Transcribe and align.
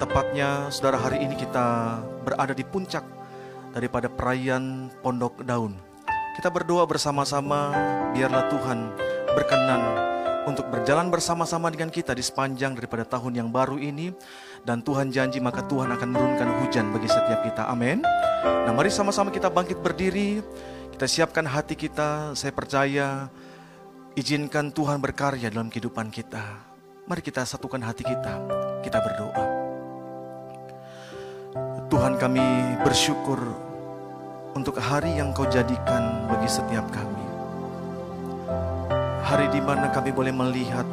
Tepatnya 0.00 0.72
saudara 0.72 0.96
hari 0.96 1.20
ini 1.20 1.36
kita 1.36 2.00
berada 2.24 2.56
di 2.56 2.64
puncak 2.64 3.04
daripada 3.76 4.08
perayaan 4.08 4.88
Pondok 5.04 5.44
Daun. 5.44 5.76
Kita 6.40 6.48
berdoa 6.48 6.88
bersama-sama 6.88 7.68
biarlah 8.16 8.48
Tuhan 8.48 8.96
berkenan 9.36 9.82
untuk 10.48 10.72
berjalan 10.72 11.12
bersama-sama 11.12 11.68
dengan 11.68 11.92
kita 11.92 12.16
di 12.16 12.24
sepanjang 12.24 12.72
daripada 12.72 13.04
tahun 13.04 13.44
yang 13.44 13.48
baru 13.52 13.76
ini 13.76 14.16
dan 14.64 14.80
Tuhan 14.80 15.12
janji 15.12 15.36
maka 15.36 15.68
Tuhan 15.68 15.92
akan 15.92 16.08
menurunkan 16.08 16.48
hujan 16.64 16.88
bagi 16.96 17.04
setiap 17.12 17.44
kita. 17.44 17.68
Amin. 17.68 18.00
Nah, 18.40 18.72
mari 18.72 18.88
sama-sama 18.88 19.28
kita 19.28 19.52
bangkit 19.52 19.84
berdiri. 19.84 20.40
Kita 20.96 21.04
siapkan 21.04 21.44
hati 21.44 21.76
kita. 21.76 22.32
Saya 22.32 22.56
percaya 22.56 23.28
izinkan 24.16 24.72
Tuhan 24.72 24.96
berkarya 24.96 25.52
dalam 25.52 25.68
kehidupan 25.68 26.08
kita. 26.08 26.40
Mari 27.04 27.20
kita 27.20 27.44
satukan 27.44 27.84
hati 27.84 28.00
kita. 28.00 28.40
Kita 28.80 28.96
berdoa. 28.96 29.59
Tuhan 31.90 32.22
kami 32.22 32.78
bersyukur 32.86 33.50
untuk 34.54 34.78
hari 34.78 35.18
yang 35.18 35.34
kau 35.34 35.42
jadikan 35.50 36.22
bagi 36.30 36.46
setiap 36.46 36.86
kami. 36.86 37.26
Hari 39.26 39.50
di 39.50 39.58
mana 39.58 39.90
kami 39.90 40.14
boleh 40.14 40.30
melihat 40.30 40.86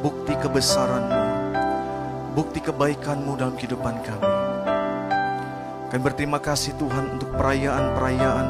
bukti 0.00 0.32
kebesaran-Mu, 0.40 1.24
bukti 2.32 2.64
kebaikan-Mu 2.64 3.36
dalam 3.36 3.52
kehidupan 3.52 4.00
kami. 4.00 4.32
Kami 5.92 6.00
berterima 6.00 6.40
kasih 6.40 6.72
Tuhan 6.80 7.20
untuk 7.20 7.28
perayaan-perayaan 7.36 8.48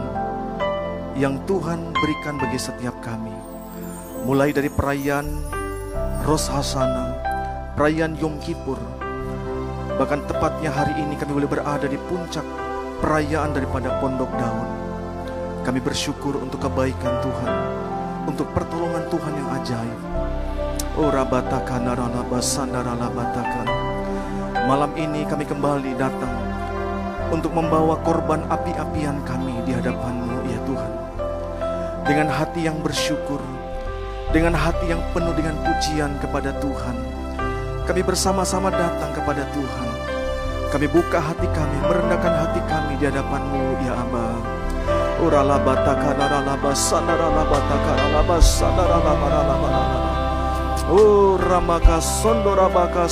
yang 1.18 1.42
Tuhan 1.42 1.90
berikan 1.90 2.38
bagi 2.38 2.62
setiap 2.62 3.02
kami. 3.02 3.34
Mulai 4.22 4.54
dari 4.54 4.70
perayaan 4.70 5.26
Ros 6.22 6.46
Hasana, 6.54 7.18
perayaan 7.74 8.14
Yom 8.22 8.38
Kippur, 8.38 8.78
bahkan 9.94 10.20
tepatnya 10.26 10.74
hari 10.74 10.98
ini 10.98 11.14
kami 11.14 11.38
boleh 11.38 11.50
berada 11.50 11.86
di 11.86 11.98
puncak 12.10 12.42
perayaan 12.98 13.54
daripada 13.54 14.00
Pondok 14.02 14.30
Daun. 14.34 14.68
Kami 15.64 15.80
bersyukur 15.80 16.36
untuk 16.36 16.60
kebaikan 16.66 17.20
Tuhan, 17.24 17.52
untuk 18.28 18.50
pertolongan 18.52 19.06
Tuhan 19.08 19.32
yang 19.32 19.48
ajaib. 19.60 20.00
Oh 20.94 21.10
Rabatakan 21.10 21.90
Naralabasandaralabatakan 21.90 23.66
Malam 24.64 24.94
ini 24.96 25.26
kami 25.26 25.44
kembali 25.44 25.92
datang 25.98 26.32
untuk 27.28 27.52
membawa 27.52 27.98
korban 28.00 28.46
api-apian 28.48 29.20
kami 29.26 29.58
di 29.66 29.74
hadapan-Mu 29.76 30.38
ya 30.48 30.58
Tuhan. 30.64 30.92
Dengan 32.04 32.28
hati 32.32 32.64
yang 32.64 32.78
bersyukur, 32.80 33.42
dengan 34.32 34.56
hati 34.56 34.88
yang 34.88 35.02
penuh 35.12 35.36
dengan 35.36 35.56
pujian 35.60 36.16
kepada 36.22 36.56
Tuhan. 36.64 37.13
Kami 37.84 38.00
bersama-sama 38.00 38.72
datang 38.72 39.12
kepada 39.12 39.44
Tuhan. 39.52 39.88
Kami 40.72 40.88
buka 40.88 41.20
hati 41.20 41.44
kami, 41.52 41.84
merendahkan 41.84 42.32
hati 42.32 42.56
kami 42.64 42.96
di 42.96 43.12
hadapan-Mu 43.12 43.76
ya 43.84 43.92
Aba. 43.92 44.40
Uralabataka 45.20 46.16
naralabasandaralabataka 46.16 47.92
naralabasandaralabalalabalala. 48.00 50.00
Oh 50.88 51.36
ramaka 51.36 52.00
sondorabaka 52.00 53.04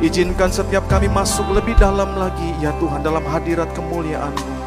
Izinkan 0.00 0.48
setiap 0.48 0.88
kami 0.88 1.12
masuk 1.12 1.44
lebih 1.52 1.76
dalam 1.76 2.16
lagi 2.16 2.56
ya 2.60 2.72
Tuhan 2.80 3.04
dalam 3.04 3.24
hadirat 3.28 3.68
kemuliaan-Mu. 3.76 4.63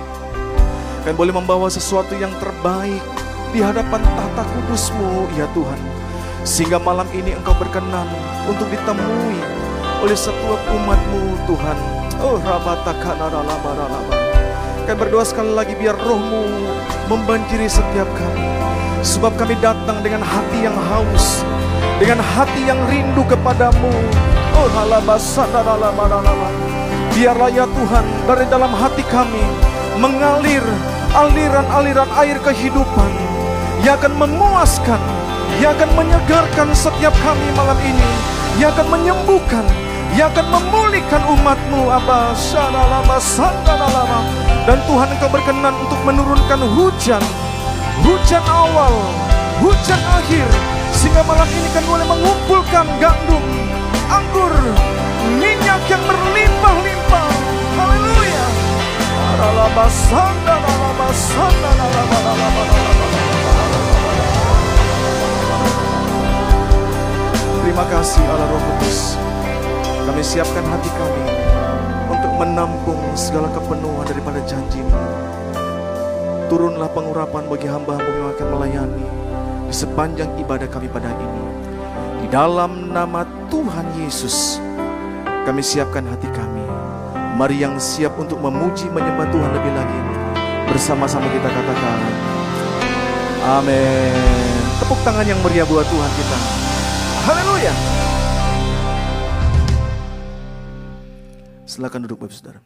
Kami 1.08 1.16
boleh 1.16 1.40
membawa 1.40 1.72
sesuatu 1.72 2.20
yang 2.20 2.36
terbaik 2.36 3.00
di 3.56 3.64
hadapan 3.64 4.04
tata 4.04 4.44
kudus-Mu 4.44 5.40
ya 5.40 5.48
Tuhan. 5.56 5.80
Sehingga 6.44 6.84
malam 6.84 7.08
ini 7.16 7.32
Engkau 7.32 7.56
berkenan 7.56 8.12
untuk 8.44 8.68
ditemui 8.68 9.40
oleh 10.04 10.18
setiap 10.20 10.60
umat-Mu 10.68 11.48
Tuhan. 11.48 11.78
Oh 12.20 12.36
rabatakana 12.44 13.32
kami 14.84 15.00
berdoa 15.00 15.24
sekali 15.24 15.56
lagi 15.56 15.80
biar 15.80 15.96
rohmu 15.96 16.44
membanjiri 17.08 17.72
setiap 17.72 18.12
kami. 18.12 18.44
Sebab 19.00 19.40
kami 19.40 19.56
datang 19.64 20.04
dengan 20.04 20.20
hati 20.20 20.60
yang 20.60 20.76
haus. 20.76 21.40
Dengan 22.04 22.20
hati 22.20 22.68
yang 22.68 22.84
rindu 22.92 23.24
kepadamu. 23.32 23.96
Oh 24.60 24.68
Biarlah 27.16 27.48
ya 27.56 27.64
Tuhan 27.64 28.06
dari 28.28 28.44
dalam 28.52 28.76
hati 28.76 29.08
kami 29.08 29.48
mengalir 30.04 30.68
aliran-aliran 31.18 32.10
air 32.22 32.38
kehidupan. 32.46 33.12
Yang 33.82 34.06
akan 34.06 34.14
memuaskan, 34.22 35.02
yang 35.62 35.74
akan 35.78 35.90
menyegarkan 35.98 36.68
setiap 36.78 37.14
kami 37.26 37.48
malam 37.58 37.78
ini, 37.82 38.10
yang 38.62 38.74
akan 38.74 38.88
menyembuhkan, 38.94 39.66
yang 40.14 40.30
akan 40.34 40.48
memulihkan 40.50 41.22
umatmu. 41.26 41.90
Abba 41.90 42.34
dan 44.68 44.78
Tuhan 44.84 45.08
engkau 45.16 45.30
berkenan 45.32 45.74
untuk 45.78 46.00
menurunkan 46.06 46.60
hujan. 46.76 47.24
Hujan 48.06 48.46
awal 48.46 48.94
hujan 49.62 50.02
akhir. 50.14 50.48
Sehingga 50.94 51.22
malam 51.26 51.46
ini 51.50 51.70
kan 51.74 51.86
boleh 51.86 52.06
mengumpulkan 52.10 52.86
gandum 52.98 53.44
anggur 54.10 54.54
minyak 55.38 55.82
yang 55.92 56.02
berlimpah-limpah 56.08 56.97
Terima 67.62 67.86
kasih 67.94 68.24
Allah 68.26 68.48
Roh 68.50 68.62
Kudus 68.62 69.18
kami 70.08 70.24
siapkan 70.24 70.66
hati 70.66 70.90
kami 70.98 71.26
untuk 72.10 72.34
menampung 72.42 72.98
segala 73.14 73.52
kepenuhan 73.54 74.08
daripada 74.08 74.40
janjimu. 74.48 74.98
Turunlah 76.48 76.88
pengurapan 76.96 77.44
bagi 77.46 77.68
hamba-hamba 77.68 78.10
yang 78.16 78.30
akan 78.34 78.48
melayani 78.56 79.06
di 79.68 79.74
sepanjang 79.76 80.32
ibadah 80.42 80.66
kami 80.72 80.88
pada 80.88 81.12
ini. 81.12 81.44
Di 82.24 82.28
dalam 82.32 82.90
nama 82.96 83.28
Tuhan 83.52 83.94
Yesus, 84.00 84.64
kami 85.46 85.60
siapkan 85.60 86.08
hati 86.08 86.26
kami. 86.32 86.37
Mari 87.38 87.62
yang 87.62 87.78
siap 87.78 88.18
untuk 88.18 88.42
memuji 88.42 88.90
menyembah 88.90 89.30
Tuhan 89.30 89.52
lebih 89.54 89.70
lagi. 89.78 90.00
Bersama-sama 90.74 91.30
kita 91.30 91.46
katakan, 91.46 92.00
Amin. 93.46 94.58
Tepuk 94.82 94.98
tangan 95.06 95.22
yang 95.22 95.38
meriah 95.46 95.70
buat 95.70 95.86
Tuhan 95.86 96.12
kita. 96.18 96.38
Haleluya. 97.30 97.74
Silakan 101.70 102.10
duduk 102.10 102.26
Bapak 102.26 102.34
Saudara. 102.34 102.60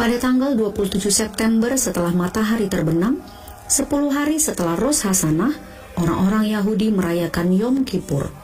Pada 0.00 0.16
tanggal 0.16 0.56
27 0.56 1.12
September 1.12 1.76
setelah 1.76 2.16
matahari 2.16 2.72
terbenam, 2.72 3.20
10 3.68 4.08
hari 4.08 4.40
setelah 4.40 4.80
Ros 4.80 5.04
Hasanah, 5.04 5.52
orang-orang 6.00 6.48
Yahudi 6.56 6.88
merayakan 6.88 7.52
Yom 7.52 7.76
Kippur. 7.84 8.43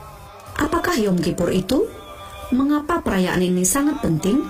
Apakah 0.61 0.95
Yom 1.01 1.17
Kippur 1.17 1.49
itu? 1.51 1.89
Mengapa 2.53 3.01
perayaan 3.01 3.41
ini 3.41 3.65
sangat 3.65 4.05
penting? 4.05 4.45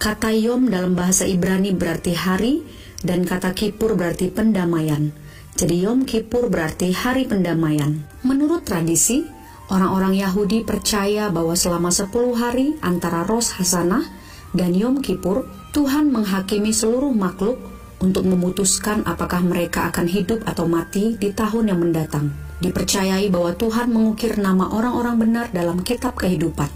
Kata 0.00 0.32
Yom 0.32 0.72
dalam 0.72 0.96
bahasa 0.96 1.28
Ibrani 1.28 1.76
berarti 1.76 2.16
hari 2.16 2.64
dan 3.04 3.28
kata 3.28 3.52
Kippur 3.52 3.94
berarti 3.94 4.32
pendamaian. 4.32 5.12
Jadi 5.54 5.84
Yom 5.84 6.08
Kippur 6.08 6.48
berarti 6.48 6.90
hari 6.90 7.28
pendamaian. 7.28 8.02
Menurut 8.24 8.66
tradisi, 8.66 9.22
Orang-orang 9.64 10.12
Yahudi 10.20 10.60
percaya 10.60 11.32
bahwa 11.32 11.56
selama 11.56 11.88
10 11.88 12.12
hari 12.36 12.76
antara 12.84 13.24
Ros 13.24 13.56
Hasanah 13.56 14.04
dan 14.52 14.76
Yom 14.76 15.00
Kippur, 15.00 15.48
Tuhan 15.72 16.12
menghakimi 16.12 16.68
seluruh 16.68 17.16
makhluk 17.16 17.56
untuk 18.04 18.28
memutuskan 18.28 19.00
apakah 19.08 19.40
mereka 19.40 19.88
akan 19.88 20.04
hidup 20.04 20.44
atau 20.44 20.68
mati 20.68 21.16
di 21.16 21.32
tahun 21.32 21.72
yang 21.72 21.80
mendatang. 21.80 22.43
Dipercayai 22.62 23.26
bahwa 23.32 23.56
Tuhan 23.58 23.90
mengukir 23.90 24.38
nama 24.38 24.70
orang-orang 24.70 25.16
benar 25.18 25.46
dalam 25.50 25.82
kitab 25.82 26.14
kehidupan 26.14 26.70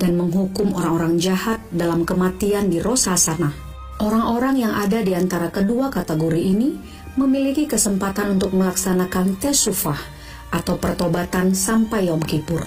dan 0.00 0.16
menghukum 0.16 0.72
orang-orang 0.72 1.20
jahat 1.20 1.60
dalam 1.70 2.08
kematian 2.08 2.72
di 2.72 2.80
Ros 2.80 3.06
Hasanah. 3.06 3.52
Orang-orang 4.00 4.58
yang 4.58 4.74
ada 4.74 4.98
di 5.04 5.14
antara 5.14 5.52
kedua 5.52 5.92
kategori 5.92 6.42
ini 6.42 6.74
memiliki 7.14 7.68
kesempatan 7.68 8.34
untuk 8.40 8.56
melaksanakan 8.56 9.36
tesufah 9.38 10.00
atau 10.50 10.80
pertobatan 10.80 11.54
sampai 11.54 12.08
Yom 12.08 12.24
Kippur. 12.24 12.64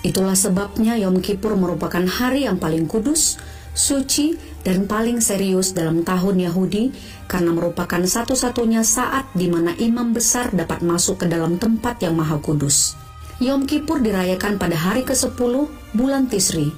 Itulah 0.00 0.34
sebabnya 0.34 0.96
Yom 0.96 1.20
Kippur 1.20 1.54
merupakan 1.54 2.02
hari 2.08 2.48
yang 2.48 2.56
paling 2.56 2.88
kudus, 2.88 3.36
suci, 3.76 4.34
dan 4.60 4.84
paling 4.84 5.24
serius 5.24 5.72
dalam 5.72 6.04
tahun 6.04 6.44
Yahudi 6.50 6.92
karena 7.24 7.50
merupakan 7.54 8.00
satu-satunya 8.00 8.84
saat 8.84 9.28
di 9.32 9.48
mana 9.48 9.72
imam 9.80 10.12
besar 10.12 10.52
dapat 10.52 10.84
masuk 10.84 11.24
ke 11.24 11.26
dalam 11.28 11.56
tempat 11.56 12.00
yang 12.04 12.16
maha 12.16 12.36
kudus. 12.40 12.96
Yom 13.40 13.64
Kippur 13.64 14.04
dirayakan 14.04 14.60
pada 14.60 14.76
hari 14.76 15.00
ke-10 15.08 15.54
bulan 15.96 16.28
Tisri, 16.28 16.68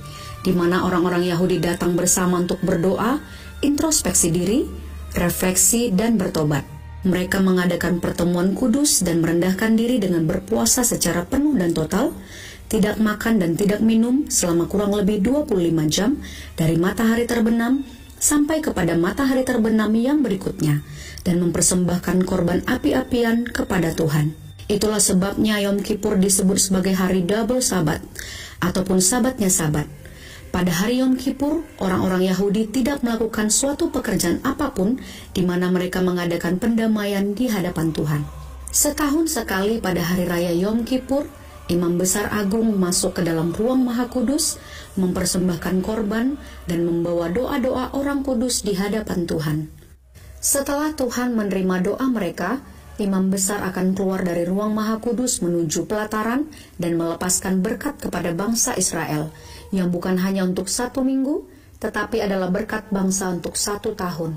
di 0.47 0.53
mana 0.55 0.87
orang-orang 0.87 1.27
Yahudi 1.27 1.59
datang 1.59 1.99
bersama 1.99 2.39
untuk 2.39 2.63
berdoa, 2.63 3.19
introspeksi 3.67 4.31
diri, 4.31 4.63
refleksi, 5.19 5.91
dan 5.91 6.15
bertobat. 6.15 6.63
Mereka 7.03 7.43
mengadakan 7.43 7.99
pertemuan 7.99 8.55
kudus 8.55 9.03
dan 9.03 9.19
merendahkan 9.27 9.75
diri 9.75 9.99
dengan 9.99 10.23
berpuasa 10.23 10.87
secara 10.87 11.27
penuh 11.27 11.59
dan 11.59 11.75
total, 11.75 12.15
tidak 12.73 12.97
makan 12.97 13.37
dan 13.37 13.53
tidak 13.53 13.85
minum 13.85 14.25
selama 14.33 14.65
kurang 14.65 14.97
lebih 14.97 15.21
25 15.21 15.93
jam 15.93 16.17
dari 16.57 16.81
matahari 16.81 17.29
terbenam 17.29 17.85
sampai 18.17 18.65
kepada 18.65 18.97
matahari 18.97 19.45
terbenam 19.45 19.93
yang 19.93 20.25
berikutnya 20.25 20.81
dan 21.21 21.37
mempersembahkan 21.45 22.25
korban 22.25 22.65
api-apian 22.65 23.45
kepada 23.45 23.93
Tuhan. 23.93 24.33
Itulah 24.73 25.05
sebabnya 25.05 25.61
Yom 25.61 25.85
Kippur 25.85 26.17
disebut 26.17 26.57
sebagai 26.57 26.97
hari 26.97 27.21
double 27.29 27.61
sabat 27.61 28.01
ataupun 28.65 29.05
sabatnya 29.05 29.53
sabat. 29.53 29.85
Pada 30.49 30.73
hari 30.73 31.05
Yom 31.05 31.21
Kippur, 31.21 31.65
orang-orang 31.77 32.25
Yahudi 32.25 32.73
tidak 32.73 33.05
melakukan 33.05 33.53
suatu 33.53 33.93
pekerjaan 33.93 34.41
apa 34.49 34.73
pun 34.73 34.97
di 35.37 35.45
mana 35.45 35.69
mereka 35.69 36.01
mengadakan 36.01 36.57
pendamaian 36.57 37.37
di 37.37 37.53
hadapan 37.53 37.93
Tuhan. 37.93 38.23
Setahun 38.73 39.29
sekali 39.29 39.77
pada 39.77 40.01
hari 40.01 40.25
raya 40.25 40.53
Yom 40.57 40.89
Kippur, 40.89 41.29
Imam 41.73 41.97
Besar 41.97 42.29
Agung 42.29 42.77
masuk 42.77 43.17
ke 43.17 43.23
dalam 43.25 43.57
ruang 43.57 43.89
Maha 43.89 44.05
Kudus, 44.05 44.61
mempersembahkan 45.01 45.81
korban, 45.81 46.37
dan 46.69 46.85
membawa 46.85 47.33
doa-doa 47.33 47.97
orang 47.97 48.21
kudus 48.21 48.61
di 48.61 48.77
hadapan 48.77 49.25
Tuhan. 49.25 49.73
Setelah 50.37 50.93
Tuhan 50.93 51.33
menerima 51.33 51.81
doa 51.81 52.07
mereka, 52.13 52.61
imam 53.01 53.33
besar 53.33 53.65
akan 53.65 53.97
keluar 53.97 54.21
dari 54.21 54.45
ruang 54.45 54.77
maha 54.77 55.01
kudus 55.01 55.41
menuju 55.41 55.89
pelataran 55.89 56.51
dan 56.77 57.01
melepaskan 57.01 57.65
berkat 57.65 57.97
kepada 57.97 58.37
bangsa 58.37 58.77
Israel, 58.77 59.33
yang 59.73 59.89
bukan 59.89 60.21
hanya 60.21 60.45
untuk 60.45 60.69
satu 60.69 61.01
minggu, 61.01 61.49
tetapi 61.81 62.21
adalah 62.21 62.53
berkat 62.53 62.85
bangsa 62.93 63.33
untuk 63.33 63.57
satu 63.57 63.97
tahun. 63.97 64.37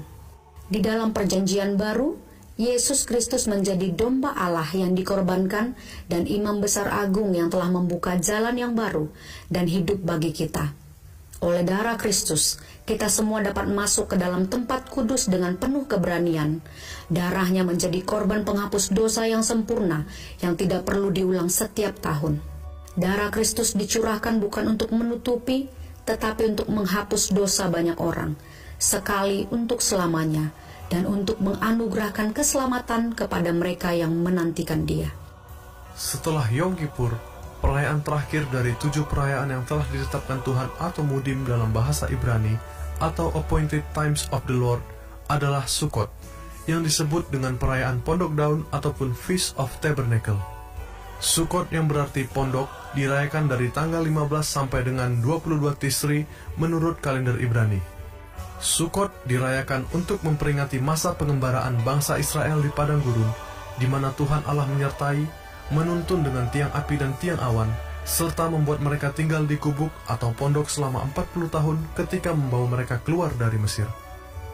Di 0.72 0.80
dalam 0.80 1.12
perjanjian 1.12 1.76
baru, 1.76 2.16
Yesus 2.56 3.04
Kristus 3.04 3.52
menjadi 3.52 3.92
domba 3.92 4.32
Allah 4.32 4.72
yang 4.72 4.96
dikorbankan 4.96 5.76
dan 6.08 6.24
imam 6.24 6.64
besar 6.64 6.88
agung 6.88 7.36
yang 7.36 7.52
telah 7.52 7.68
membuka 7.68 8.16
jalan 8.16 8.56
yang 8.56 8.72
baru 8.72 9.12
dan 9.52 9.68
hidup 9.68 10.00
bagi 10.00 10.32
kita. 10.32 10.72
Oleh 11.44 11.68
darah 11.68 12.00
Kristus, 12.00 12.56
kita 12.88 13.12
semua 13.12 13.44
dapat 13.44 13.68
masuk 13.68 14.16
ke 14.16 14.16
dalam 14.16 14.48
tempat 14.48 14.88
kudus 14.88 15.28
dengan 15.28 15.60
penuh 15.60 15.84
keberanian. 15.84 16.64
Darahnya 17.12 17.68
menjadi 17.68 18.00
korban 18.08 18.48
penghapus 18.48 18.96
dosa 18.96 19.28
yang 19.28 19.44
sempurna 19.44 20.08
yang 20.40 20.56
tidak 20.56 20.88
perlu 20.88 21.12
diulang 21.12 21.52
setiap 21.52 22.00
tahun. 22.00 22.40
Darah 22.96 23.36
Kristus 23.36 23.76
dicurahkan 23.76 24.40
bukan 24.40 24.80
untuk 24.80 24.96
menutupi, 24.96 25.68
tetapi 26.08 26.56
untuk 26.56 26.72
menghapus 26.72 27.36
dosa 27.36 27.68
banyak 27.68 28.00
orang, 28.00 28.40
sekali 28.80 29.44
untuk 29.52 29.84
selamanya, 29.84 30.56
dan 30.90 31.10
untuk 31.10 31.42
menganugerahkan 31.42 32.32
keselamatan 32.36 33.18
kepada 33.18 33.50
mereka 33.52 33.92
yang 33.92 34.14
menantikan 34.14 34.86
Dia. 34.86 35.10
Setelah 35.96 36.46
Yom 36.52 36.76
Kippur, 36.76 37.16
perayaan 37.64 38.04
terakhir 38.04 38.46
dari 38.52 38.76
tujuh 38.78 39.08
perayaan 39.08 39.50
yang 39.50 39.64
telah 39.64 39.88
ditetapkan 39.90 40.44
Tuhan 40.44 40.70
atau 40.78 41.02
Mudim 41.08 41.48
dalam 41.48 41.72
bahasa 41.72 42.06
Ibrani 42.12 42.54
atau 43.00 43.32
Appointed 43.34 43.84
Times 43.96 44.28
of 44.32 44.44
the 44.48 44.56
Lord 44.56 44.84
adalah 45.32 45.66
Sukkot, 45.66 46.12
yang 46.70 46.86
disebut 46.86 47.30
dengan 47.34 47.58
perayaan 47.58 48.02
Pondok 48.04 48.34
Daun 48.38 48.68
ataupun 48.70 49.14
Feast 49.16 49.58
of 49.58 49.72
Tabernacle. 49.82 50.38
Sukkot 51.24 51.72
yang 51.72 51.88
berarti 51.88 52.28
pondok 52.28 52.68
dirayakan 52.94 53.48
dari 53.48 53.72
tanggal 53.72 54.04
15 54.04 54.44
sampai 54.44 54.84
dengan 54.84 55.24
22 55.24 55.64
Tisri 55.80 56.28
menurut 56.60 57.00
kalender 57.00 57.40
Ibrani. 57.40 57.95
Sukkot 58.56 59.12
dirayakan 59.28 59.84
untuk 59.92 60.24
memperingati 60.24 60.80
masa 60.80 61.12
pengembaraan 61.14 61.76
bangsa 61.84 62.16
Israel 62.16 62.64
di 62.64 62.72
padang 62.72 63.04
gurun, 63.04 63.28
di 63.76 63.88
mana 63.88 64.16
Tuhan 64.16 64.48
Allah 64.48 64.64
menyertai, 64.72 65.22
menuntun 65.76 66.24
dengan 66.24 66.48
tiang 66.54 66.72
api 66.72 66.96
dan 66.96 67.12
tiang 67.20 67.40
awan, 67.44 67.68
serta 68.06 68.48
membuat 68.48 68.80
mereka 68.80 69.12
tinggal 69.12 69.44
di 69.44 69.58
kubuk 69.58 69.92
atau 70.06 70.32
pondok 70.32 70.70
selama 70.70 71.04
40 71.12 71.52
tahun 71.52 71.78
ketika 71.98 72.32
membawa 72.32 72.80
mereka 72.80 73.02
keluar 73.02 73.34
dari 73.36 73.58
Mesir. 73.60 73.90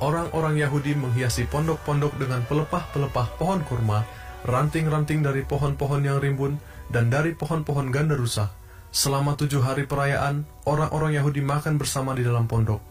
Orang-orang 0.01 0.57
Yahudi 0.57 0.97
menghiasi 0.97 1.45
pondok-pondok 1.45 2.17
dengan 2.17 2.41
pelepah-pelepah 2.49 3.37
pohon 3.37 3.61
kurma, 3.69 4.01
ranting-ranting 4.49 5.21
dari 5.21 5.45
pohon-pohon 5.45 6.01
yang 6.01 6.17
rimbun, 6.17 6.57
dan 6.89 7.13
dari 7.13 7.37
pohon-pohon 7.37 7.93
ganda 7.93 8.17
rusa. 8.17 8.49
Selama 8.89 9.37
tujuh 9.37 9.61
hari 9.61 9.85
perayaan, 9.85 10.43
orang-orang 10.65 11.21
Yahudi 11.21 11.45
makan 11.45 11.77
bersama 11.77 12.17
di 12.17 12.25
dalam 12.25 12.49
pondok. 12.49 12.90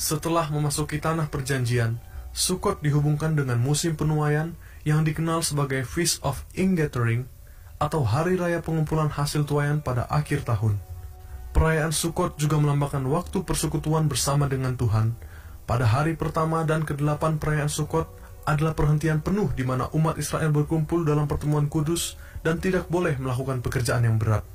Setelah 0.00 0.48
memasuki 0.48 0.96
tanah 0.96 1.28
perjanjian, 1.28 2.00
Sukot 2.32 2.80
dihubungkan 2.80 3.36
dengan 3.36 3.60
musim 3.60 4.00
penuaian 4.00 4.56
yang 4.80 5.04
dikenal 5.04 5.44
sebagai 5.44 5.84
Feast 5.84 6.24
of 6.24 6.40
Ingathering 6.56 7.28
atau 7.76 8.00
hari 8.00 8.40
raya 8.40 8.64
pengumpulan 8.64 9.12
hasil 9.12 9.44
tuayan 9.44 9.84
pada 9.84 10.08
akhir 10.08 10.48
tahun. 10.48 10.80
Perayaan 11.52 11.92
Sukot 11.92 12.40
juga 12.40 12.56
melambangkan 12.56 13.04
waktu 13.12 13.44
persekutuan 13.44 14.08
bersama 14.08 14.48
dengan 14.48 14.72
Tuhan. 14.72 15.12
Pada 15.68 15.84
hari 15.84 16.16
pertama 16.16 16.64
dan 16.64 16.88
kedelapan 16.88 17.36
perayaan 17.36 17.68
Sukot 17.68 18.08
adalah 18.48 18.72
perhentian 18.72 19.20
penuh 19.20 19.52
di 19.52 19.68
mana 19.68 19.92
umat 19.92 20.16
Israel 20.16 20.48
berkumpul 20.48 21.04
dalam 21.04 21.28
pertemuan 21.28 21.68
kudus 21.68 22.16
dan 22.40 22.56
tidak 22.56 22.88
boleh 22.88 23.20
melakukan 23.20 23.60
pekerjaan 23.60 24.08
yang 24.08 24.16
berat. 24.16 24.48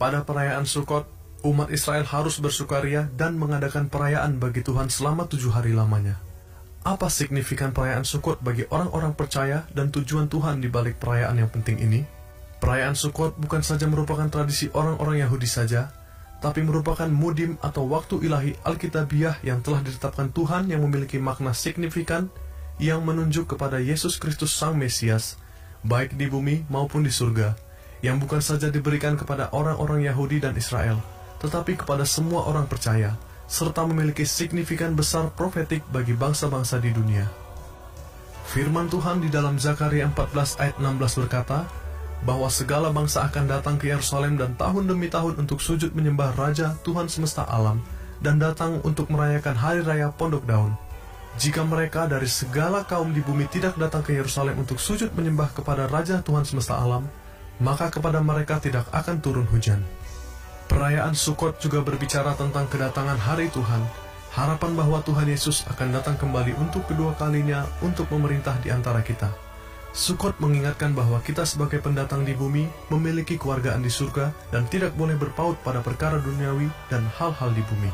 Pada 0.00 0.24
perayaan 0.24 0.64
Sukot, 0.64 1.04
umat 1.42 1.70
Israel 1.74 2.06
harus 2.06 2.38
bersukaria 2.38 3.10
dan 3.18 3.34
mengadakan 3.34 3.90
perayaan 3.90 4.38
bagi 4.38 4.62
Tuhan 4.62 4.88
selama 4.88 5.26
tujuh 5.26 5.50
hari 5.50 5.74
lamanya. 5.74 6.18
Apa 6.82 7.06
signifikan 7.06 7.70
perayaan 7.70 8.02
Sukot 8.02 8.42
bagi 8.42 8.66
orang-orang 8.66 9.14
percaya 9.14 9.62
dan 9.70 9.94
tujuan 9.94 10.26
Tuhan 10.26 10.58
di 10.58 10.66
balik 10.66 10.98
perayaan 10.98 11.38
yang 11.38 11.50
penting 11.50 11.78
ini? 11.78 12.02
Perayaan 12.58 12.98
Sukkot 12.98 13.38
bukan 13.38 13.62
saja 13.62 13.86
merupakan 13.86 14.26
tradisi 14.26 14.66
orang-orang 14.74 15.22
Yahudi 15.22 15.46
saja, 15.46 15.94
tapi 16.42 16.66
merupakan 16.66 17.06
mudim 17.06 17.54
atau 17.62 17.86
waktu 17.86 18.26
ilahi 18.26 18.58
Alkitabiah 18.66 19.38
yang 19.46 19.62
telah 19.62 19.78
ditetapkan 19.78 20.34
Tuhan 20.34 20.66
yang 20.74 20.82
memiliki 20.82 21.22
makna 21.22 21.54
signifikan 21.54 22.26
yang 22.82 23.06
menunjuk 23.06 23.54
kepada 23.54 23.78
Yesus 23.78 24.18
Kristus 24.18 24.50
Sang 24.50 24.74
Mesias, 24.74 25.38
baik 25.86 26.18
di 26.18 26.26
bumi 26.26 26.66
maupun 26.66 27.06
di 27.06 27.14
surga, 27.14 27.54
yang 28.02 28.18
bukan 28.18 28.42
saja 28.42 28.74
diberikan 28.74 29.14
kepada 29.14 29.54
orang-orang 29.54 30.02
Yahudi 30.02 30.42
dan 30.42 30.58
Israel, 30.58 30.98
tetapi 31.42 31.74
kepada 31.74 32.06
semua 32.06 32.46
orang 32.46 32.70
percaya, 32.70 33.18
serta 33.50 33.84
memiliki 33.84 34.22
signifikan 34.22 34.94
besar 34.94 35.28
profetik 35.34 35.82
bagi 35.90 36.14
bangsa-bangsa 36.14 36.78
di 36.78 36.94
dunia. 36.94 37.26
Firman 38.48 38.86
Tuhan 38.86 39.20
di 39.20 39.28
dalam 39.28 39.58
Zakaria 39.58 40.06
14 40.08 40.62
ayat 40.62 40.76
16 40.78 41.20
berkata, 41.26 41.66
bahwa 42.22 42.46
segala 42.46 42.94
bangsa 42.94 43.26
akan 43.26 43.50
datang 43.50 43.76
ke 43.78 43.90
Yerusalem 43.90 44.38
dan 44.38 44.54
tahun 44.54 44.86
demi 44.86 45.10
tahun 45.10 45.42
untuk 45.42 45.58
sujud 45.58 45.90
menyembah 45.90 46.38
Raja 46.38 46.78
Tuhan 46.86 47.10
semesta 47.10 47.42
alam 47.42 47.82
dan 48.22 48.38
datang 48.38 48.78
untuk 48.86 49.10
merayakan 49.10 49.58
hari 49.58 49.82
raya 49.82 50.14
Pondok 50.14 50.46
Daun. 50.46 50.78
Jika 51.42 51.66
mereka 51.66 52.06
dari 52.06 52.30
segala 52.30 52.86
kaum 52.86 53.10
di 53.10 53.24
bumi 53.24 53.50
tidak 53.50 53.74
datang 53.74 54.06
ke 54.06 54.14
Yerusalem 54.14 54.62
untuk 54.62 54.78
sujud 54.78 55.10
menyembah 55.18 55.50
kepada 55.50 55.90
Raja 55.90 56.22
Tuhan 56.22 56.46
semesta 56.46 56.78
alam, 56.78 57.10
maka 57.58 57.90
kepada 57.90 58.22
mereka 58.22 58.62
tidak 58.62 58.86
akan 58.94 59.18
turun 59.18 59.48
hujan. 59.50 59.82
Perayaan 60.72 61.12
Sukot 61.12 61.60
juga 61.60 61.84
berbicara 61.84 62.32
tentang 62.32 62.64
kedatangan 62.64 63.20
hari 63.20 63.52
Tuhan, 63.52 63.84
harapan 64.32 64.72
bahwa 64.72 65.04
Tuhan 65.04 65.28
Yesus 65.28 65.68
akan 65.68 65.92
datang 65.92 66.16
kembali 66.16 66.56
untuk 66.56 66.88
kedua 66.88 67.12
kalinya 67.20 67.68
untuk 67.84 68.08
memerintah 68.08 68.56
di 68.64 68.72
antara 68.72 69.04
kita. 69.04 69.28
Sukot 69.92 70.32
mengingatkan 70.40 70.96
bahwa 70.96 71.20
kita 71.20 71.44
sebagai 71.44 71.84
pendatang 71.84 72.24
di 72.24 72.32
bumi 72.32 72.64
memiliki 72.88 73.36
keluargaan 73.36 73.84
di 73.84 73.92
surga 73.92 74.32
dan 74.48 74.64
tidak 74.72 74.96
boleh 74.96 75.20
berpaut 75.20 75.60
pada 75.60 75.84
perkara 75.84 76.16
duniawi 76.16 76.72
dan 76.88 77.04
hal-hal 77.20 77.52
di 77.52 77.60
bumi. 77.68 77.92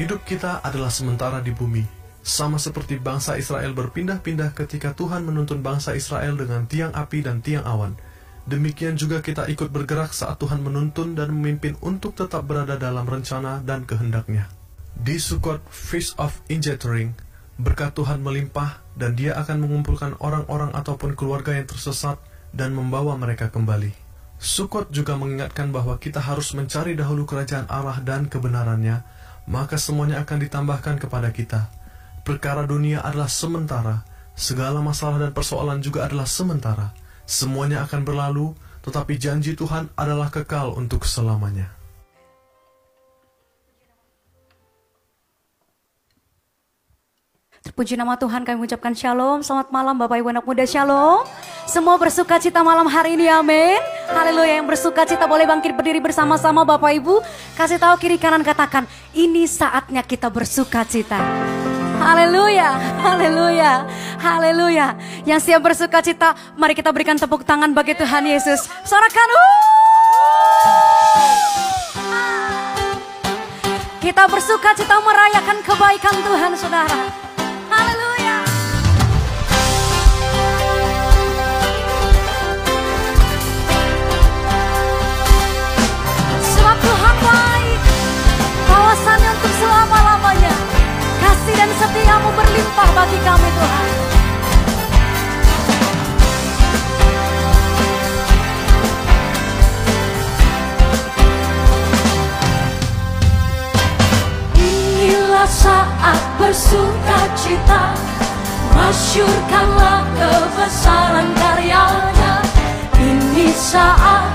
Hidup 0.00 0.24
kita 0.24 0.64
adalah 0.64 0.88
sementara 0.88 1.44
di 1.44 1.52
bumi, 1.52 1.84
sama 2.24 2.56
seperti 2.56 2.96
bangsa 2.96 3.36
Israel 3.36 3.76
berpindah-pindah 3.76 4.56
ketika 4.56 4.96
Tuhan 4.96 5.28
menuntun 5.28 5.60
bangsa 5.60 5.92
Israel 5.92 6.40
dengan 6.40 6.64
tiang 6.64 6.96
api 6.96 7.20
dan 7.20 7.44
tiang 7.44 7.68
awan. 7.68 7.92
Demikian 8.48 8.96
juga 8.96 9.20
kita 9.20 9.44
ikut 9.52 9.68
bergerak 9.68 10.16
saat 10.16 10.40
Tuhan 10.40 10.64
menuntun 10.64 11.12
dan 11.12 11.28
memimpin 11.36 11.76
untuk 11.84 12.16
tetap 12.16 12.48
berada 12.48 12.80
dalam 12.80 13.04
rencana 13.04 13.60
dan 13.60 13.84
kehendaknya. 13.84 14.48
Di 14.96 15.20
Sukot 15.20 15.60
Feast 15.68 16.16
of 16.16 16.32
Ingathering, 16.48 17.12
Berkat 17.58 17.90
Tuhan 17.98 18.22
melimpah 18.22 18.86
dan 18.94 19.18
dia 19.18 19.34
akan 19.34 19.66
mengumpulkan 19.66 20.14
orang-orang 20.22 20.70
ataupun 20.78 21.18
keluarga 21.18 21.58
yang 21.58 21.66
tersesat 21.66 22.14
dan 22.54 22.70
membawa 22.70 23.18
mereka 23.18 23.50
kembali. 23.50 23.90
Sukot 24.38 24.94
juga 24.94 25.18
mengingatkan 25.18 25.74
bahwa 25.74 25.98
kita 25.98 26.22
harus 26.22 26.54
mencari 26.54 26.94
dahulu 26.94 27.26
kerajaan 27.26 27.66
Allah 27.66 27.98
dan 27.98 28.30
kebenarannya, 28.30 29.02
maka 29.50 29.74
semuanya 29.74 30.22
akan 30.22 30.38
ditambahkan 30.38 31.02
kepada 31.02 31.34
kita. 31.34 31.66
Perkara 32.22 32.62
dunia 32.62 33.02
adalah 33.02 33.26
sementara, 33.26 34.06
segala 34.38 34.78
masalah 34.78 35.18
dan 35.18 35.34
persoalan 35.34 35.82
juga 35.82 36.06
adalah 36.06 36.30
sementara. 36.30 36.94
Semuanya 37.28 37.84
akan 37.84 38.08
berlalu, 38.08 38.56
tetapi 38.80 39.20
janji 39.20 39.52
Tuhan 39.52 39.92
adalah 40.00 40.32
kekal 40.32 40.72
untuk 40.72 41.04
selamanya. 41.04 41.68
Puji 47.76 47.94
nama 47.94 48.18
Tuhan 48.18 48.42
kami 48.42 48.58
mengucapkan 48.58 48.90
shalom. 48.90 49.38
Selamat 49.44 49.70
malam 49.70 49.94
Bapak 49.94 50.18
Ibu 50.18 50.34
anak 50.34 50.42
muda 50.42 50.66
shalom. 50.66 51.22
Semua 51.68 51.94
bersuka 51.94 52.40
cita 52.42 52.64
malam 52.64 52.88
hari 52.90 53.14
ini 53.14 53.30
amin. 53.30 53.78
Haleluya 54.10 54.58
yang 54.58 54.66
bersuka 54.66 55.06
cita 55.06 55.28
boleh 55.30 55.46
bangkit 55.46 55.78
berdiri 55.78 56.02
bersama-sama 56.02 56.66
Bapak 56.66 56.96
Ibu. 56.96 57.22
Kasih 57.54 57.78
tahu 57.78 57.94
kiri 58.02 58.18
kanan 58.18 58.42
katakan 58.42 58.88
ini 59.14 59.46
saatnya 59.46 60.02
kita 60.02 60.26
bersuka 60.26 60.82
cita. 60.82 61.22
Haleluya, 61.98 62.78
haleluya, 63.02 63.72
haleluya. 64.22 64.86
Yang 65.26 65.40
siap 65.50 65.60
bersuka 65.66 65.98
cita, 66.00 66.32
mari 66.54 66.72
kita 66.78 66.94
berikan 66.94 67.18
tepuk 67.18 67.42
tangan 67.42 67.74
bagi 67.74 67.98
Tuhan 67.98 68.24
Yesus. 68.24 68.70
Sorakan. 68.86 69.30
Kita 73.98 74.24
bersuka 74.30 74.72
cita 74.72 74.96
merayakan 75.04 75.58
kebaikan 75.66 76.16
Tuhan, 76.22 76.52
saudara. 76.56 77.00
Haleluya. 77.68 78.36
Tuhan 86.78 87.16
baik, 87.26 87.80
kawasannya 88.70 89.30
untuk 89.34 89.52
selama-lamanya. 89.58 90.67
Kasih 91.28 91.60
dan 91.60 91.68
setiamu 91.76 92.32
berlimpah 92.32 92.88
bagi 92.96 93.18
kami 93.20 93.48
Tuhan. 93.52 93.86
Inilah 104.56 105.48
saat 105.52 106.20
bersuka 106.40 107.20
cita 107.36 107.92
Masyurkanlah 108.72 110.08
kebesaran 110.16 111.28
karyanya. 111.36 112.40
Ini 112.96 113.52
saat, 113.52 114.32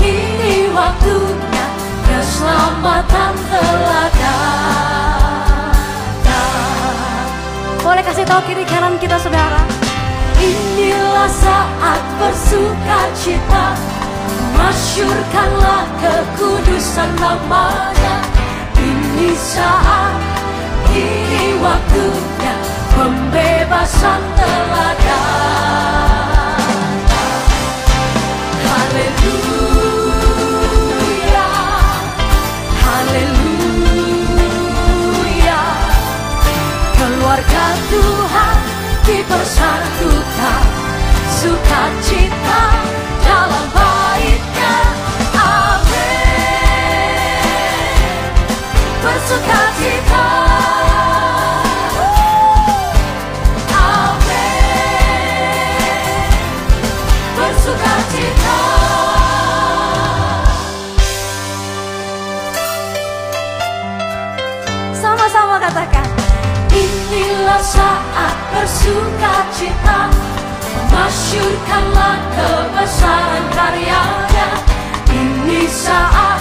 ini 0.00 0.72
waktunya. 0.72 1.66
Keselamatan 2.08 3.32
telah 3.52 4.08
datang 4.16 4.73
Boleh 7.84 8.00
kasih 8.00 8.24
tahu 8.24 8.40
kiri 8.48 8.64
kanan 8.64 8.96
kita 8.96 9.20
saudara? 9.20 9.60
Inilah 10.40 11.28
saat 11.28 12.00
bersuka 12.16 13.00
cita. 13.12 13.76
Masyurkanlah 14.56 15.84
kekudusan 16.00 17.12
namanya. 17.20 18.24
Ini 18.80 19.36
saat, 19.36 20.16
ini 20.96 21.60
waktunya. 21.60 22.56
Pembebasan 22.96 24.22
telah 24.32 24.94
datang 25.04 26.64
Haleluya 28.64 29.43
saat 68.84 68.92
bersuka 68.92 69.34
cita 69.56 70.00
Masyurkanlah 70.92 72.16
kebesaran 72.36 73.44
karyanya. 73.56 74.48
Ini 75.08 75.62
saat, 75.72 76.40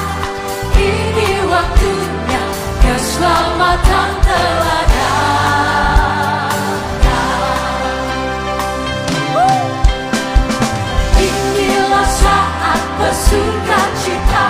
ini 0.76 1.42
waktunya 1.48 2.44
Keselamatan 2.84 4.10
telah 4.28 4.84
datang 4.92 6.52
Inilah 11.18 12.08
saat 12.12 12.84
bersuka 13.00 13.82
cita 14.04 14.46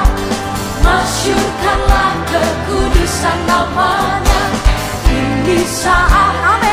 Masyurkanlah 0.82 2.12
kekudusan 2.26 3.38
namanya. 3.48 4.42
Ini 5.14 5.62
saat 5.70 6.34
Amin 6.42 6.73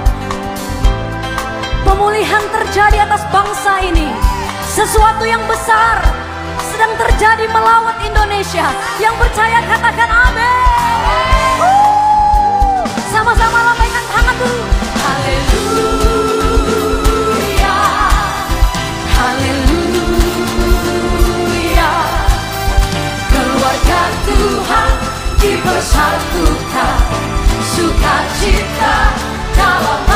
Pemulihan 1.91 2.39
terjadi 2.55 3.03
atas 3.03 3.27
bangsa 3.35 3.83
ini. 3.83 4.15
Sesuatu 4.63 5.27
yang 5.27 5.43
besar 5.43 5.99
sedang 6.71 6.95
terjadi 6.95 7.51
melawat 7.51 7.99
Indonesia. 7.99 8.63
Yang 8.95 9.11
percaya 9.19 9.59
katakan 9.59 10.07
amin. 10.07 11.59
Sama-sama 13.11 13.75
lambaikan 13.75 14.07
tangan 14.07 14.39
dulu 14.39 14.63
Haleluya. 15.03 16.15
Haleluya. 19.11 20.31
Keluarga 23.35 24.01
Tuhan 24.31 24.95
dipersatukan. 25.43 26.95
Sukacita 27.75 29.11
dalam 29.59 30.10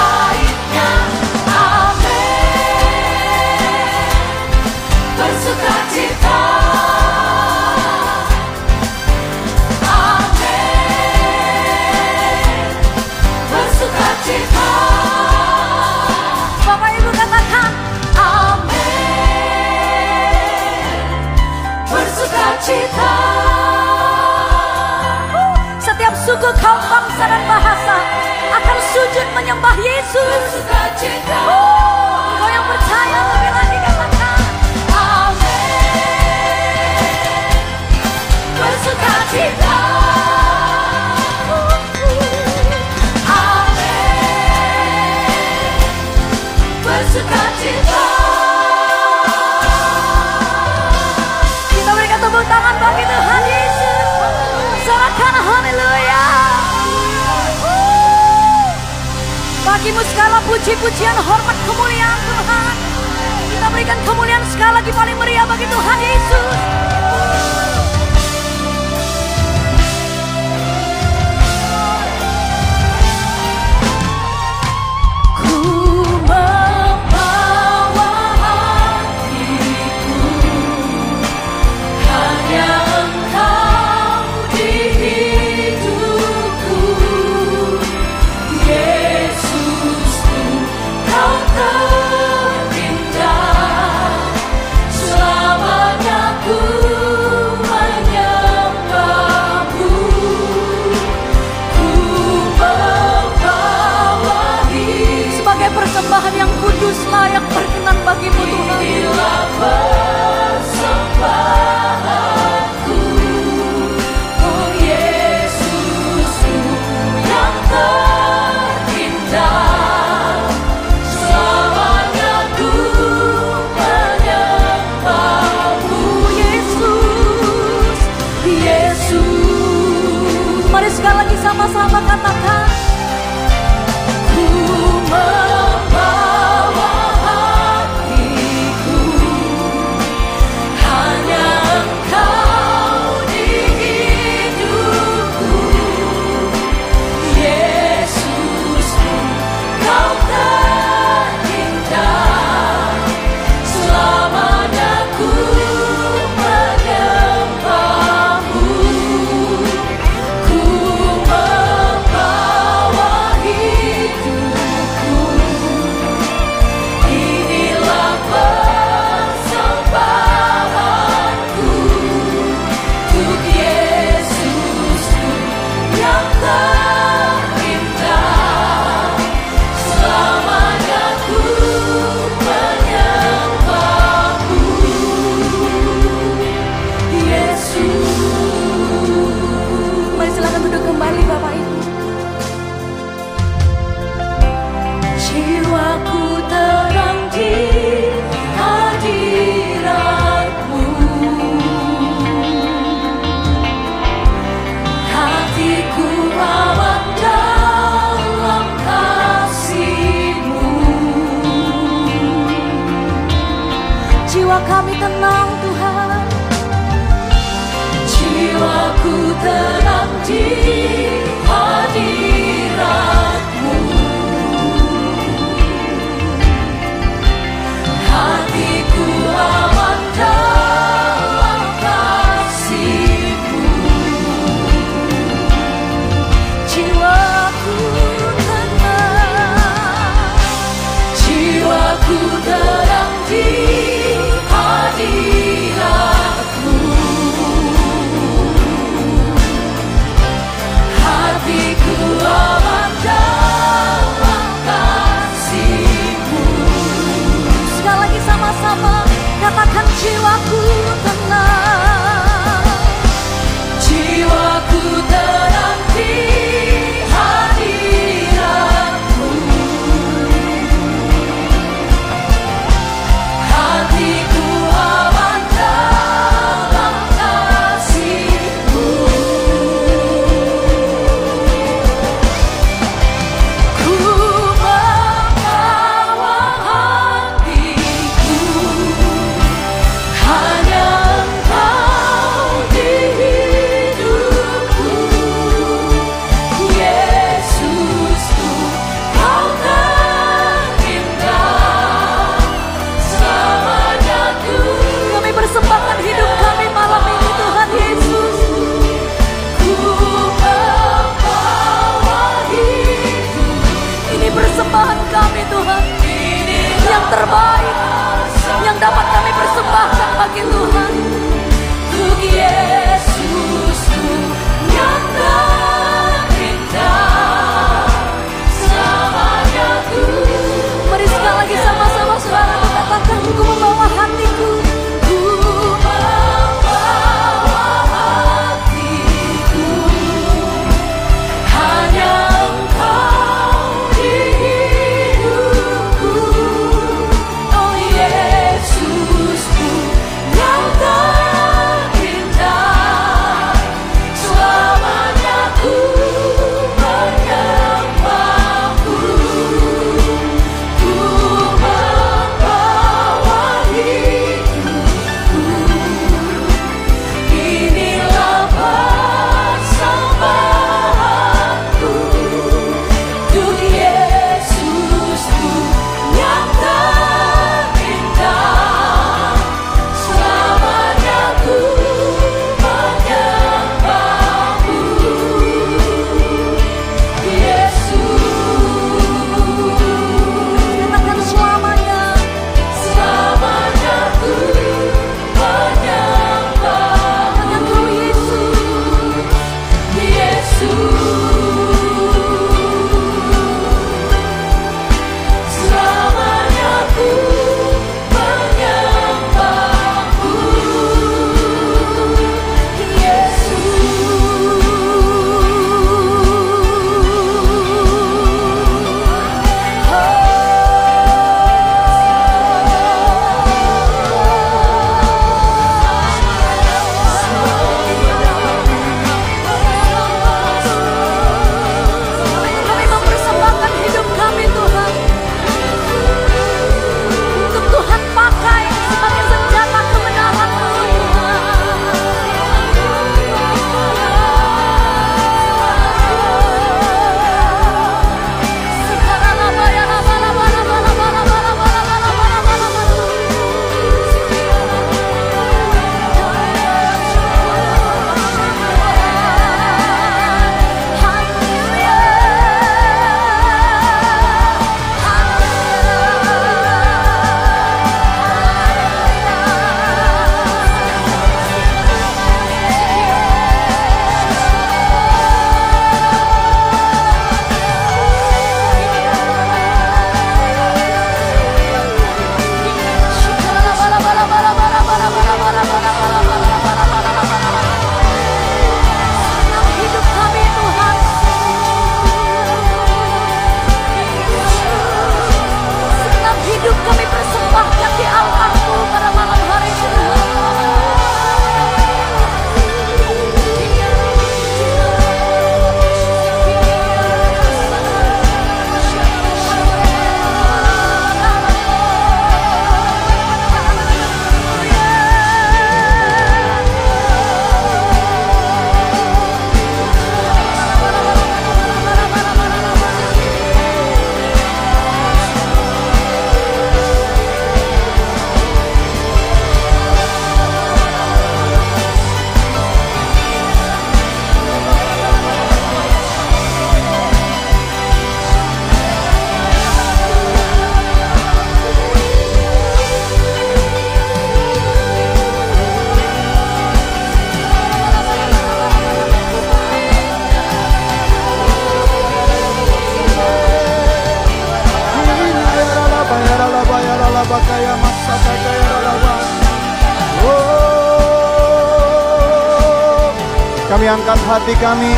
kami 563.76 563.92
angkat 563.92 564.16
hati 564.24 564.56
kami, 564.56 564.96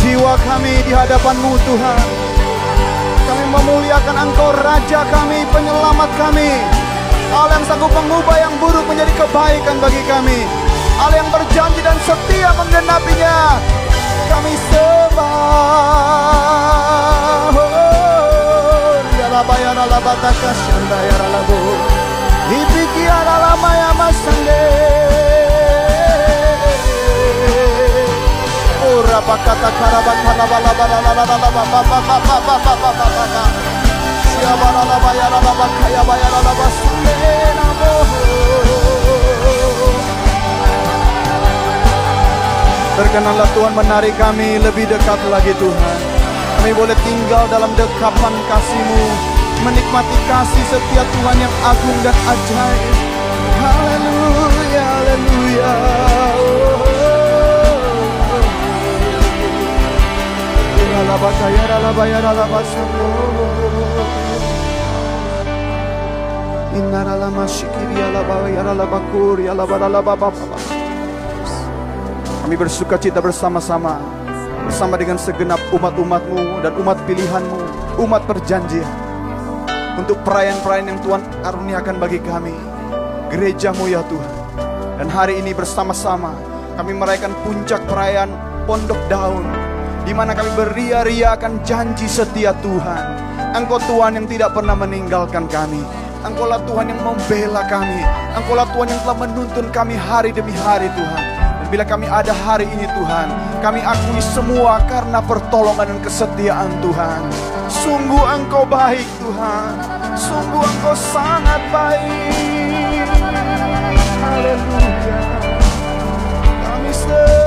jiwa 0.00 0.32
kami 0.48 0.80
di 0.88 0.96
hadapanmu 0.96 1.52
Tuhan. 1.68 2.00
Kami 3.28 3.44
memuliakan 3.52 4.16
Engkau 4.16 4.48
Raja 4.56 5.04
kami, 5.12 5.44
penyelamat 5.52 6.08
kami. 6.16 6.56
Allah 7.36 7.60
yang 7.60 7.68
sanggup 7.68 7.92
mengubah 7.92 8.32
yang 8.40 8.56
buruk 8.56 8.88
menjadi 8.88 9.12
kebaikan 9.12 9.76
bagi 9.76 10.00
kami. 10.08 10.48
Allah 10.96 11.20
yang 11.20 11.28
berjanji 11.28 11.84
dan 11.84 12.00
setia 12.00 12.48
menggenapinya. 12.56 13.60
Kami 14.32 14.56
sembah. 14.72 15.20
Oh, 17.60 18.96
ya 19.20 19.28
laba 19.28 19.54
ya 19.60 19.76
laba 19.76 20.16
ya 27.30 27.66
ya 27.70 27.86
ya. 27.94 28.06
Ora 28.80 29.18
bakata 29.22 29.70
karaba 29.78 30.12
ya 37.20 37.34
ya. 37.38 37.50
Berkenanlah 43.00 43.48
Tuhan 43.56 43.72
menarik 43.72 44.12
kami 44.20 44.60
lebih 44.60 44.84
dekat 44.84 45.20
lagi 45.32 45.56
Tuhan. 45.56 45.98
Kami 46.60 46.76
boleh 46.76 46.92
tinggal 47.00 47.48
dalam 47.48 47.72
dekapan 47.72 48.34
kasih-Mu, 48.44 49.04
menikmati 49.64 50.18
kasih 50.28 50.64
setiap 50.68 51.06
Tuhan 51.08 51.36
yang 51.40 51.54
agung 51.64 51.98
dan 52.04 52.12
ajaib. 52.12 52.92
Haleluya, 53.56 54.84
haleluya. 54.84 55.72
Kami 72.46 72.54
bersuka 72.54 72.94
cita 72.94 73.18
bersama-sama. 73.18 73.98
Bersama 74.70 74.94
dengan 74.94 75.18
segenap 75.18 75.58
umat-umatmu 75.74 76.62
dan 76.62 76.78
umat 76.78 77.02
pilihanmu 77.02 77.58
Umat 78.06 78.22
perjanjian. 78.30 78.86
Untuk 79.98 80.22
perayaan-perayaan 80.22 80.94
yang 80.94 81.00
Tuhan 81.02 81.26
karuniakan 81.42 81.96
bagi 81.98 82.22
kami 82.22 82.54
Gerejamu 83.34 83.90
ya 83.90 84.06
Tuhan. 84.06 84.34
Dan 85.02 85.10
hari 85.10 85.42
ini 85.42 85.50
bersama-sama 85.58 86.38
Kami 86.78 86.94
merayakan 86.94 87.34
puncak 87.42 87.82
perayaan 87.90 88.30
Pondok 88.70 89.02
Daun 89.10 89.59
di 90.04 90.12
mana 90.16 90.32
kami 90.32 90.50
beria-ria 90.56 91.36
akan 91.36 91.60
janji 91.64 92.08
setia 92.08 92.56
Tuhan. 92.64 93.04
Engkau 93.50 93.82
Tuhan 93.82 94.14
yang 94.14 94.26
tidak 94.30 94.54
pernah 94.54 94.78
meninggalkan 94.78 95.50
kami. 95.50 95.82
Engkaulah 96.20 96.60
Tuhan 96.68 96.92
yang 96.92 97.00
membela 97.00 97.64
kami. 97.64 98.04
Engkaulah 98.36 98.68
Tuhan 98.76 98.88
yang 98.92 99.00
telah 99.02 99.18
menuntun 99.24 99.66
kami 99.72 99.96
hari 99.96 100.30
demi 100.30 100.52
hari 100.52 100.86
Tuhan. 100.92 101.22
Dan 101.60 101.66
bila 101.72 101.84
kami 101.88 102.08
ada 102.08 102.32
hari 102.32 102.64
ini 102.66 102.88
Tuhan 102.88 103.28
Kami 103.60 103.80
akui 103.84 104.20
semua 104.20 104.80
karena 104.88 105.20
pertolongan 105.24 105.96
dan 105.96 105.98
kesetiaan 106.04 106.70
Tuhan. 106.84 107.20
Sungguh 107.68 108.24
Engkau 108.36 108.68
baik 108.68 109.08
Tuhan. 109.20 109.72
Sungguh 110.16 110.60
Engkau 110.60 110.94
sangat 110.96 111.60
baik. 111.72 112.32
Haleluya. 114.20 115.20
Kami 116.60 116.92
sembah, 116.92 117.39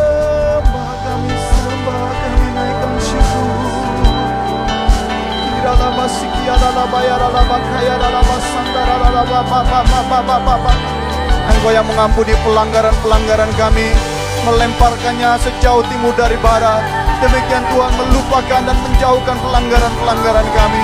Engkau 11.63 11.71
yang 11.71 11.87
mengampuni 11.87 12.35
pelanggaran-pelanggaran 12.43 13.51
kami, 13.55 13.87
melemparkannya 14.43 15.39
sejauh 15.39 15.83
timur 15.87 16.11
dari 16.15 16.35
barat. 16.43 16.83
Demikian 17.23 17.63
Tuhan 17.71 17.91
melupakan 17.95 18.61
dan 18.67 18.77
menjauhkan 18.83 19.37
pelanggaran-pelanggaran 19.39 20.47
kami. 20.51 20.83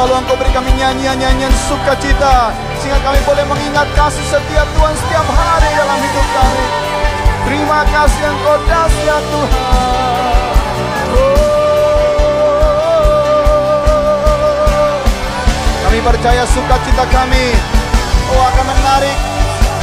Lalu 0.00 0.12
Engkau 0.24 0.36
beri 0.40 0.52
kami 0.56 0.70
nyanyian-nyanyian 0.80 1.52
sukacita, 1.68 2.56
sehingga 2.80 3.00
kami 3.04 3.20
boleh 3.28 3.44
mengingat 3.52 3.88
kasih 3.92 4.24
setia 4.32 4.64
Tuhan 4.64 4.94
setiap 4.96 5.26
hari 5.28 5.70
dalam 5.76 5.98
hidup 6.00 6.26
kami. 6.32 6.64
Terima 7.44 7.80
kasih 7.84 8.22
Engkau 8.32 8.56
dahsyat 8.64 9.22
Tuhan. 9.28 10.47
Kami 15.98 16.14
percaya 16.14 16.46
sukacita 16.46 17.10
kami. 17.10 17.58
Oh 18.30 18.38
akan 18.38 18.70
menarik 18.70 19.18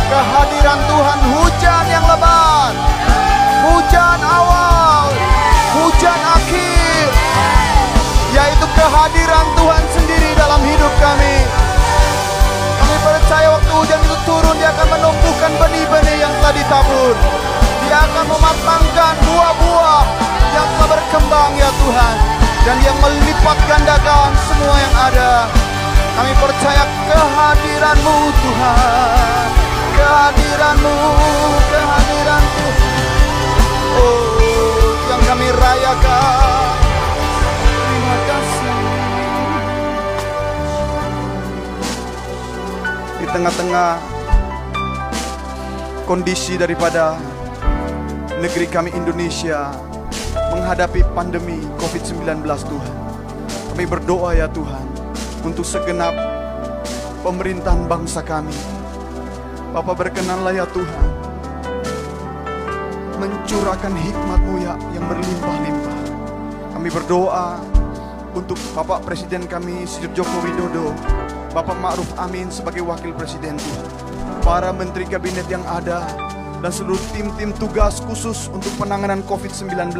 kehadiran 0.08 0.80
Tuhan. 0.88 1.20
Hujan 1.28 1.86
yang 1.92 2.06
lebat. 2.08 2.72
Hujan 3.68 4.20
awal. 4.24 5.12
Hujan 5.76 6.16
akhir. 6.16 7.04
Yaitu 8.32 8.64
kehadiran 8.64 9.44
Tuhan 9.60 9.84
sendiri 9.92 10.32
dalam 10.40 10.64
hidup 10.64 10.94
kami. 11.04 11.36
Kami 12.80 12.96
percaya 13.04 13.52
waktu 13.52 13.72
hujan 13.76 14.00
itu 14.00 14.18
turun 14.24 14.56
Dia 14.56 14.72
akan 14.72 14.88
menumbuhkan 14.96 15.52
benih-benih 15.60 16.16
yang 16.16 16.32
telah 16.40 16.56
ditabur. 16.56 17.12
Dia 17.84 18.08
akan 18.08 18.26
mematangkan 18.32 19.14
buah-buah 19.20 20.04
Yang 20.56 20.68
telah 20.80 20.90
berkembang 20.96 21.52
ya 21.60 21.68
Tuhan. 21.76 22.16
Dan 22.64 22.78
yang 22.88 22.98
melipat 23.04 23.58
gandakan 23.68 24.32
semua 24.48 24.76
yang 24.80 24.96
ada 25.12 25.65
Kami 26.16 26.32
percaya 26.40 26.84
kehadiranmu 27.12 28.18
Tuhan. 28.40 29.48
Kehadiranmu, 30.00 30.96
kehadiranmu 31.68 32.68
Oh, 33.96 34.40
yang 35.12 35.24
kami 35.28 35.48
rayakan. 35.52 36.76
Terima 37.68 38.16
kasih. 38.32 38.78
Di 43.20 43.26
tengah-tengah 43.28 43.92
kondisi 46.08 46.56
daripada 46.56 47.20
negeri 48.40 48.72
kami 48.72 48.96
Indonesia 48.96 49.76
menghadapi 50.56 51.04
pandemi 51.12 51.60
COVID-19 51.76 52.40
Tuhan. 52.48 52.96
Kami 53.76 53.84
berdoa 53.84 54.32
ya 54.32 54.48
Tuhan 54.48 54.95
untuk 55.46 55.62
segenap 55.62 56.12
pemerintahan 57.22 57.86
bangsa 57.86 58.26
kami. 58.26 58.58
Bapak 59.70 59.94
berkenanlah 59.94 60.52
ya 60.58 60.66
Tuhan 60.74 61.26
mencurahkan 63.16 63.94
hikmat-Mu 63.96 64.56
ya 64.60 64.74
yang 64.92 65.06
berlimpah-limpah. 65.08 65.98
Kami 66.76 66.90
berdoa 66.92 67.62
untuk 68.36 68.60
Bapak 68.76 69.08
Presiden 69.08 69.48
kami 69.48 69.88
Sir 69.88 70.12
Joko 70.12 70.44
Widodo, 70.44 70.92
Bapak 71.56 71.80
Ma'ruf 71.80 72.10
Amin 72.20 72.52
sebagai 72.52 72.84
Wakil 72.84 73.16
Presiden 73.16 73.56
Tuhan. 73.56 73.88
Para 74.44 74.76
Menteri 74.76 75.08
Kabinet 75.08 75.48
yang 75.48 75.64
ada 75.64 76.04
dan 76.60 76.72
seluruh 76.72 77.00
tim-tim 77.16 77.56
tugas 77.56 78.04
khusus 78.04 78.52
untuk 78.52 78.70
penanganan 78.76 79.24
COVID-19, 79.26 79.96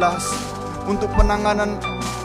untuk 0.86 1.08
penanganan 1.16 1.80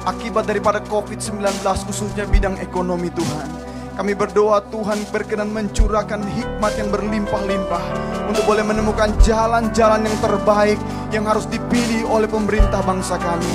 akibat 0.06 0.50
daripada 0.50 0.82
COVID-19 0.86 1.62
khususnya 1.62 2.26
bidang 2.26 2.58
ekonomi 2.58 3.14
Tuhan. 3.14 3.48
Kami 3.92 4.18
berdoa 4.18 4.64
Tuhan 4.72 5.04
berkenan 5.14 5.52
mencurahkan 5.52 6.24
hikmat 6.26 6.74
yang 6.80 6.90
berlimpah-limpah 6.90 7.84
untuk 8.32 8.44
boleh 8.48 8.64
menemukan 8.66 9.12
jalan-jalan 9.22 10.08
yang 10.08 10.18
terbaik 10.24 10.80
yang 11.12 11.28
harus 11.28 11.46
dipilih 11.46 12.08
oleh 12.08 12.26
pemerintah 12.26 12.82
bangsa 12.82 13.20
kami. 13.20 13.54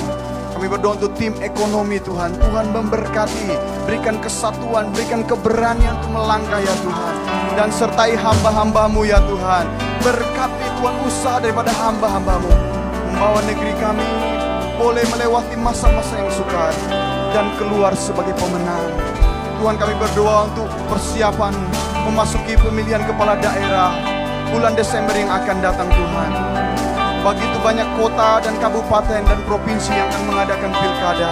Kami 0.53 0.65
berdoa 0.71 0.97
untuk 0.97 1.13
tim 1.19 1.37
ekonomi 1.41 2.01
Tuhan. 2.01 2.33
Tuhan 2.33 2.73
memberkati, 2.73 3.53
berikan 3.85 4.17
kesatuan, 4.17 4.89
berikan 4.89 5.21
keberanian 5.21 6.01
untuk 6.01 6.17
melangkah 6.17 6.57
ya 6.57 6.75
Tuhan. 6.81 7.13
Dan 7.53 7.69
sertai 7.69 8.17
hamba-hambamu 8.17 9.05
ya 9.05 9.21
Tuhan. 9.25 9.65
Berkati 10.01 10.65
Tuhan 10.81 10.95
usaha 11.05 11.37
daripada 11.37 11.69
hamba-hambamu. 11.77 12.49
Membawa 13.13 13.41
negeri 13.45 13.73
kami 13.77 14.36
boleh 14.77 15.01
melewati 15.09 15.57
masa-masa 15.57 16.13
yang 16.21 16.29
sukar 16.29 16.69
dan 17.33 17.49
keluar 17.57 17.91
sebagai 17.97 18.37
pemenang. 18.37 18.93
Tuhan 19.57 19.75
kami 19.81 19.97
berdoa 19.97 20.53
untuk 20.53 20.69
persiapan 20.85 21.53
memasuki 22.05 22.53
pemilihan 22.61 23.01
kepala 23.09 23.33
daerah 23.41 23.89
bulan 24.53 24.77
Desember 24.77 25.17
yang 25.17 25.33
akan 25.33 25.57
datang 25.65 25.89
Tuhan. 25.89 26.31
Begitu 27.25 27.57
banyak 27.59 27.89
kota 27.97 28.39
dan 28.39 28.55
kabupaten 28.61 29.21
dan 29.25 29.39
provinsi 29.49 29.91
yang 29.91 30.07
akan 30.13 30.23
mengadakan 30.29 30.71
pilkada. 30.71 31.31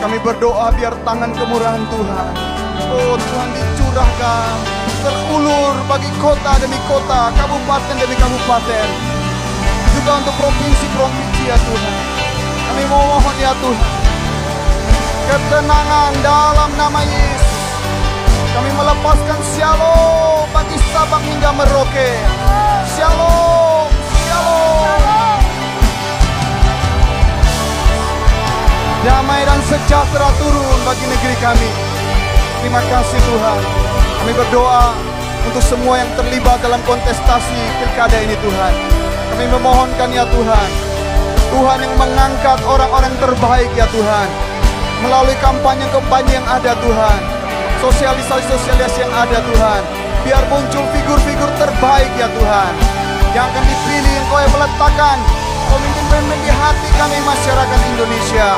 Kami 0.00 0.16
berdoa 0.24 0.72
biar 0.74 0.96
tangan 1.04 1.30
kemurahan 1.36 1.84
Tuhan, 1.92 2.32
Oh 2.88 3.14
Tuhan 3.20 3.48
dicurahkan 3.52 4.54
terulur 5.04 5.74
bagi 5.86 6.10
kota 6.18 6.56
demi 6.56 6.80
kota, 6.88 7.30
kabupaten 7.36 7.96
demi 8.00 8.16
kabupaten. 8.16 8.88
Juga 9.92 10.12
untuk 10.24 10.34
provinsi-provinsi 10.40 11.42
ya 11.44 11.56
Tuhan. 11.58 12.17
Kami 12.68 12.84
mohon 12.86 13.36
ya 13.40 13.52
Tuhan. 13.56 13.92
Ketenangan 15.28 16.12
dalam 16.24 16.70
nama 16.76 17.00
Yesus. 17.04 17.48
Kami 18.52 18.70
melepaskan 18.74 19.40
shalom 19.54 20.48
bagi 20.50 20.76
Sabang 20.90 21.22
hingga 21.22 21.50
Merauke. 21.52 22.10
Shalom, 22.96 23.88
shalom. 24.24 25.40
Damai 29.04 29.46
dan 29.46 29.60
sejahtera 29.68 30.28
turun 30.42 30.78
bagi 30.82 31.06
negeri 31.06 31.36
kami. 31.38 31.70
Terima 32.64 32.82
kasih 32.88 33.20
Tuhan. 33.20 33.60
Kami 34.18 34.32
berdoa 34.34 34.96
untuk 35.46 35.62
semua 35.62 36.02
yang 36.02 36.10
terlibat 36.18 36.58
dalam 36.58 36.82
kontestasi 36.82 37.60
pilkada 37.78 38.18
ini 38.18 38.34
Tuhan. 38.42 38.74
Kami 39.30 39.44
memohonkan 39.54 40.10
ya 40.10 40.26
Tuhan. 40.26 40.87
Tuhan 41.48 41.78
yang 41.80 41.94
mengangkat 41.96 42.58
orang-orang 42.68 43.14
terbaik 43.16 43.70
ya 43.72 43.88
Tuhan. 43.88 44.28
Melalui 45.00 45.36
kampanye-kampanye 45.40 46.32
yang 46.36 46.46
ada 46.48 46.72
Tuhan. 46.76 47.20
Sosialisasi-sosialisasi 47.80 48.98
yang 49.06 49.14
ada 49.14 49.38
Tuhan. 49.40 49.82
Biar 50.26 50.44
muncul 50.52 50.84
figur-figur 50.92 51.50
terbaik 51.56 52.10
ya 52.20 52.28
Tuhan. 52.28 52.72
Yang 53.32 53.44
akan 53.54 53.64
dipilih 53.64 54.14
Engkau 54.26 54.38
yang 54.44 54.52
meletakkan 54.52 55.16
pemimpin-pemimpin 55.72 56.40
di 56.42 56.52
hati 56.52 56.88
kami 57.00 57.18
masyarakat 57.24 57.80
Indonesia. 57.96 58.48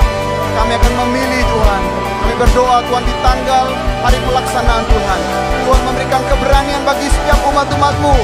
Kami 0.59 0.73
akan 0.75 0.95
memilih 1.07 1.43
Tuhan. 1.47 1.83
Kami 2.21 2.35
berdoa 2.37 2.77
Tuhan 2.91 3.05
di 3.07 3.15
tanggal 3.23 3.67
hari 4.03 4.19
pelaksanaan 4.25 4.85
Tuhan. 4.89 5.21
Tuhan 5.69 5.83
memberikan 5.87 6.23
keberanian 6.27 6.83
bagi 6.83 7.07
setiap 7.07 7.39
umat-umatmu 7.55 8.15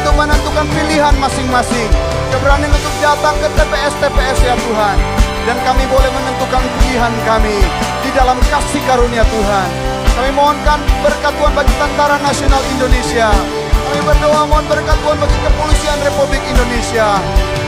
untuk 0.00 0.14
menentukan 0.18 0.66
pilihan 0.74 1.14
masing-masing. 1.20 2.15
Keberanian 2.36 2.68
untuk 2.68 2.96
datang 3.00 3.32
ke 3.40 3.48
TPS-TPS 3.48 4.38
ya 4.44 4.52
Tuhan. 4.60 4.96
Dan 5.48 5.56
kami 5.64 5.88
boleh 5.88 6.12
menentukan 6.12 6.60
pilihan 6.60 7.14
kami 7.24 7.64
di 8.04 8.12
dalam 8.12 8.36
kasih 8.52 8.76
karunia 8.84 9.24
Tuhan. 9.24 9.68
Kami 10.20 10.36
mohonkan 10.36 10.76
berkat 11.00 11.32
Tuhan 11.32 11.56
bagi 11.56 11.72
Tentara 11.80 12.20
Nasional 12.20 12.60
Indonesia. 12.76 13.32
Kami 13.88 14.00
berdoa 14.04 14.52
mohon 14.52 14.68
berkat 14.68 15.00
Tuhan 15.00 15.16
bagi 15.16 15.38
Kepolisian 15.48 15.96
Republik 16.04 16.44
Indonesia. 16.44 17.16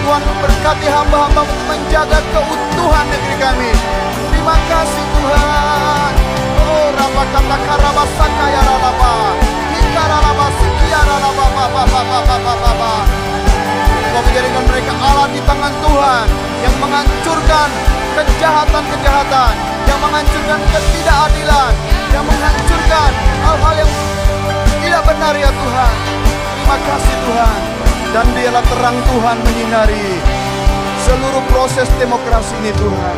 Tuhan 0.04 0.20
berkati 0.36 0.86
hamba-hamba 0.92 1.48
untuk 1.48 1.60
menjaga 1.64 2.20
keutuhan 2.28 3.06
negeri 3.08 3.36
kami. 3.40 3.72
Terima 4.36 4.52
kasih 4.68 5.04
Tuhan. 5.16 6.12
Oh, 6.68 6.88
rapa 6.92 7.24
kata 7.24 7.56
karaba 7.56 8.04
sakaya 8.20 8.60
ralaba. 8.68 9.32
Hingga 9.72 10.02
ralaba 10.12 10.46
sikia 10.60 11.00
ralaba 11.08 11.44
ba 11.56 11.64
ba 11.72 12.00
ba 12.04 12.20
ba 12.20 12.36
ba 12.52 13.07
Kau 14.18 14.26
menjadikan 14.26 14.66
mereka 14.66 14.92
alat 14.98 15.30
di 15.30 15.38
tangan 15.46 15.70
Tuhan 15.78 16.26
yang 16.66 16.74
menghancurkan 16.82 17.68
kejahatan-kejahatan, 18.18 19.52
yang 19.86 20.00
menghancurkan 20.02 20.58
ketidakadilan, 20.74 21.72
yang 22.10 22.24
menghancurkan 22.26 23.10
hal-hal 23.46 23.74
yang 23.78 23.90
tidak 24.82 25.02
benar 25.06 25.34
ya 25.38 25.50
Tuhan. 25.54 25.94
Terima 26.34 26.76
kasih 26.82 27.16
Tuhan. 27.30 27.58
Dan 28.10 28.26
biarlah 28.34 28.64
terang 28.66 28.98
Tuhan 29.06 29.36
menyinari 29.38 30.06
seluruh 31.06 31.44
proses 31.46 31.86
demokrasi 32.02 32.58
ini 32.58 32.74
Tuhan. 32.74 33.16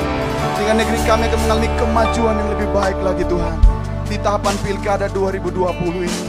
Sehingga 0.52 0.84
negeri 0.84 1.00
kami 1.08 1.32
akan 1.32 1.38
mengalami 1.48 1.70
kemajuan 1.80 2.34
yang 2.44 2.48
lebih 2.52 2.68
baik 2.76 2.98
lagi 3.00 3.24
Tuhan. 3.24 3.56
Di 4.04 4.20
tahapan 4.20 4.52
pilkada 4.60 5.08
2020 5.16 5.64
ini. 6.04 6.28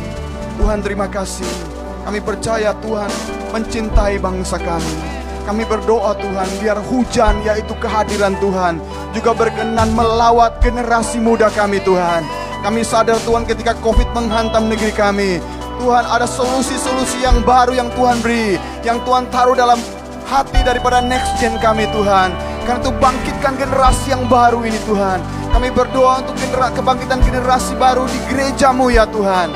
Tuhan 0.55 0.79
terima 0.79 1.11
kasih. 1.11 1.80
Kami 2.01 2.19
percaya 2.21 2.73
Tuhan 2.81 3.11
mencintai 3.53 4.17
bangsa 4.17 4.57
kami. 4.57 4.95
Kami 5.41 5.65
berdoa 5.65 6.13
Tuhan 6.21 6.49
biar 6.61 6.77
hujan 6.85 7.41
yaitu 7.41 7.73
kehadiran 7.81 8.37
Tuhan 8.37 8.77
juga 9.11 9.33
berkenan 9.33 9.89
melawat 9.93 10.61
generasi 10.61 11.17
muda 11.17 11.49
kami 11.53 11.81
Tuhan. 11.81 12.21
Kami 12.61 12.85
sadar 12.85 13.17
Tuhan 13.25 13.49
ketika 13.49 13.73
Covid 13.81 14.05
menghantam 14.13 14.69
negeri 14.69 14.93
kami. 14.93 15.41
Tuhan 15.81 16.05
ada 16.05 16.29
solusi-solusi 16.29 17.25
yang 17.25 17.41
baru 17.41 17.73
yang 17.73 17.89
Tuhan 17.97 18.21
beri. 18.21 18.61
Yang 18.85 19.01
Tuhan 19.01 19.25
taruh 19.33 19.57
dalam 19.57 19.81
hati 20.29 20.61
daripada 20.61 21.01
next 21.01 21.41
gen 21.41 21.57
kami 21.57 21.89
Tuhan. 21.89 22.29
Karena 22.69 22.77
itu 22.77 22.93
bangkitkan 23.01 23.53
generasi 23.57 24.13
yang 24.13 24.29
baru 24.29 24.61
ini 24.61 24.77
Tuhan. 24.85 25.19
Kami 25.49 25.73
berdoa 25.73 26.21
untuk 26.21 26.37
kebangkitan 26.53 27.19
generasi 27.25 27.73
baru 27.81 28.05
di 28.05 28.19
gerejamu 28.29 28.93
ya 28.93 29.09
Tuhan. 29.09 29.49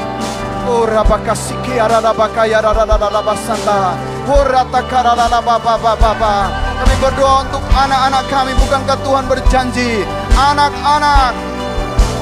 Oh 0.66 0.82
rabaka 0.90 1.38
siki 1.38 1.78
arabaka 1.78 2.50
ya 2.50 2.58
santa. 3.38 3.94
Oh 4.26 4.42
rataka 4.50 5.14
baba. 5.46 6.34
Kami 6.82 6.96
berdoa 6.98 7.46
untuk 7.46 7.62
anak-anak 7.70 8.26
kami 8.34 8.52
bukankah 8.58 8.98
Tuhan 9.06 9.26
berjanji 9.30 10.02
anak-anak 10.34 11.38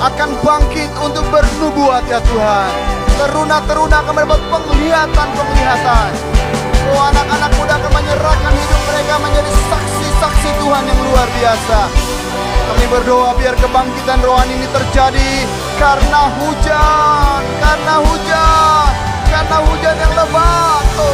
akan 0.03 0.29
bangkit 0.43 0.91
untuk 0.99 1.23
bernubuat 1.31 2.03
ya 2.11 2.19
Tuhan. 2.19 2.71
Teruna-teruna 3.15 4.03
akan 4.03 4.11
mendapat 4.11 4.41
penglihatan-penglihatan. 4.51 6.09
Oh 6.91 6.99
anak-anak 6.99 7.51
muda 7.55 7.79
akan 7.79 7.91
menyerahkan 7.95 8.53
hidup 8.59 8.81
mereka 8.91 9.13
menjadi 9.23 9.51
saksi-saksi 9.71 10.49
Tuhan 10.59 10.83
yang 10.83 10.99
luar 11.07 11.27
biasa. 11.39 11.79
Kami 12.63 12.85
berdoa 12.91 13.31
biar 13.39 13.55
kebangkitan 13.55 14.19
rohani 14.19 14.59
ini 14.59 14.67
terjadi 14.67 15.31
karena 15.83 16.21
hujan, 16.39 17.41
karena 17.59 17.95
hujan, 17.99 18.87
karena 19.27 19.57
hujan 19.67 19.95
yang 19.99 20.13
lebat. 20.15 20.83
Oh, 20.95 21.13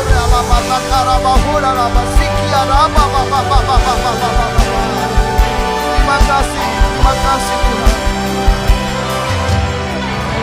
Terima 5.89 6.17
kasih, 6.21 6.69
terima 6.85 7.13
kasih 7.17 7.57
Tuhan. 7.65 7.97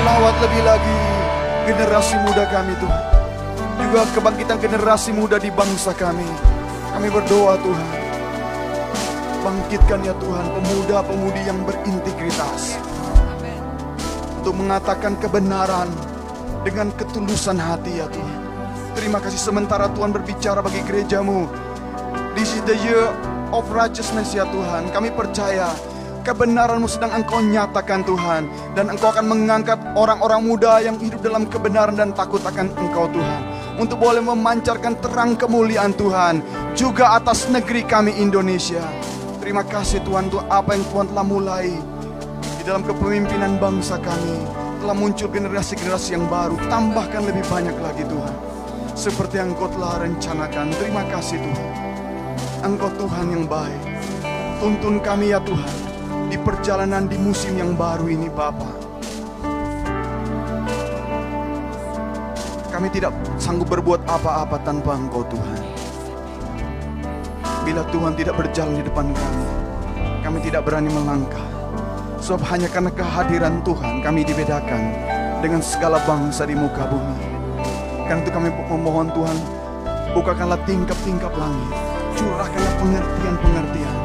Lawat 0.02 0.34
lebih 0.42 0.62
lagi 0.66 0.98
generasi 1.70 2.14
muda 2.26 2.44
kami 2.50 2.74
Tuhan. 2.82 3.02
Juga 3.78 4.00
kebangkitan 4.10 4.58
generasi 4.58 5.10
muda 5.14 5.38
di 5.38 5.54
bangsa 5.54 5.94
kami. 5.94 6.26
Kami 6.90 7.06
berdoa 7.14 7.54
Tuhan. 7.62 7.88
Bangkitkan 9.46 10.02
ya 10.02 10.14
Tuhan 10.18 10.46
pemuda-pemudi 10.58 11.46
yang 11.46 11.62
berintegritas. 11.62 12.95
Untuk 14.46 14.62
mengatakan 14.62 15.18
kebenaran 15.18 15.90
dengan 16.62 16.94
ketulusan 16.94 17.58
hati 17.58 17.98
ya 17.98 18.06
Tuhan. 18.06 18.38
Terima 18.94 19.18
kasih 19.18 19.42
sementara 19.42 19.90
Tuhan 19.90 20.14
berbicara 20.14 20.62
bagi 20.62 20.86
gerejamu. 20.86 21.50
This 22.38 22.54
is 22.54 22.62
the 22.62 22.78
year 22.78 23.10
of 23.50 23.66
righteousness 23.74 24.38
ya 24.38 24.46
Tuhan. 24.46 24.94
Kami 24.94 25.10
percaya 25.18 25.66
kebenaranmu 26.22 26.86
sedang 26.86 27.18
engkau 27.18 27.42
nyatakan 27.42 28.06
Tuhan. 28.06 28.46
Dan 28.78 28.94
engkau 28.94 29.10
akan 29.10 29.26
mengangkat 29.26 29.82
orang-orang 29.98 30.38
muda 30.46 30.78
yang 30.78 30.94
hidup 31.02 31.26
dalam 31.26 31.50
kebenaran 31.50 31.98
dan 31.98 32.14
takut 32.14 32.38
akan 32.46 32.70
engkau 32.78 33.10
Tuhan. 33.10 33.42
Untuk 33.82 33.98
boleh 33.98 34.22
memancarkan 34.22 34.94
terang 35.02 35.34
kemuliaan 35.34 35.90
Tuhan. 35.98 36.38
Juga 36.78 37.18
atas 37.18 37.50
negeri 37.50 37.82
kami 37.82 38.14
Indonesia. 38.22 38.86
Terima 39.42 39.66
kasih 39.66 40.06
Tuhan 40.06 40.30
untuk 40.30 40.46
apa 40.46 40.78
yang 40.78 40.86
Tuhan 40.94 41.10
telah 41.10 41.26
mulai. 41.26 41.95
Dalam 42.66 42.82
kepemimpinan 42.82 43.62
bangsa 43.62 43.94
kami. 43.94 44.42
Telah 44.82 44.96
muncul 44.98 45.30
generasi-generasi 45.30 46.18
yang 46.18 46.26
baru. 46.26 46.58
Tambahkan 46.66 47.22
lebih 47.22 47.46
banyak 47.46 47.78
lagi 47.78 48.02
Tuhan. 48.02 48.34
Seperti 48.98 49.38
yang 49.38 49.54
engkau 49.54 49.70
telah 49.70 50.02
rencanakan. 50.02 50.74
Terima 50.74 51.06
kasih 51.06 51.38
Tuhan. 51.38 51.70
Engkau 52.66 52.90
Tuhan 52.98 53.26
yang 53.30 53.46
baik. 53.46 53.82
Tuntun 54.58 54.98
kami 54.98 55.30
ya 55.30 55.38
Tuhan 55.46 55.74
di 56.26 56.34
perjalanan 56.42 57.06
di 57.06 57.14
musim 57.22 57.54
yang 57.54 57.78
baru 57.78 58.10
ini 58.10 58.26
Bapa. 58.26 58.66
Kami 62.74 62.90
tidak 62.90 63.14
sanggup 63.38 63.70
berbuat 63.70 64.02
apa-apa 64.10 64.58
tanpa 64.66 64.98
Engkau 64.98 65.22
Tuhan. 65.30 65.62
Bila 67.62 67.86
Tuhan 67.94 68.18
tidak 68.18 68.34
berjalan 68.34 68.74
di 68.74 68.82
depan 68.82 69.06
kami, 69.14 69.46
kami 70.26 70.38
tidak 70.42 70.66
berani 70.66 70.90
melangkah. 70.90 71.55
Sebab 72.26 72.42
hanya 72.50 72.66
karena 72.66 72.90
kehadiran 72.90 73.62
Tuhan 73.62 74.02
kami 74.02 74.26
dibedakan 74.26 74.82
dengan 75.38 75.62
segala 75.62 76.02
bangsa 76.02 76.42
di 76.42 76.58
muka 76.58 76.82
bumi. 76.90 77.22
Karena 78.02 78.18
itu 78.18 78.34
kami 78.34 78.50
memohon 78.66 79.14
Tuhan, 79.14 79.38
bukakanlah 80.10 80.58
tingkap-tingkap 80.66 81.30
langit, 81.38 81.70
curahkanlah 82.18 82.74
pengertian-pengertian, 82.82 83.96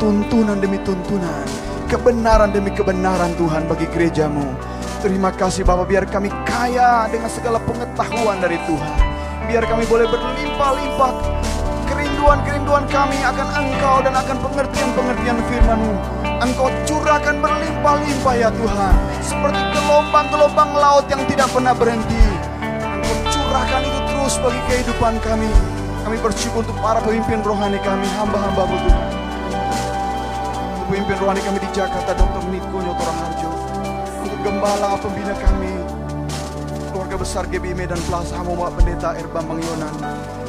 tuntunan 0.00 0.56
demi 0.56 0.80
tuntunan, 0.88 1.44
kebenaran 1.84 2.48
demi 2.48 2.72
kebenaran 2.72 3.36
Tuhan 3.36 3.68
bagi 3.68 3.84
gerejamu. 3.92 4.56
Terima 5.04 5.28
kasih 5.36 5.68
Bapak 5.68 5.84
biar 5.84 6.08
kami 6.08 6.32
kaya 6.48 7.12
dengan 7.12 7.28
segala 7.28 7.60
pengetahuan 7.60 8.40
dari 8.40 8.56
Tuhan. 8.64 8.96
Biar 9.52 9.68
kami 9.68 9.84
boleh 9.84 10.08
berlimpah-limpah 10.08 11.12
kerinduan-kerinduan 11.92 12.88
kami 12.88 13.20
akan 13.20 13.48
Engkau 13.52 14.00
dan 14.00 14.16
akan 14.16 14.36
pengertian-pengertian 14.48 15.38
firman-Mu 15.44 16.25
Engkau 16.36 16.68
curahkan 16.84 17.40
berlimpah-limpah 17.40 18.34
ya 18.36 18.52
Tuhan. 18.52 18.94
Seperti 19.24 19.60
gelombang-gelombang 19.72 20.70
laut 20.76 21.08
yang 21.08 21.24
tidak 21.24 21.48
pernah 21.48 21.72
berhenti. 21.72 22.24
Engkau 22.60 23.16
curahkan 23.32 23.80
itu 23.80 24.00
terus 24.12 24.34
bagi 24.44 24.60
kehidupan 24.68 25.16
kami. 25.24 25.48
Kami 26.04 26.16
bersyukur 26.20 26.60
untuk 26.60 26.76
para 26.78 27.00
pemimpin 27.00 27.40
rohani 27.40 27.80
kami, 27.80 28.06
hamba-hambamu 28.20 28.76
Tuhan. 28.84 29.08
Pemimpin 30.86 31.16
rohani 31.18 31.40
kami 31.42 31.58
di 31.58 31.68
Jakarta, 31.74 32.14
Dr. 32.14 32.44
Niko 32.52 32.78
Nyotora 32.78 33.14
Harjo. 33.16 33.50
Untuk 34.22 34.38
gembala 34.44 34.94
pembina 35.00 35.34
kami, 35.34 35.72
keluarga 36.92 37.16
besar 37.18 37.42
GBI 37.50 37.74
Medan 37.74 37.98
Plaza 38.06 38.38
Bapak 38.44 38.76
Pendeta 38.78 39.18
R. 39.18 39.26
Bambang 39.32 39.58
Yonan. 39.58 39.94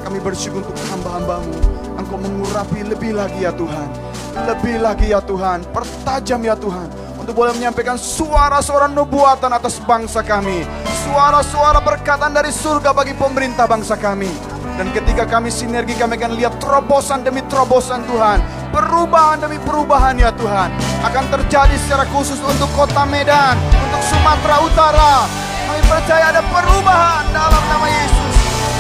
Kami 0.04 0.20
bersyukur 0.20 0.62
untuk 0.62 0.78
hamba-hambamu. 0.94 1.56
Engkau 1.98 2.22
mengurapi 2.22 2.86
lebih 2.86 3.18
lagi 3.18 3.48
ya 3.48 3.56
Tuhan. 3.56 4.07
Lebih 4.46 4.78
lagi 4.84 5.10
ya 5.10 5.24
Tuhan. 5.24 5.66
Pertajam 5.74 6.40
ya 6.46 6.54
Tuhan. 6.54 6.88
Untuk 7.18 7.34
boleh 7.34 7.56
menyampaikan 7.58 7.98
suara-suara 7.98 8.86
nubuatan 8.86 9.50
atas 9.50 9.82
bangsa 9.82 10.22
kami. 10.22 10.64
Suara-suara 11.08 11.82
berkatan 11.82 12.36
dari 12.36 12.54
surga 12.54 12.94
bagi 12.94 13.18
pemerintah 13.18 13.66
bangsa 13.66 13.98
kami. 13.98 14.30
Dan 14.78 14.94
ketika 14.94 15.26
kami 15.26 15.50
sinergi 15.50 15.98
kami 15.98 16.22
akan 16.22 16.38
lihat 16.38 16.62
terobosan 16.62 17.26
demi 17.26 17.42
terobosan 17.50 18.06
Tuhan. 18.06 18.38
Perubahan 18.70 19.42
demi 19.42 19.58
perubahan 19.58 20.14
ya 20.22 20.30
Tuhan. 20.38 20.70
Akan 21.02 21.26
terjadi 21.34 21.74
secara 21.82 22.06
khusus 22.14 22.38
untuk 22.46 22.70
kota 22.78 23.02
Medan. 23.10 23.58
Untuk 23.90 24.04
Sumatera 24.06 24.62
Utara. 24.62 25.14
Kami 25.68 25.82
percaya 25.90 26.30
ada 26.30 26.46
perubahan 26.46 27.26
dalam 27.34 27.64
nama 27.74 27.88
Yesus. 27.90 28.34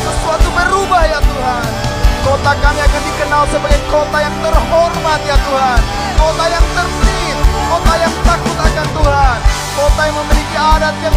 Sesuatu 0.05 0.47
berubah 0.53 1.03
ya 1.03 1.19
Tuhan. 1.19 1.86
Kota 2.27 2.51
kami 2.59 2.79
akan 2.83 3.01
dikenal 3.07 3.43
sebagai 3.47 3.79
kota 3.87 4.17
yang 4.19 4.35
terhormat 4.43 5.19
ya 5.23 5.39
Tuhan. 5.39 5.79
Kota 6.19 6.45
yang 6.51 6.65
tertib. 6.75 7.37
Kota 7.71 7.93
yang 8.03 8.13
takut 8.27 8.57
akan 8.59 8.87
Tuhan. 8.99 9.37
Kota 9.79 10.01
yang 10.03 10.15
memiliki 10.19 10.57
adat 10.59 10.95
yang 11.07 11.15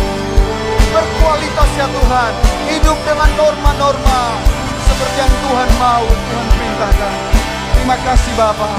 berkualitas 0.95 1.71
ya 1.75 1.87
Tuhan. 1.91 2.31
Hidup 2.71 2.99
dengan 3.03 3.31
norma-norma. 3.35 4.39
Seperti 4.87 5.17
yang 5.19 5.35
Tuhan 5.35 5.69
mau, 5.83 6.07
Tuhan 6.07 6.47
perintahkan. 6.47 7.15
Terima 7.75 7.97
kasih 8.07 8.33
Bapak. 8.39 8.79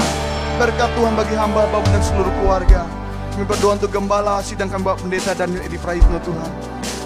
Berkat 0.56 0.90
Tuhan 0.96 1.12
bagi 1.12 1.34
hamba 1.36 1.68
Bapak 1.68 1.92
dan 1.92 2.00
seluruh 2.00 2.32
keluarga. 2.40 2.88
Kami 3.36 3.44
berdoa 3.44 3.76
untuk 3.76 3.92
gembala 3.92 4.40
sidang 4.40 4.72
kami 4.72 4.88
Bapak 4.88 5.04
Pendeta 5.04 5.36
Daniel 5.36 5.68
Edi 5.68 5.76
Praitno 5.76 6.16
Tuhan. 6.24 6.50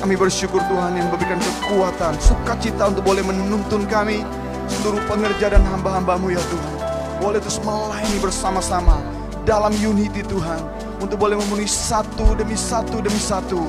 Kami 0.07 0.15
bersyukur 0.15 0.63
Tuhan 0.71 0.95
yang 0.95 1.11
memberikan 1.11 1.43
kekuatan, 1.43 2.15
sukacita 2.23 2.95
untuk 2.95 3.03
boleh 3.03 3.27
menuntun 3.27 3.89
kami, 3.91 4.23
seluruh 4.69 5.03
pengerja 5.07 5.55
dan 5.55 5.63
hamba-hambamu 5.67 6.35
ya 6.35 6.43
Tuhan. 6.43 6.75
Boleh 7.23 7.41
terus 7.41 7.59
melayani 7.65 8.19
bersama-sama 8.21 9.01
dalam 9.47 9.73
unity 9.79 10.21
Tuhan. 10.27 10.61
Untuk 11.01 11.21
boleh 11.21 11.37
memenuhi 11.37 11.69
satu 11.69 12.33
demi 12.35 12.57
satu 12.57 13.05
demi 13.05 13.21
satu 13.21 13.61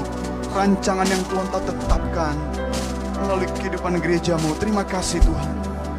rancangan 0.55 1.05
yang 1.05 1.19
Tuhan 1.27 1.45
telah 1.51 1.65
tetapkan 1.69 2.35
melalui 3.19 3.49
kehidupan 3.59 3.99
gerejamu. 3.99 4.55
Terima 4.57 4.87
kasih 4.87 5.19
Tuhan. 5.21 5.53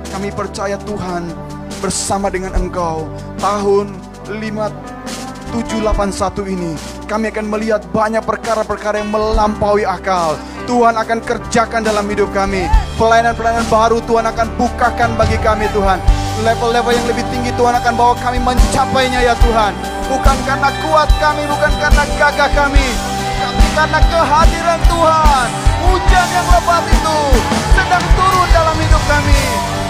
Kami 0.08 0.32
percaya 0.32 0.80
Tuhan 0.80 1.28
bersama 1.84 2.32
dengan 2.32 2.56
Engkau 2.56 3.06
tahun 3.38 3.92
5781 4.26 5.54
ini 6.48 6.72
kami 7.08 7.32
akan 7.32 7.46
melihat 7.48 7.82
banyak 7.88 8.20
perkara-perkara 8.20 9.00
yang 9.00 9.12
melampaui 9.12 9.84
akal. 9.84 10.36
Tuhan 10.68 11.00
akan 11.00 11.18
kerjakan 11.24 11.80
dalam 11.80 12.04
hidup 12.12 12.28
kami. 12.36 12.68
Pelayanan-pelayanan 13.00 13.64
baru 13.72 14.04
Tuhan 14.04 14.28
akan 14.28 14.46
bukakan 14.60 15.16
bagi 15.16 15.40
kami 15.40 15.64
Tuhan. 15.72 15.96
Level-level 16.44 16.92
yang 16.92 17.08
lebih 17.08 17.24
tinggi 17.32 17.48
Tuhan 17.56 17.72
akan 17.72 17.92
bawa 17.96 18.12
kami 18.20 18.36
mencapainya 18.36 19.32
ya 19.32 19.34
Tuhan. 19.40 19.72
Bukan 20.12 20.36
karena 20.44 20.68
kuat 20.84 21.08
kami, 21.16 21.48
bukan 21.48 21.72
karena 21.80 22.04
gagah 22.20 22.50
kami. 22.52 22.84
Tapi 23.40 23.64
karena 23.72 23.98
kehadiran 24.12 24.80
Tuhan. 24.92 25.46
Hujan 25.88 26.28
yang 26.36 26.46
lebat 26.52 26.84
itu 26.84 27.18
sedang 27.72 28.04
turun 28.12 28.48
dalam 28.52 28.76
hidup 28.76 29.02
kami. 29.08 29.40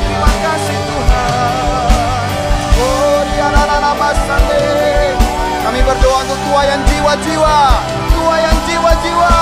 Terima 0.06 0.30
kasih 0.46 0.78
Tuhan. 0.78 1.52
Oh. 2.78 3.08
Kami 5.68 5.84
berdoa 5.84 6.24
untuk 6.24 6.40
tua 6.48 6.64
yang 6.64 6.80
jiwa-jiwa, 6.80 7.58
tua 8.16 8.34
yang 8.40 8.56
jiwa-jiwa. 8.64 9.36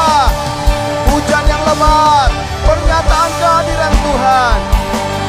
Hujan 1.16 1.48
yang 1.48 1.64
lebat, 1.64 2.28
pernyataan 2.68 3.30
kehadiran 3.40 3.94
Tuhan. 4.04 4.58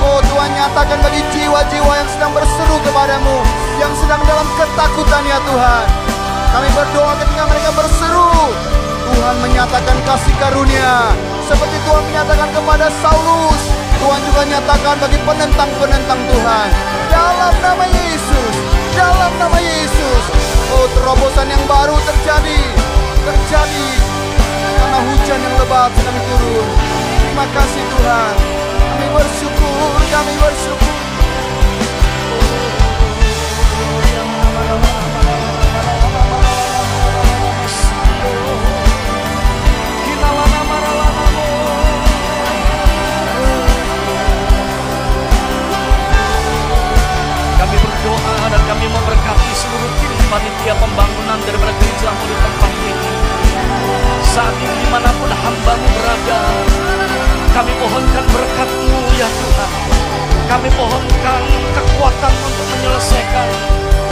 Oh 0.04 0.20
Tuhan 0.20 0.52
nyatakan 0.52 1.00
bagi 1.00 1.24
jiwa-jiwa 1.32 1.94
yang 1.96 2.10
sedang 2.12 2.36
berseru 2.36 2.76
kepadamu, 2.84 3.40
yang 3.80 3.96
sedang 3.96 4.20
dalam 4.28 4.44
ketakutan 4.60 5.24
ya 5.24 5.40
Tuhan. 5.48 5.86
Kami 6.52 6.68
berdoa 6.76 7.16
ketika 7.24 7.44
mereka 7.48 7.72
berseru, 7.72 8.36
Tuhan 9.16 9.36
menyatakan 9.40 9.98
kasih 10.04 10.36
karunia. 10.44 11.16
Seperti 11.48 11.80
Tuhan 11.88 12.04
menyatakan 12.04 12.52
kepada 12.52 12.92
Saulus, 13.00 13.62
Tuhan 14.04 14.20
juga 14.28 14.42
nyatakan 14.44 14.96
bagi 15.00 15.20
penentang-penentang 15.24 16.20
Tuhan. 16.20 16.68
Dalam 17.16 17.54
nama 17.64 17.86
Yesus, 17.88 18.56
dalam 18.92 19.32
nama 19.40 19.56
Yesus. 19.56 20.24
Oh 20.68 20.84
terobosan 21.00 21.48
yang 21.48 21.64
baru 21.64 21.96
terjadi, 22.04 22.60
terjadi. 23.24 24.07
Karena 24.98 25.14
hujan 25.14 25.38
yang 25.46 25.56
lebat 25.62 25.94
sedang 25.94 26.18
turun. 26.26 26.70
Terima 27.22 27.46
kasih 27.54 27.84
Tuhan. 27.86 28.34
Kami 28.82 29.08
bersyukur, 29.14 29.94
kami 30.10 30.34
bersyukur. 30.42 30.94
Kami 47.54 47.76
berdoa 47.86 48.36
dan 48.50 48.62
kami 48.66 48.86
memberkati 48.90 49.52
seluruh 49.62 49.92
tim 50.02 50.14
panitia 50.34 50.74
pembangunan 50.82 51.38
daripada 51.46 51.70
gereja 51.86 52.10
di 52.18 52.34
tempat 52.34 52.74
ini. 52.82 52.97
Saat 54.38 54.54
ini 54.62 54.70
di 54.70 54.88
mana 54.94 55.10
pun 55.18 55.34
hambamu 55.34 55.88
berada, 55.98 56.42
kami 57.58 57.74
mohonkan 57.82 58.22
berkatmu 58.30 59.00
ya 59.18 59.26
Tuhan. 59.26 59.72
Kami 60.46 60.70
mohonkan 60.78 61.42
kekuatan 61.74 62.34
untuk 62.46 62.66
menyelesaikan 62.70 63.50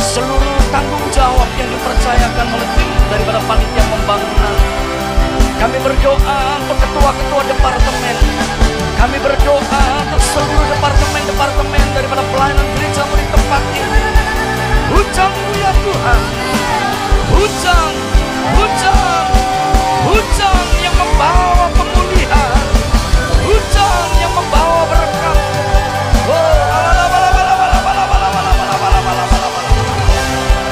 seluruh 0.02 0.58
tanggung 0.74 1.06
jawab 1.14 1.46
yang 1.62 1.70
dipercayakan 1.70 2.46
oleh 2.58 2.70
tim 2.74 2.90
daripada 3.14 3.38
panitia 3.46 3.86
pembangunan. 3.86 4.56
Kami 5.62 5.78
berdoa 5.86 6.38
untuk 6.58 6.78
ketua-ketua 6.82 7.42
departemen. 7.46 8.18
Kami 8.98 9.18
berdoa 9.22 9.84
untuk 10.10 10.22
seluruh 10.26 10.66
departemen-departemen 10.74 11.86
daripada 11.94 12.26
pelayanan 12.34 12.66
gereja 12.74 13.06
di 13.14 13.26
tempat 13.30 13.62
ini. 13.78 14.02
Hujanmu 14.90 15.50
ya 15.54 15.70
Tuhan. 15.86 16.20
Hujan, 17.30 17.94
hujan, 18.58 18.58
hujan 18.58 19.25
yang 19.25 19.25
membawa 21.16 21.72
pemulihan. 21.72 22.52
Hujan 23.48 24.08
yang 24.20 24.34
membawa 24.36 24.84
berkat. 24.92 25.38
Oh, 26.28 26.60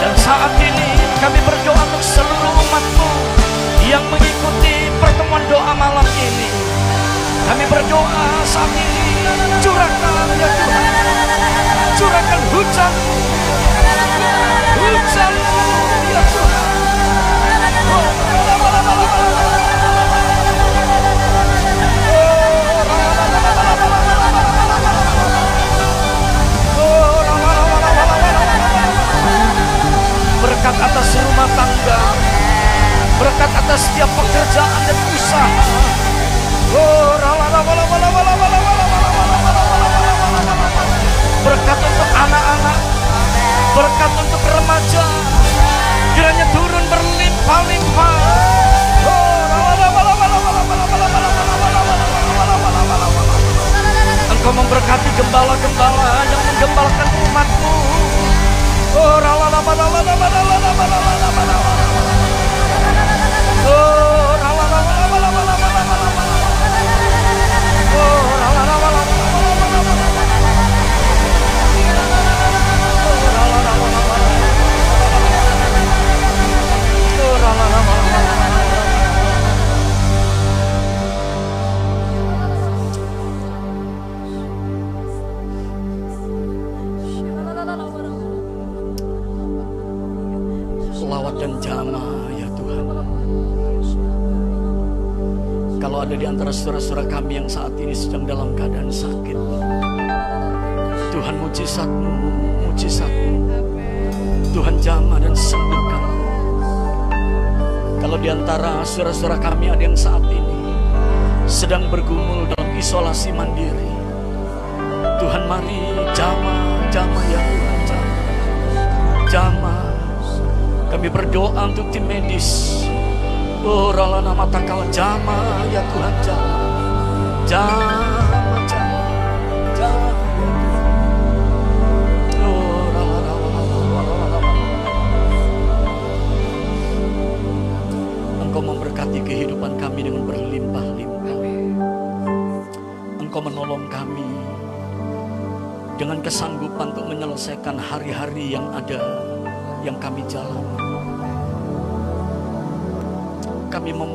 Dan 0.03 0.11
saat 0.19 0.51
ini 0.59 0.99
kami 1.23 1.39
berdoa 1.47 1.79
untuk 1.79 2.03
seluruh 2.03 2.53
umatmu 2.59 3.11
yang 3.87 4.03
mengikuti 4.11 4.91
pertemuan 4.99 5.47
doa 5.47 5.71
malam 5.79 6.03
ini. 6.11 6.51
Kami 7.47 7.63
berdoa 7.71 8.43
saat 8.43 8.67
ini 8.75 9.15
curahkan 9.63 10.27
ya 10.43 10.49
Tuhan. 10.59 10.85
Curahkan 11.95 12.41
hujan. 12.51 13.42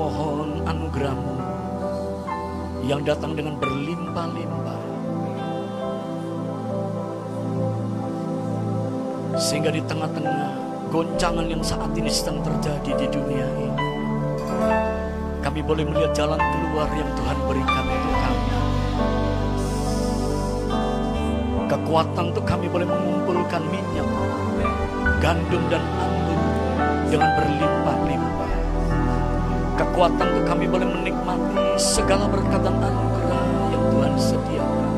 Memohon 0.08 0.64
anugerahmu 0.64 1.36
yang 2.88 3.04
datang 3.04 3.36
dengan 3.36 3.60
berlimpah-limpah. 3.60 4.80
Sehingga 9.36 9.68
di 9.68 9.84
tengah-tengah 9.84 10.40
goncangan 10.88 11.44
yang 11.44 11.60
saat 11.60 11.92
ini 11.92 12.08
sedang 12.08 12.40
terjadi 12.40 13.04
di 13.04 13.06
dunia 13.12 13.46
ini. 13.60 13.84
Kami 15.44 15.60
boleh 15.60 15.84
melihat 15.84 16.16
jalan 16.16 16.40
keluar 16.40 16.88
yang 16.96 17.10
Tuhan 17.12 17.36
berikan 17.44 17.84
untuk 17.84 18.16
kami. 18.16 18.48
Kekuatan 21.68 22.24
untuk 22.32 22.44
kami 22.48 22.66
boleh 22.72 22.88
mengumpulkan 22.88 23.60
minyak, 23.68 24.08
gandum 25.20 25.60
dan 25.68 25.84
anggur 26.00 26.40
dengan 27.12 27.28
berlimpah-limpah. 27.36 28.07
Kekuatan 29.78 30.26
untuk 30.34 30.46
kami 30.50 30.66
boleh 30.66 30.90
menikmati 30.90 31.78
segala 31.78 32.26
berkat 32.26 32.66
dan 32.66 32.82
anugerah 32.82 33.46
yang 33.70 33.84
Tuhan 33.94 34.12
sediakan. 34.18 34.90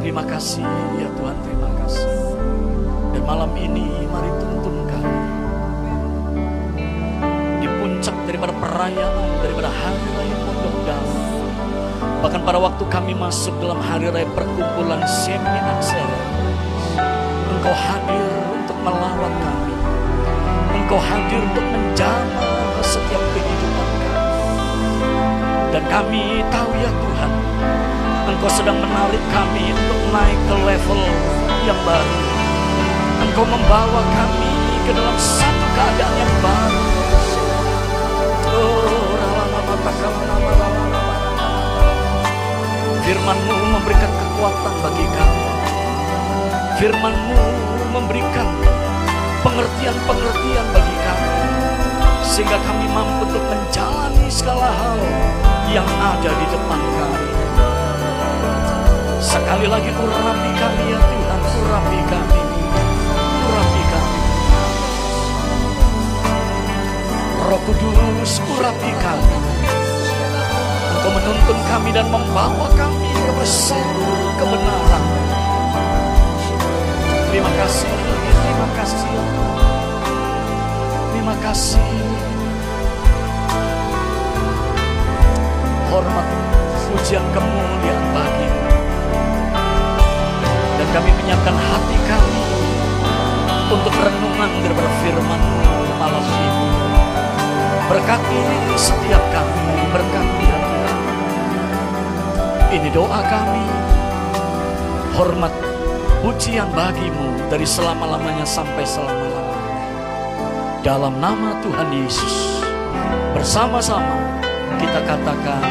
Terima 0.00 0.24
kasih 0.24 0.64
ya 0.96 1.08
Tuhan, 1.20 1.36
terima 1.44 1.68
kasih. 1.84 2.08
Dan 3.12 3.22
malam 3.28 3.52
ini 3.60 4.08
mari 4.08 4.32
tuntun 4.40 4.88
kami 4.88 5.20
di 7.60 7.68
puncak 7.68 8.16
daripada 8.24 8.56
perayaan 8.56 9.28
daripada 9.44 9.68
hari 9.68 10.06
raya 10.16 10.36
Pondok 10.40 10.76
Daun. 10.88 11.20
Bahkan 12.24 12.40
pada 12.40 12.56
waktu 12.56 12.84
kami 12.88 13.12
masuk 13.12 13.52
dalam 13.60 13.84
hari 13.84 14.08
raya 14.08 14.24
perkumpulan 14.32 15.04
Semi 15.04 15.60
Aksara, 15.60 16.20
Engkau 17.52 17.76
hadir 17.76 18.32
untuk 18.48 18.80
melawat 18.80 19.34
kami. 19.44 19.74
Engkau 20.72 20.96
hadir 20.96 21.40
untuk 21.44 21.64
menjamah 21.68 22.49
setiap 22.90 23.22
kehidupan 23.22 23.88
kami. 24.02 24.34
Dan 25.70 25.86
kami 25.86 26.42
tahu 26.50 26.74
ya 26.74 26.90
Tuhan, 26.90 27.30
Engkau 28.26 28.50
sedang 28.50 28.82
menarik 28.82 29.22
kami 29.30 29.70
untuk 29.70 30.00
naik 30.10 30.40
ke 30.50 30.56
level 30.58 31.02
yang 31.62 31.78
baru. 31.86 32.18
Engkau 33.22 33.46
membawa 33.46 34.02
kami 34.02 34.50
ke 34.82 34.90
dalam 34.90 35.14
satu 35.14 35.66
keadaan 35.78 36.14
yang 36.18 36.34
baru. 36.42 36.82
Rala-lama. 38.50 39.62
Firman-Mu 43.06 43.56
memberikan 43.78 44.10
kekuatan 44.10 44.74
bagi 44.82 45.06
kami. 45.14 45.46
Firman-Mu 46.82 47.42
memberikan 47.94 48.48
pengertian-pengertian 49.46 50.66
bagi. 50.74 50.89
Sehingga 52.30 52.62
kami 52.62 52.86
mampu 52.94 53.26
untuk 53.26 53.42
menjalani 53.42 54.30
segala 54.30 54.70
hal 54.70 54.94
yang 55.66 55.82
ada 55.98 56.30
di 56.30 56.46
depan 56.46 56.78
kami. 56.78 57.26
Sekali 59.18 59.66
lagi 59.66 59.90
urapi 59.90 60.50
kami 60.54 60.84
ya 60.94 60.98
Tuhan, 61.02 61.40
urapi 61.42 61.98
kami. 62.06 62.40
Urapi 63.50 63.82
kami. 63.90 64.18
Roh 67.50 67.60
Kudus, 67.66 68.32
urapi 68.46 68.90
kami. 69.02 69.36
Engkau 70.94 71.10
menuntun 71.10 71.58
kami 71.66 71.90
dan 71.90 72.06
membawa 72.14 72.70
kami 72.78 73.10
ke 73.10 73.42
seluruh 73.42 74.32
kebenaran. 74.38 75.04
Terima 77.34 77.50
kasih, 77.58 77.90
terima 78.22 78.68
kasih. 78.78 79.10
Terima 81.10 81.34
kasih. 81.42 82.19
Hormat, 85.90 86.22
pujian 86.86 87.26
kemuliaan 87.34 88.06
bagimu. 88.14 88.62
Dan 90.78 90.88
kami 90.94 91.10
menyiapkan 91.18 91.50
hati 91.50 91.98
kami 92.06 92.42
untuk 93.74 93.90
renungan 93.98 94.50
daripada 94.62 94.86
firman-Mu 95.02 95.82
malam 95.98 96.22
ini. 96.22 96.68
Berkati 97.90 98.38
setiap 98.78 99.18
kami, 99.34 99.82
berkati 99.90 100.44
ya 100.46 100.58
Tuhan. 100.62 100.98
Ini 102.70 102.88
doa 102.94 103.20
kami. 103.26 103.66
Hormat, 105.18 105.50
pujian 106.22 106.70
bagimu 106.70 107.50
dari 107.50 107.66
selama-lamanya 107.66 108.46
sampai 108.46 108.86
selama-lamanya. 108.86 109.58
Dalam 110.86 111.18
nama 111.18 111.58
Tuhan 111.66 111.90
Yesus, 111.92 112.62
bersama-sama 113.34 114.39
kita 114.78 115.00
katakan, 115.02 115.62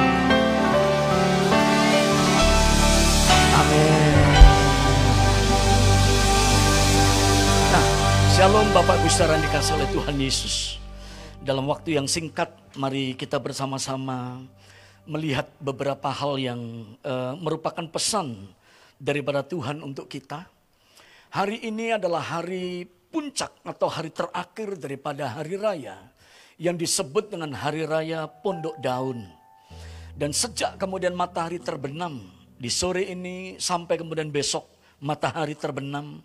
Amin. 3.55 4.27
Nah, 7.69 7.85
Shalom 8.35 8.67
Bapak 8.75 8.99
Ibu 8.99 9.07
saudara 9.07 9.39
dikasih 9.39 9.73
oleh 9.79 9.89
Tuhan 9.93 10.15
Yesus. 10.19 10.55
Dalam 11.39 11.63
waktu 11.71 11.95
yang 11.95 12.07
singkat, 12.09 12.51
mari 12.75 13.15
kita 13.15 13.39
bersama-sama 13.39 14.43
melihat 15.07 15.47
beberapa 15.63 16.11
hal 16.11 16.35
yang 16.35 16.59
eh, 16.99 17.33
merupakan 17.39 17.85
pesan 17.87 18.51
daripada 18.99 19.45
Tuhan 19.45 19.79
untuk 19.79 20.11
kita. 20.11 20.49
Hari 21.29 21.63
ini 21.63 21.93
adalah 21.95 22.41
hari 22.41 22.89
puncak 23.09 23.61
atau 23.61 23.87
hari 23.89 24.09
terakhir 24.09 24.77
daripada 24.77 25.37
hari 25.39 25.57
raya 25.57 26.08
yang 26.59 26.75
disebut 26.75 27.31
dengan 27.31 27.55
hari 27.55 27.87
raya 27.87 28.27
Pondok 28.27 28.75
Daun. 28.83 29.23
Dan 30.19 30.35
sejak 30.35 30.75
kemudian 30.75 31.15
matahari 31.15 31.63
terbenam 31.63 32.19
di 32.59 32.67
sore 32.67 33.07
ini 33.07 33.55
sampai 33.55 33.95
kemudian 33.95 34.27
besok 34.27 34.67
matahari 34.99 35.55
terbenam, 35.55 36.19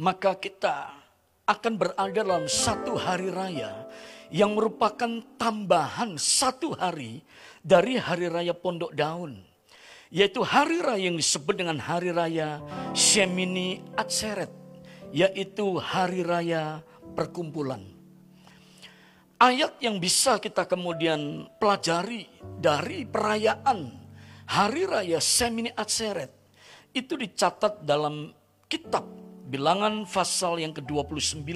maka 0.00 0.32
kita 0.40 0.96
akan 1.44 1.72
berada 1.76 2.08
dalam 2.24 2.48
satu 2.48 2.96
hari 2.96 3.28
raya 3.28 3.84
yang 4.32 4.56
merupakan 4.56 5.20
tambahan 5.36 6.16
satu 6.16 6.72
hari 6.72 7.20
dari 7.60 8.00
hari 8.00 8.32
raya 8.32 8.56
Pondok 8.56 8.96
Daun. 8.96 9.44
Yaitu 10.08 10.40
hari 10.40 10.80
raya 10.80 11.12
yang 11.12 11.20
disebut 11.20 11.60
dengan 11.60 11.76
hari 11.76 12.16
raya 12.16 12.64
Shemini 12.96 13.84
Atseret. 13.92 14.48
Yaitu 15.12 15.76
hari 15.76 16.24
raya 16.24 16.80
perkumpulan. 17.12 17.97
Ayat 19.38 19.78
yang 19.78 20.02
bisa 20.02 20.42
kita 20.42 20.66
kemudian 20.66 21.46
pelajari 21.62 22.26
dari 22.58 23.06
perayaan 23.06 23.86
hari 24.50 24.82
raya 24.82 25.22
Shemini 25.22 25.70
Atseret. 25.78 26.34
Itu 26.90 27.14
dicatat 27.14 27.86
dalam 27.86 28.34
kitab 28.66 29.06
bilangan 29.46 30.10
pasal 30.10 30.58
yang 30.58 30.74
ke-29 30.74 31.46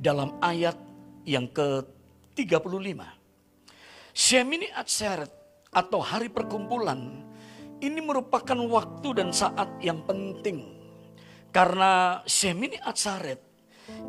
dalam 0.00 0.40
ayat 0.40 0.80
yang 1.28 1.52
ke-35. 1.52 3.04
Shemini 4.16 4.72
Atseret 4.72 5.28
atau 5.68 6.00
hari 6.00 6.32
perkumpulan 6.32 7.20
ini 7.84 8.00
merupakan 8.00 8.56
waktu 8.64 9.08
dan 9.12 9.28
saat 9.36 9.76
yang 9.84 10.08
penting. 10.08 10.64
Karena 11.52 12.24
Shemini 12.24 12.80
Atseret 12.80 13.44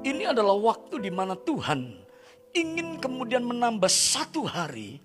ini 0.08 0.24
adalah 0.24 0.56
waktu 0.56 1.04
di 1.04 1.12
mana 1.12 1.36
Tuhan 1.36 2.08
ingin 2.54 2.98
kemudian 2.98 3.46
menambah 3.46 3.90
satu 3.90 4.46
hari 4.46 5.02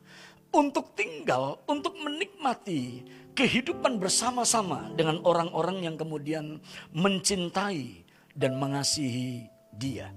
untuk 0.55 0.95
tinggal, 0.95 1.59
untuk 1.67 1.99
menikmati 1.99 3.03
kehidupan 3.35 3.99
bersama-sama 3.99 4.95
dengan 4.95 5.19
orang-orang 5.27 5.83
yang 5.83 5.97
kemudian 5.99 6.63
mencintai 6.95 8.07
dan 8.31 8.55
mengasihi 8.59 9.51
dia. 9.75 10.15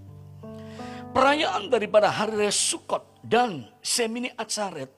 Perayaan 1.12 1.74
daripada 1.74 2.14
Hari 2.14 2.54
Sukot 2.54 3.26
dan 3.26 3.66
Semini 3.82 4.30
Atsaret 4.38 4.94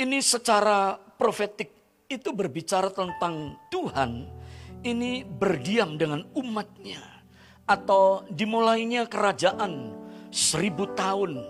ini 0.00 0.24
secara 0.24 0.96
profetik 0.96 1.68
itu 2.08 2.32
berbicara 2.32 2.88
tentang 2.88 3.60
Tuhan 3.68 4.24
ini 4.80 5.26
berdiam 5.26 5.98
dengan 6.00 6.24
umatnya 6.32 7.02
atau 7.66 8.22
dimulainya 8.30 9.10
kerajaan 9.10 10.05
seribu 10.36 10.92
tahun 10.92 11.40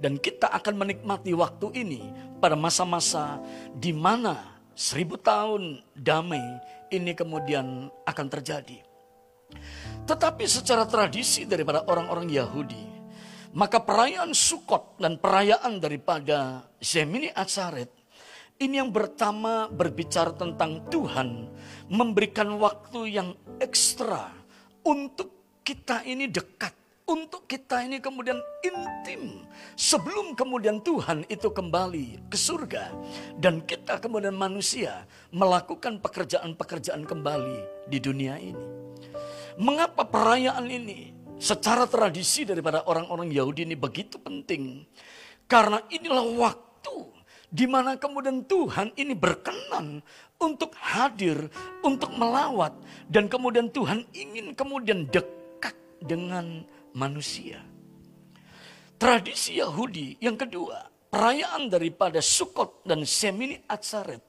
dan 0.00 0.16
kita 0.16 0.48
akan 0.48 0.80
menikmati 0.80 1.36
waktu 1.36 1.68
ini 1.76 2.00
pada 2.40 2.56
masa-masa 2.56 3.36
di 3.76 3.92
mana 3.92 4.56
seribu 4.72 5.20
tahun 5.20 5.84
damai 5.92 6.40
ini 6.88 7.12
kemudian 7.12 7.92
akan 8.08 8.26
terjadi. 8.32 8.80
Tetapi 10.08 10.48
secara 10.48 10.88
tradisi 10.88 11.44
daripada 11.44 11.84
orang-orang 11.84 12.32
Yahudi, 12.32 12.84
maka 13.52 13.84
perayaan 13.84 14.32
Sukot 14.32 14.96
dan 14.96 15.20
perayaan 15.20 15.76
daripada 15.76 16.64
Zemini 16.80 17.28
Atsaret 17.28 17.92
ini 18.62 18.80
yang 18.80 18.94
pertama 18.94 19.68
berbicara 19.68 20.32
tentang 20.38 20.88
Tuhan 20.88 21.52
memberikan 21.92 22.56
waktu 22.56 23.12
yang 23.12 23.36
ekstra 23.60 24.32
untuk 24.86 25.60
kita 25.66 26.02
ini 26.06 26.30
dekat 26.30 26.81
untuk 27.12 27.44
kita 27.44 27.84
ini 27.84 28.00
kemudian 28.00 28.40
intim 28.64 29.44
sebelum 29.76 30.32
kemudian 30.32 30.80
Tuhan 30.80 31.28
itu 31.28 31.52
kembali 31.52 32.32
ke 32.32 32.36
surga 32.40 32.88
dan 33.36 33.60
kita 33.68 34.00
kemudian 34.00 34.32
manusia 34.32 35.04
melakukan 35.28 36.00
pekerjaan-pekerjaan 36.00 37.04
kembali 37.04 37.86
di 37.92 37.98
dunia 38.00 38.40
ini. 38.40 38.66
Mengapa 39.60 40.08
perayaan 40.08 40.64
ini 40.64 41.12
secara 41.36 41.84
tradisi 41.84 42.48
daripada 42.48 42.88
orang-orang 42.88 43.28
Yahudi 43.28 43.68
ini 43.68 43.76
begitu 43.76 44.16
penting? 44.16 44.88
Karena 45.44 45.84
inilah 45.92 46.24
waktu 46.40 46.96
di 47.52 47.68
mana 47.68 48.00
kemudian 48.00 48.48
Tuhan 48.48 48.96
ini 48.96 49.12
berkenan 49.12 50.00
untuk 50.40 50.72
hadir, 50.80 51.52
untuk 51.84 52.08
melawat 52.16 52.72
dan 53.12 53.28
kemudian 53.28 53.68
Tuhan 53.68 54.08
ingin 54.16 54.56
kemudian 54.56 55.04
dekat 55.12 55.76
dengan 56.00 56.64
manusia. 56.94 57.60
Tradisi 58.96 59.58
Yahudi 59.58 60.22
yang 60.22 60.38
kedua, 60.38 60.86
perayaan 61.10 61.66
daripada 61.66 62.22
Sukot 62.22 62.86
dan 62.86 63.02
Semini 63.02 63.58
Atsaret. 63.66 64.22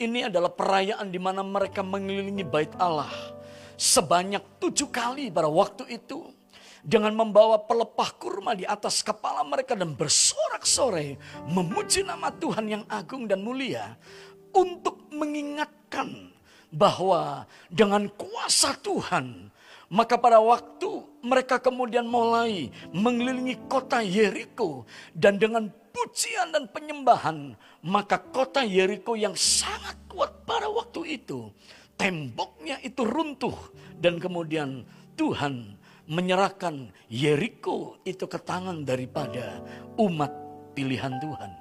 Ini 0.00 0.32
adalah 0.32 0.50
perayaan 0.50 1.12
di 1.12 1.20
mana 1.20 1.44
mereka 1.44 1.84
mengelilingi 1.84 2.42
bait 2.42 2.72
Allah 2.80 3.12
sebanyak 3.80 4.60
tujuh 4.60 4.92
kali 4.92 5.32
pada 5.32 5.48
waktu 5.48 5.88
itu 5.88 6.28
dengan 6.84 7.16
membawa 7.16 7.60
pelepah 7.60 8.10
kurma 8.16 8.52
di 8.52 8.68
atas 8.68 9.00
kepala 9.00 9.40
mereka 9.44 9.72
dan 9.72 9.96
bersorak-sorai 9.96 11.16
memuji 11.48 12.04
nama 12.04 12.28
Tuhan 12.32 12.68
yang 12.68 12.84
agung 12.88 13.24
dan 13.24 13.40
mulia 13.40 13.96
untuk 14.52 15.00
mengingatkan 15.12 16.32
bahwa 16.72 17.48
dengan 17.72 18.08
kuasa 18.12 18.76
Tuhan 18.80 19.48
maka 19.92 20.16
pada 20.20 20.40
waktu 20.40 21.04
mereka 21.20 21.60
kemudian 21.60 22.08
mulai 22.08 22.72
mengelilingi 22.92 23.68
kota 23.68 24.00
Yeriko 24.00 24.88
dan 25.12 25.36
dengan 25.36 25.68
pujian 25.92 26.54
dan 26.54 26.70
penyembahan, 26.70 27.54
maka 27.84 28.16
kota 28.18 28.64
Yeriko 28.64 29.18
yang 29.18 29.36
sangat 29.36 29.98
kuat 30.08 30.46
pada 30.48 30.70
waktu 30.70 31.20
itu, 31.20 31.52
temboknya 32.00 32.80
itu 32.80 33.04
runtuh 33.04 33.56
dan 34.00 34.16
kemudian 34.16 34.86
Tuhan 35.18 35.76
menyerahkan 36.10 36.90
Yeriko 37.06 38.00
itu 38.02 38.26
ke 38.26 38.38
tangan 38.40 38.82
daripada 38.82 39.62
umat 40.00 40.32
pilihan 40.74 41.20
Tuhan. 41.20 41.52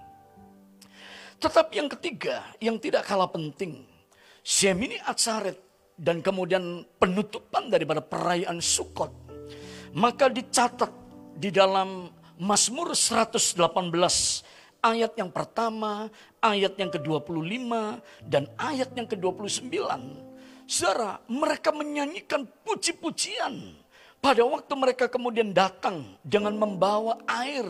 Tetapi 1.39 1.73
yang 1.79 1.89
ketiga, 1.91 2.35
yang 2.59 2.75
tidak 2.81 3.07
kalah 3.07 3.29
penting, 3.31 3.87
Semini 4.43 4.97
Atsaret 5.05 5.55
dan 5.99 6.23
kemudian 6.23 6.87
penutupan 6.97 7.67
daripada 7.67 7.99
perayaan 7.99 8.63
Sukot. 8.63 9.28
Maka 9.93 10.29
dicatat 10.29 10.91
di 11.37 11.49
dalam 11.49 12.09
Mazmur 12.39 12.93
118 12.95 13.57
ayat 14.79 15.11
yang 15.19 15.31
pertama, 15.33 16.07
ayat 16.39 16.75
yang 16.79 16.91
ke-25 16.93 17.71
dan 18.27 18.47
ayat 18.55 18.89
yang 18.95 19.07
ke-29. 19.09 19.69
Saudara, 20.69 21.17
mereka 21.25 21.73
menyanyikan 21.73 22.45
puji-pujian 22.63 23.73
pada 24.21 24.45
waktu 24.45 24.73
mereka 24.77 25.09
kemudian 25.09 25.49
datang 25.55 26.05
dengan 26.21 26.53
membawa 26.53 27.17
air 27.25 27.65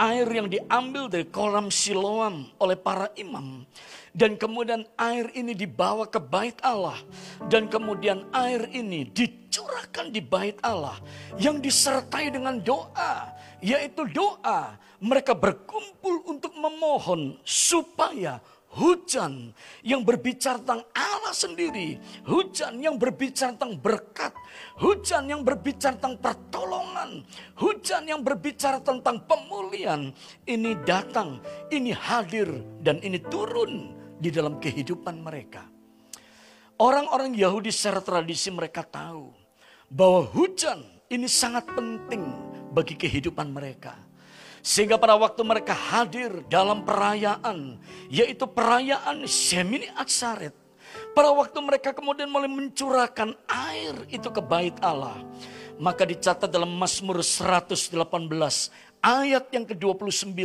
air 0.00 0.24
yang 0.32 0.48
diambil 0.48 1.12
dari 1.12 1.28
kolam 1.28 1.68
Siloam 1.68 2.48
oleh 2.56 2.76
para 2.80 3.12
imam. 3.20 3.68
Dan 4.10 4.34
kemudian 4.34 4.82
air 4.98 5.30
ini 5.34 5.54
dibawa 5.54 6.06
ke 6.06 6.18
bait 6.18 6.58
Allah. 6.62 6.98
Dan 7.46 7.70
kemudian 7.70 8.26
air 8.34 8.66
ini 8.74 9.06
dicurahkan 9.06 10.10
di 10.10 10.18
bait 10.18 10.58
Allah. 10.66 10.98
Yang 11.38 11.70
disertai 11.70 12.30
dengan 12.34 12.58
doa. 12.58 13.30
Yaitu 13.60 14.08
doa 14.10 14.80
mereka 15.00 15.32
berkumpul 15.32 16.24
untuk 16.28 16.52
memohon 16.56 17.40
supaya 17.44 18.40
hujan 18.70 19.50
yang 19.82 20.06
berbicara 20.06 20.62
tentang 20.62 20.86
Allah 20.94 21.34
sendiri, 21.34 21.98
hujan 22.22 22.78
yang 22.78 22.94
berbicara 23.00 23.56
tentang 23.56 23.74
berkat, 23.80 24.30
hujan 24.78 25.26
yang 25.26 25.42
berbicara 25.42 25.98
tentang 25.98 26.14
pertolongan, 26.22 27.26
hujan 27.58 28.06
yang 28.06 28.22
berbicara 28.22 28.78
tentang 28.78 29.18
pemulihan. 29.26 30.14
Ini 30.46 30.78
datang, 30.86 31.42
ini 31.74 31.90
hadir, 31.90 32.46
dan 32.84 33.02
ini 33.02 33.18
turun 33.26 33.99
di 34.20 34.28
dalam 34.28 34.60
kehidupan 34.60 35.16
mereka. 35.24 35.64
Orang-orang 36.76 37.32
Yahudi 37.32 37.72
secara 37.72 38.04
tradisi 38.04 38.52
mereka 38.52 38.84
tahu 38.84 39.32
bahwa 39.88 40.24
hujan 40.32 40.80
ini 41.08 41.26
sangat 41.26 41.66
penting 41.72 42.22
bagi 42.72 42.94
kehidupan 42.94 43.50
mereka. 43.50 43.96
Sehingga 44.60 45.00
pada 45.00 45.16
waktu 45.16 45.40
mereka 45.40 45.72
hadir 45.72 46.44
dalam 46.52 46.84
perayaan, 46.84 47.80
yaitu 48.12 48.44
perayaan 48.44 49.24
Semini 49.24 49.88
Atsaret. 49.96 50.52
Pada 51.16 51.32
waktu 51.32 51.58
mereka 51.64 51.96
kemudian 51.96 52.28
mulai 52.28 52.46
mencurahkan 52.46 53.34
air 53.48 53.94
itu 54.12 54.28
ke 54.28 54.40
bait 54.44 54.76
Allah. 54.84 55.16
Maka 55.80 56.04
dicatat 56.04 56.52
dalam 56.52 56.68
Mazmur 56.76 57.24
118 57.24 57.96
ayat 59.04 59.48
yang 59.52 59.64
ke-29. 59.68 60.36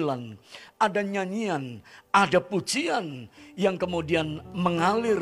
Ada 0.76 1.02
nyanyian, 1.04 1.80
ada 2.12 2.40
pujian 2.44 3.28
yang 3.56 3.76
kemudian 3.80 4.44
mengalir, 4.52 5.22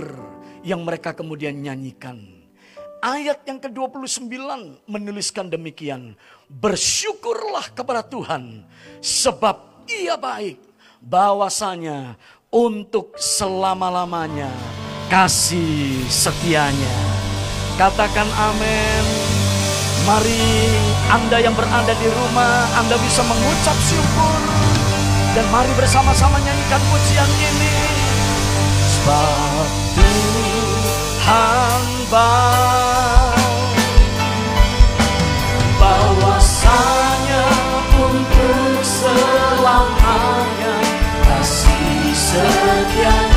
yang 0.65 0.81
mereka 0.81 1.13
kemudian 1.13 1.57
nyanyikan. 1.61 2.21
Ayat 3.03 3.43
yang 3.43 3.59
ke-29 3.59 4.31
menuliskan 4.87 5.51
demikian. 5.51 6.15
Bersyukurlah 6.47 7.75
kepada 7.75 7.99
Tuhan 8.05 8.63
sebab 9.03 9.85
ia 9.91 10.15
baik. 10.15 10.61
Bahwasanya 11.03 12.15
untuk 12.47 13.19
selama-lamanya 13.19 14.47
kasih 15.11 16.07
setianya. 16.07 16.95
Katakan 17.75 18.29
amin. 18.39 19.32
Mari 20.03 20.67
Anda 21.07 21.39
yang 21.39 21.55
berada 21.55 21.95
di 21.95 22.07
rumah, 22.11 22.67
Anda 22.75 22.99
bisa 22.99 23.23
mengucap 23.23 23.77
syukur. 23.79 24.39
Dan 25.31 25.47
mari 25.47 25.71
bersama-sama 25.79 26.43
nyanyikan 26.43 26.83
pujian 26.91 27.31
ini. 27.39 27.75
Sebab 28.99 29.65
Tuhan 29.95 31.83
bahwasanya 35.83 37.45
untuk 37.99 38.79
selamanya 38.83 40.75
kasih 41.27 42.11
setianya 42.15 43.32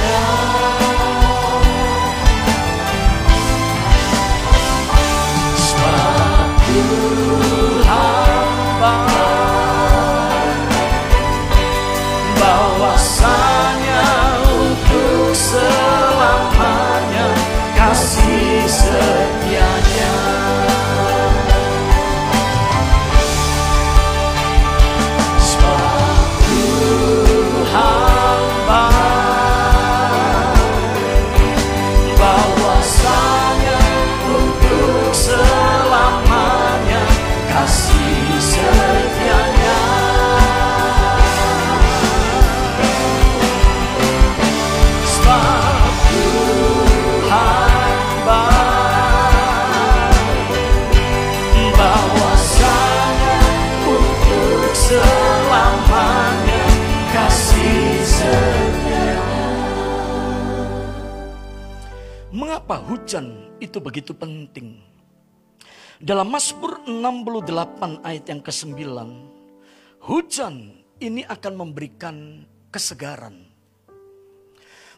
hujan 62.80 63.56
itu 63.60 63.80
begitu 63.80 64.12
penting. 64.12 64.80
Dalam 65.96 66.28
Mazmur 66.28 66.84
68 66.84 68.04
ayat 68.04 68.24
yang 68.28 68.44
ke-9, 68.44 68.76
hujan 70.04 70.76
ini 71.00 71.24
akan 71.24 71.52
memberikan 71.56 72.44
kesegaran. 72.68 73.48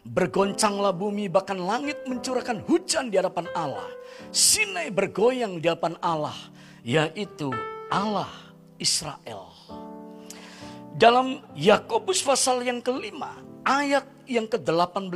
Bergoncanglah 0.03 0.91
bumi 0.91 1.31
bahkan 1.31 1.59
langit 1.59 2.03
mencurahkan 2.07 2.67
hujan 2.67 3.15
di 3.15 3.19
hadapan 3.19 3.47
Allah. 3.55 3.87
Sinai 4.35 4.91
bergoyang 4.91 5.63
di 5.63 5.71
hadapan 5.71 5.95
Allah, 6.03 6.35
yaitu 6.83 7.55
Allah 7.95 8.31
Israel. 8.83 9.55
Dalam 10.99 11.47
Yakobus 11.55 12.27
pasal 12.27 12.67
yang 12.67 12.83
kelima, 12.83 13.39
ayat 13.63 14.03
yang 14.27 14.51
ke-18. 14.51 15.15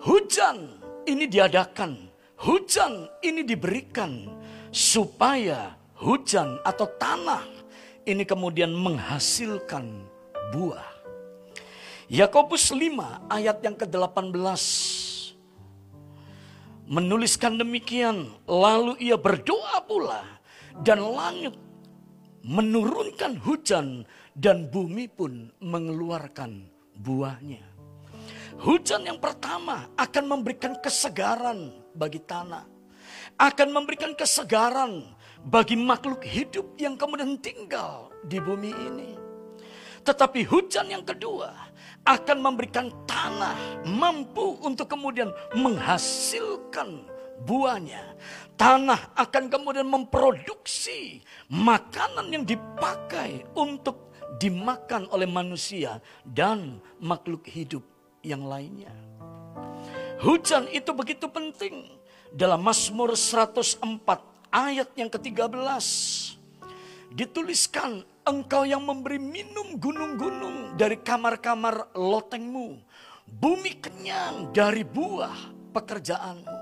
Hujan 0.00 0.79
ini 1.10 1.26
diadakan, 1.26 2.06
hujan 2.38 3.10
ini 3.26 3.42
diberikan 3.42 4.30
supaya 4.70 5.74
hujan 5.98 6.62
atau 6.62 6.86
tanah 6.86 7.42
ini 8.06 8.22
kemudian 8.22 8.70
menghasilkan 8.70 10.06
buah. 10.54 10.86
Yakobus 12.10 12.74
5 12.74 13.30
ayat 13.30 13.62
yang 13.62 13.78
ke-18 13.78 14.34
menuliskan 16.90 17.54
demikian, 17.54 18.34
lalu 18.50 18.98
ia 18.98 19.14
berdoa 19.14 19.78
pula 19.86 20.26
dan 20.82 20.98
langit 20.98 21.54
menurunkan 22.42 23.38
hujan 23.38 24.02
dan 24.34 24.66
bumi 24.66 25.06
pun 25.06 25.54
mengeluarkan 25.62 26.66
buahnya. 26.98 27.69
Hujan 28.60 29.08
yang 29.08 29.16
pertama 29.16 29.88
akan 29.96 30.36
memberikan 30.36 30.76
kesegaran 30.84 31.80
bagi 31.96 32.20
tanah, 32.20 32.68
akan 33.40 33.68
memberikan 33.72 34.12
kesegaran 34.12 35.16
bagi 35.40 35.80
makhluk 35.80 36.20
hidup 36.20 36.76
yang 36.76 36.92
kemudian 36.92 37.40
tinggal 37.40 38.12
di 38.28 38.36
bumi 38.36 38.68
ini. 38.68 39.10
Tetapi 40.04 40.44
hujan 40.44 40.92
yang 40.92 41.00
kedua 41.08 41.56
akan 42.04 42.38
memberikan 42.40 42.92
tanah 43.08 43.84
mampu 43.88 44.60
untuk 44.60 44.92
kemudian 44.92 45.32
menghasilkan 45.56 47.08
buahnya. 47.48 48.12
Tanah 48.60 49.16
akan 49.16 49.48
kemudian 49.48 49.88
memproduksi 49.88 51.24
makanan 51.48 52.28
yang 52.28 52.44
dipakai 52.44 53.40
untuk 53.56 54.12
dimakan 54.36 55.08
oleh 55.08 55.24
manusia 55.24 55.96
dan 56.28 56.84
makhluk 57.00 57.48
hidup 57.48 57.89
yang 58.20 58.44
lainnya. 58.44 58.92
Hujan 60.20 60.68
itu 60.68 60.92
begitu 60.92 61.26
penting. 61.32 61.96
Dalam 62.30 62.62
Mazmur 62.62 63.18
104 63.18 63.82
ayat 64.54 64.86
yang 64.94 65.10
ke-13 65.10 65.50
dituliskan 67.10 68.06
engkau 68.22 68.62
yang 68.62 68.86
memberi 68.86 69.18
minum 69.18 69.74
gunung-gunung 69.80 70.78
dari 70.78 71.00
kamar-kamar 71.00 71.90
lotengmu. 71.96 72.78
Bumi 73.30 73.78
kenyang 73.78 74.50
dari 74.50 74.82
buah 74.82 75.54
pekerjaanmu. 75.74 76.58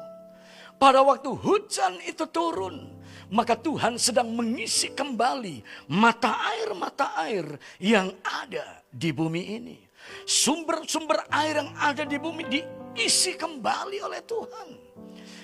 Pada 0.79 1.03
waktu 1.03 1.33
hujan 1.33 1.99
itu 2.07 2.29
turun, 2.31 2.87
maka 3.33 3.57
Tuhan 3.59 3.99
sedang 3.99 4.31
mengisi 4.31 4.93
kembali 4.93 5.89
mata 5.91 6.33
air-mata 6.55 7.19
air 7.25 7.59
yang 7.81 8.13
ada 8.23 8.85
di 8.89 9.11
bumi 9.11 9.43
ini. 9.59 9.88
Sumber-sumber 10.29 11.25
air 11.33 11.61
yang 11.61 11.71
ada 11.77 12.05
di 12.05 12.17
bumi 12.21 12.45
diisi 12.47 13.35
kembali 13.35 13.99
oleh 14.05 14.21
Tuhan. 14.25 14.69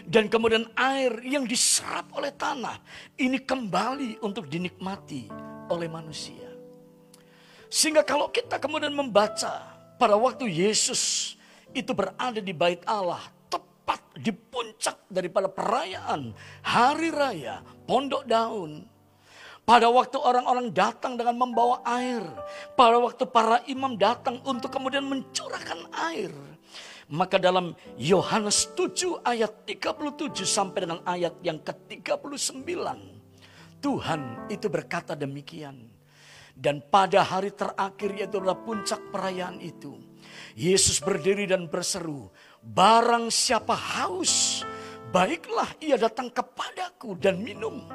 Dan 0.04 0.28
kemudian 0.28 0.68
air 0.76 1.16
yang 1.24 1.48
diserap 1.48 2.12
oleh 2.12 2.32
tanah 2.36 2.76
ini 3.16 3.40
kembali 3.40 4.20
untuk 4.20 4.48
dinikmati 4.52 5.32
oleh 5.72 5.88
manusia. 5.88 6.44
Sehingga 7.72 8.04
kalau 8.04 8.28
kita 8.28 8.60
kemudian 8.60 8.92
membaca 8.92 9.74
pada 9.96 10.14
waktu 10.14 10.46
Yesus 10.46 11.34
itu 11.74 11.90
berada 11.90 12.38
di 12.38 12.54
bait 12.54 12.84
Allah, 12.86 13.18
tepat 13.50 13.98
di 14.14 14.30
puncak 14.30 15.08
daripada 15.10 15.50
perayaan 15.50 16.30
hari 16.62 17.10
raya 17.10 17.64
Pondok 17.88 18.22
Daun. 18.28 18.93
Pada 19.64 19.88
waktu 19.88 20.20
orang-orang 20.20 20.68
datang 20.76 21.16
dengan 21.16 21.40
membawa 21.40 21.80
air, 21.88 22.20
pada 22.76 23.00
waktu 23.00 23.24
para 23.24 23.64
imam 23.64 23.96
datang 23.96 24.36
untuk 24.44 24.68
kemudian 24.68 25.08
mencurahkan 25.08 25.88
air, 26.12 26.28
maka 27.08 27.40
dalam 27.40 27.72
Yohanes 27.96 28.68
7 28.76 29.24
ayat 29.24 29.64
37 29.64 30.44
sampai 30.44 30.84
dengan 30.84 31.00
ayat 31.08 31.40
yang 31.40 31.64
ke-39, 31.64 32.60
Tuhan 33.80 34.20
itu 34.52 34.66
berkata 34.68 35.16
demikian. 35.16 35.88
Dan 36.54 36.84
pada 36.86 37.24
hari 37.24 37.50
terakhir 37.50 38.14
yaitu 38.14 38.38
adalah 38.38 38.60
puncak 38.60 39.00
perayaan 39.10 39.58
itu, 39.64 39.96
Yesus 40.54 41.02
berdiri 41.02 41.48
dan 41.50 41.66
berseru, 41.72 42.30
Barang 42.60 43.32
siapa 43.32 43.74
haus, 43.74 44.62
baiklah 45.14 45.70
ia 45.78 45.94
datang 45.94 46.26
kepadaku 46.26 47.14
dan 47.14 47.38
minum. 47.38 47.86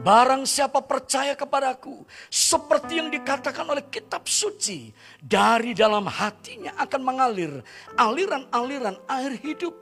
Barang 0.00 0.48
siapa 0.48 0.80
percaya 0.80 1.36
kepadaku, 1.36 2.08
seperti 2.32 2.96
yang 2.96 3.12
dikatakan 3.12 3.68
oleh 3.68 3.84
kitab 3.92 4.24
suci, 4.24 4.88
dari 5.20 5.76
dalam 5.76 6.08
hatinya 6.08 6.72
akan 6.80 7.00
mengalir 7.04 7.60
aliran-aliran 8.00 8.96
air 9.04 9.36
hidup. 9.36 9.76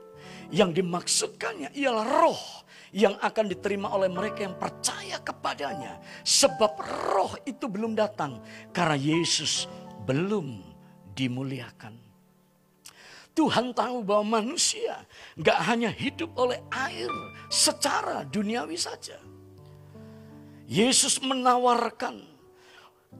Yang 0.51 0.83
dimaksudkannya 0.83 1.73
ialah 1.73 2.05
roh 2.05 2.43
yang 2.93 3.17
akan 3.17 3.49
diterima 3.49 3.89
oleh 3.89 4.09
mereka 4.13 4.45
yang 4.45 4.57
percaya 4.61 5.17
kepadanya. 5.17 5.97
Sebab 6.21 6.73
roh 7.13 7.33
itu 7.49 7.65
belum 7.65 7.97
datang 7.97 8.41
karena 8.69 8.93
Yesus 8.93 9.65
belum 10.05 10.61
dimuliakan. 11.17 12.04
Tuhan 13.35 13.75
tahu 13.75 13.99
bahwa 13.99 14.39
manusia 14.39 15.03
gak 15.35 15.59
hanya 15.67 15.91
hidup 15.91 16.31
oleh 16.39 16.63
air 16.71 17.11
secara 17.51 18.23
duniawi 18.23 18.79
saja. 18.79 19.19
Yesus 20.65 21.19
menawarkan 21.19 22.23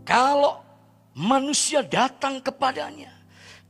kalau 0.07 0.63
manusia 1.13 1.83
datang 1.83 2.39
kepadanya, 2.39 3.11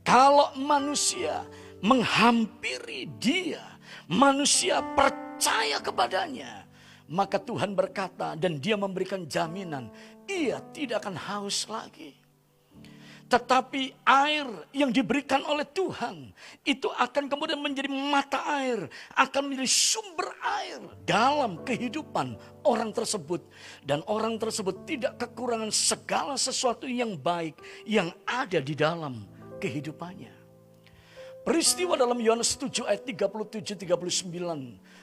kalau 0.06 0.54
manusia 0.54 1.42
menghampiri 1.82 3.10
dia, 3.18 3.60
manusia 4.06 4.80
percaya 4.94 5.82
kepadanya, 5.82 6.64
maka 7.10 7.42
Tuhan 7.42 7.74
berkata 7.74 8.38
dan 8.38 8.62
dia 8.62 8.78
memberikan 8.78 9.26
jaminan, 9.26 9.90
ia 10.30 10.62
tidak 10.70 11.02
akan 11.04 11.18
haus 11.18 11.66
lagi. 11.66 12.25
Tetapi 13.26 14.06
air 14.06 14.46
yang 14.70 14.94
diberikan 14.94 15.42
oleh 15.50 15.66
Tuhan 15.66 16.30
itu 16.62 16.86
akan 16.86 17.26
kemudian 17.26 17.58
menjadi 17.58 17.90
mata 17.90 18.38
air, 18.62 18.86
akan 19.18 19.50
menjadi 19.50 19.66
sumber 19.66 20.30
air 20.62 20.78
dalam 21.02 21.58
kehidupan 21.66 22.38
orang 22.62 22.94
tersebut. 22.94 23.42
Dan 23.82 24.06
orang 24.06 24.38
tersebut 24.38 24.86
tidak 24.86 25.18
kekurangan 25.18 25.74
segala 25.74 26.38
sesuatu 26.38 26.86
yang 26.86 27.18
baik 27.18 27.58
yang 27.82 28.14
ada 28.22 28.62
di 28.62 28.78
dalam 28.78 29.26
kehidupannya. 29.58 30.30
Peristiwa 31.46 31.94
dalam 31.94 32.18
Yohanes 32.18 32.58
7 32.58 32.90
ayat 32.90 33.06
37-39 33.06 33.86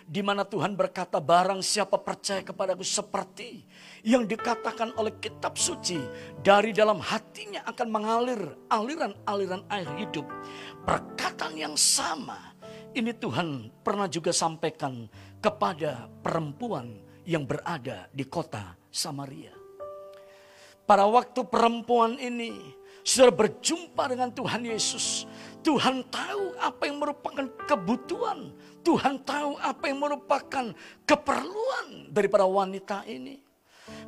di 0.03 0.19
mana 0.19 0.43
Tuhan 0.43 0.75
berkata 0.75 1.15
barang 1.23 1.63
siapa 1.63 1.95
percaya 1.95 2.43
kepadaku 2.43 2.83
seperti 2.83 3.63
yang 4.03 4.27
dikatakan 4.27 4.91
oleh 4.99 5.15
kitab 5.23 5.55
suci 5.55 5.97
dari 6.43 6.75
dalam 6.75 6.99
hatinya 6.99 7.63
akan 7.63 7.87
mengalir 7.87 8.41
aliran-aliran 8.67 9.63
air 9.71 9.87
hidup. 9.95 10.27
Perkataan 10.83 11.55
yang 11.55 11.79
sama 11.79 12.53
ini 12.93 13.09
Tuhan 13.15 13.73
pernah 13.81 14.05
juga 14.05 14.29
sampaikan 14.29 15.09
kepada 15.41 16.11
perempuan 16.21 16.93
yang 17.25 17.47
berada 17.47 18.05
di 18.13 18.27
kota 18.27 18.77
Samaria. 18.93 19.55
Pada 20.83 21.07
waktu 21.07 21.47
perempuan 21.47 22.19
ini 22.19 22.75
sudah 23.01 23.31
berjumpa 23.31 24.13
dengan 24.13 24.29
Tuhan 24.35 24.67
Yesus, 24.67 25.25
Tuhan 25.63 26.05
tahu 26.11 26.59
apa 26.59 26.83
yang 26.85 26.99
merupakan 26.99 27.47
kebutuhan. 27.65 28.51
Tuhan 28.83 29.23
tahu 29.23 29.55
apa 29.63 29.83
yang 29.87 30.03
merupakan 30.03 30.75
keperluan 31.07 32.11
daripada 32.11 32.43
wanita 32.43 33.07
ini. 33.07 33.52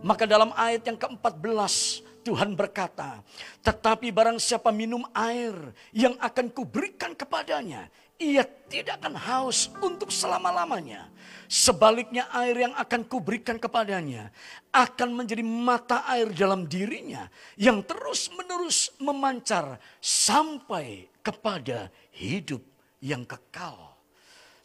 Maka 0.05 0.29
dalam 0.29 0.53
ayat 0.53 0.85
yang 0.85 0.99
ke-14 0.99 2.05
Tuhan 2.25 2.57
berkata, 2.57 3.21
tetapi 3.61 4.09
barang 4.09 4.41
siapa 4.41 4.73
minum 4.73 5.05
air 5.13 5.53
yang 5.93 6.17
akan 6.17 6.49
kuberikan 6.49 7.13
kepadanya, 7.13 7.85
ia 8.17 8.47
tidak 8.65 8.97
akan 9.03 9.13
haus 9.13 9.69
untuk 9.83 10.09
selama-lamanya. 10.09 11.11
Sebaliknya 11.45 12.25
air 12.33 12.65
yang 12.65 12.73
akan 12.73 13.05
kuberikan 13.05 13.61
kepadanya 13.61 14.33
akan 14.73 15.13
menjadi 15.13 15.45
mata 15.45 16.01
air 16.09 16.33
dalam 16.33 16.65
dirinya 16.65 17.29
yang 17.53 17.85
terus 17.85 18.33
menerus 18.33 18.89
memancar 18.97 19.77
sampai 20.01 21.05
kepada 21.21 21.93
hidup 22.09 22.65
yang 22.97 23.21
kekal. 23.21 23.93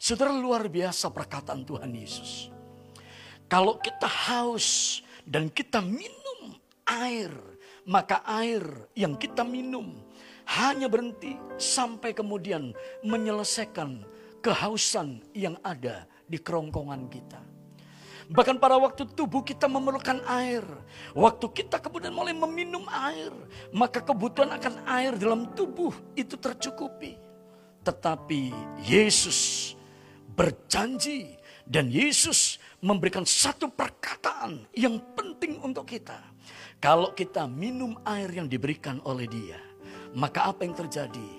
Saudara 0.01 0.33
luar 0.33 0.65
biasa 0.65 1.13
perkataan 1.13 1.61
Tuhan 1.61 1.93
Yesus. 1.93 2.49
Kalau 3.51 3.75
kita 3.83 4.07
haus 4.07 5.03
dan 5.27 5.51
kita 5.51 5.83
minum 5.83 6.55
air, 6.87 7.35
maka 7.83 8.23
air 8.23 8.63
yang 8.95 9.19
kita 9.19 9.43
minum 9.43 9.91
hanya 10.55 10.87
berhenti 10.87 11.35
sampai 11.59 12.15
kemudian 12.15 12.71
menyelesaikan 13.03 14.07
kehausan 14.39 15.19
yang 15.35 15.59
ada 15.67 16.07
di 16.31 16.39
kerongkongan 16.39 17.11
kita. 17.11 17.43
Bahkan 18.31 18.63
pada 18.63 18.79
waktu 18.79 19.03
tubuh 19.11 19.43
kita 19.43 19.67
memerlukan 19.67 20.23
air. 20.23 20.63
Waktu 21.11 21.51
kita 21.51 21.83
kemudian 21.83 22.15
mulai 22.15 22.31
meminum 22.31 22.87
air. 22.87 23.35
Maka 23.75 23.99
kebutuhan 23.99 24.55
akan 24.55 24.87
air 24.87 25.19
dalam 25.19 25.51
tubuh 25.51 25.91
itu 26.15 26.39
tercukupi. 26.39 27.19
Tetapi 27.83 28.55
Yesus 28.87 29.75
berjanji 30.31 31.35
dan 31.67 31.91
Yesus 31.91 32.60
memberikan 32.81 33.21
satu 33.21 33.69
perkataan 33.69 34.65
yang 34.73 34.97
penting 35.13 35.61
untuk 35.61 35.85
kita. 35.85 36.17
Kalau 36.81 37.13
kita 37.13 37.45
minum 37.45 37.93
air 38.01 38.33
yang 38.33 38.49
diberikan 38.49 38.97
oleh 39.05 39.29
dia. 39.29 39.61
Maka 40.17 40.49
apa 40.49 40.65
yang 40.65 40.75
terjadi? 40.75 41.29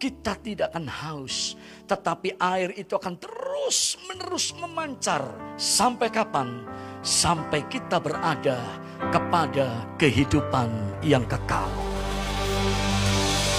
Kita 0.00 0.36
tidak 0.38 0.70
akan 0.72 0.86
haus, 0.86 1.56
tetapi 1.88 2.36
air 2.38 2.72
itu 2.76 2.94
akan 2.96 3.16
terus 3.20 4.00
menerus 4.08 4.52
memancar 4.56 5.24
sampai 5.56 6.08
kapan? 6.12 6.64
Sampai 7.00 7.64
kita 7.66 7.96
berada 7.96 8.60
kepada 9.08 9.88
kehidupan 9.96 10.68
yang 11.00 11.24
kekal. 11.24 11.68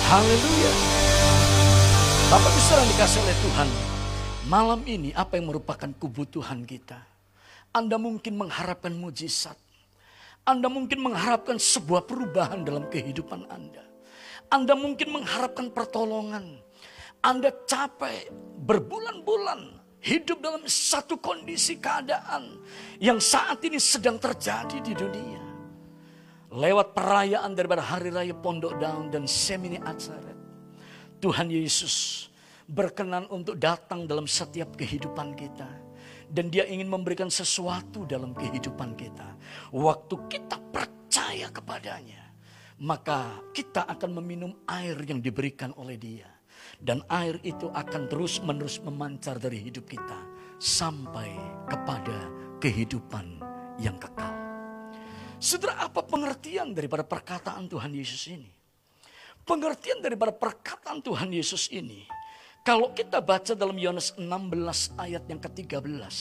Haleluya. 0.08 0.74
Bapak 2.30 2.52
besar 2.54 2.78
yang 2.80 2.90
dikasih 2.96 3.20
oleh 3.22 3.38
Tuhan, 3.44 3.70
malam 4.48 4.82
ini 4.88 5.10
apa 5.12 5.36
yang 5.36 5.52
merupakan 5.52 5.90
kebutuhan 6.00 6.64
kita? 6.64 7.11
Anda 7.72 7.96
mungkin 7.96 8.36
mengharapkan 8.36 8.92
mujizat. 8.92 9.56
Anda 10.44 10.68
mungkin 10.68 11.00
mengharapkan 11.00 11.56
sebuah 11.56 12.04
perubahan 12.04 12.68
dalam 12.68 12.90
kehidupan 12.92 13.48
Anda. 13.48 13.86
Anda 14.52 14.76
mungkin 14.76 15.16
mengharapkan 15.16 15.72
pertolongan. 15.72 16.60
Anda 17.24 17.54
capek 17.70 18.34
berbulan-bulan 18.66 19.80
hidup 20.02 20.42
dalam 20.42 20.66
satu 20.66 21.22
kondisi 21.22 21.78
keadaan 21.78 22.60
yang 22.98 23.22
saat 23.22 23.62
ini 23.62 23.78
sedang 23.78 24.18
terjadi 24.18 24.82
di 24.82 24.94
dunia. 24.98 25.42
Lewat 26.52 26.92
perayaan 26.92 27.56
daripada 27.56 27.80
Hari 27.80 28.12
Raya 28.12 28.36
Pondok 28.36 28.76
Daun 28.76 29.08
dan 29.08 29.24
Semini 29.24 29.80
Atsaret. 29.80 30.36
Tuhan 31.22 31.48
Yesus 31.48 32.28
berkenan 32.68 33.30
untuk 33.32 33.56
datang 33.56 34.04
dalam 34.04 34.28
setiap 34.28 34.76
kehidupan 34.76 35.38
kita. 35.38 35.70
Dan 36.32 36.48
dia 36.48 36.64
ingin 36.64 36.88
memberikan 36.88 37.28
sesuatu 37.28 38.08
dalam 38.08 38.32
kehidupan 38.32 38.96
kita. 38.96 39.36
Waktu 39.76 40.16
kita 40.32 40.58
percaya 40.72 41.52
kepadanya. 41.52 42.32
Maka 42.82 43.52
kita 43.52 43.84
akan 43.86 44.24
meminum 44.24 44.56
air 44.66 44.96
yang 45.04 45.20
diberikan 45.20 45.76
oleh 45.76 46.00
dia. 46.00 46.32
Dan 46.80 47.04
air 47.12 47.38
itu 47.44 47.68
akan 47.68 48.08
terus 48.08 48.40
menerus 48.40 48.80
memancar 48.80 49.38
dari 49.38 49.60
hidup 49.60 49.86
kita. 49.92 50.18
Sampai 50.56 51.36
kepada 51.68 52.32
kehidupan 52.64 53.44
yang 53.78 54.00
kekal. 54.00 54.34
Saudara, 55.42 55.84
apa 55.84 56.06
pengertian 56.06 56.70
daripada 56.72 57.02
perkataan 57.02 57.66
Tuhan 57.66 57.92
Yesus 57.92 58.30
ini? 58.30 58.50
Pengertian 59.42 59.98
daripada 59.98 60.30
perkataan 60.30 61.02
Tuhan 61.02 61.34
Yesus 61.34 61.74
ini, 61.74 62.06
kalau 62.62 62.94
kita 62.94 63.18
baca 63.22 63.58
dalam 63.58 63.74
Yohanes 63.74 64.14
16 64.18 64.94
ayat 65.02 65.24
yang 65.26 65.42
ke-13, 65.42 66.16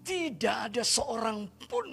tidak 0.00 0.56
ada 0.72 0.82
seorang 0.82 1.44
pun 1.68 1.86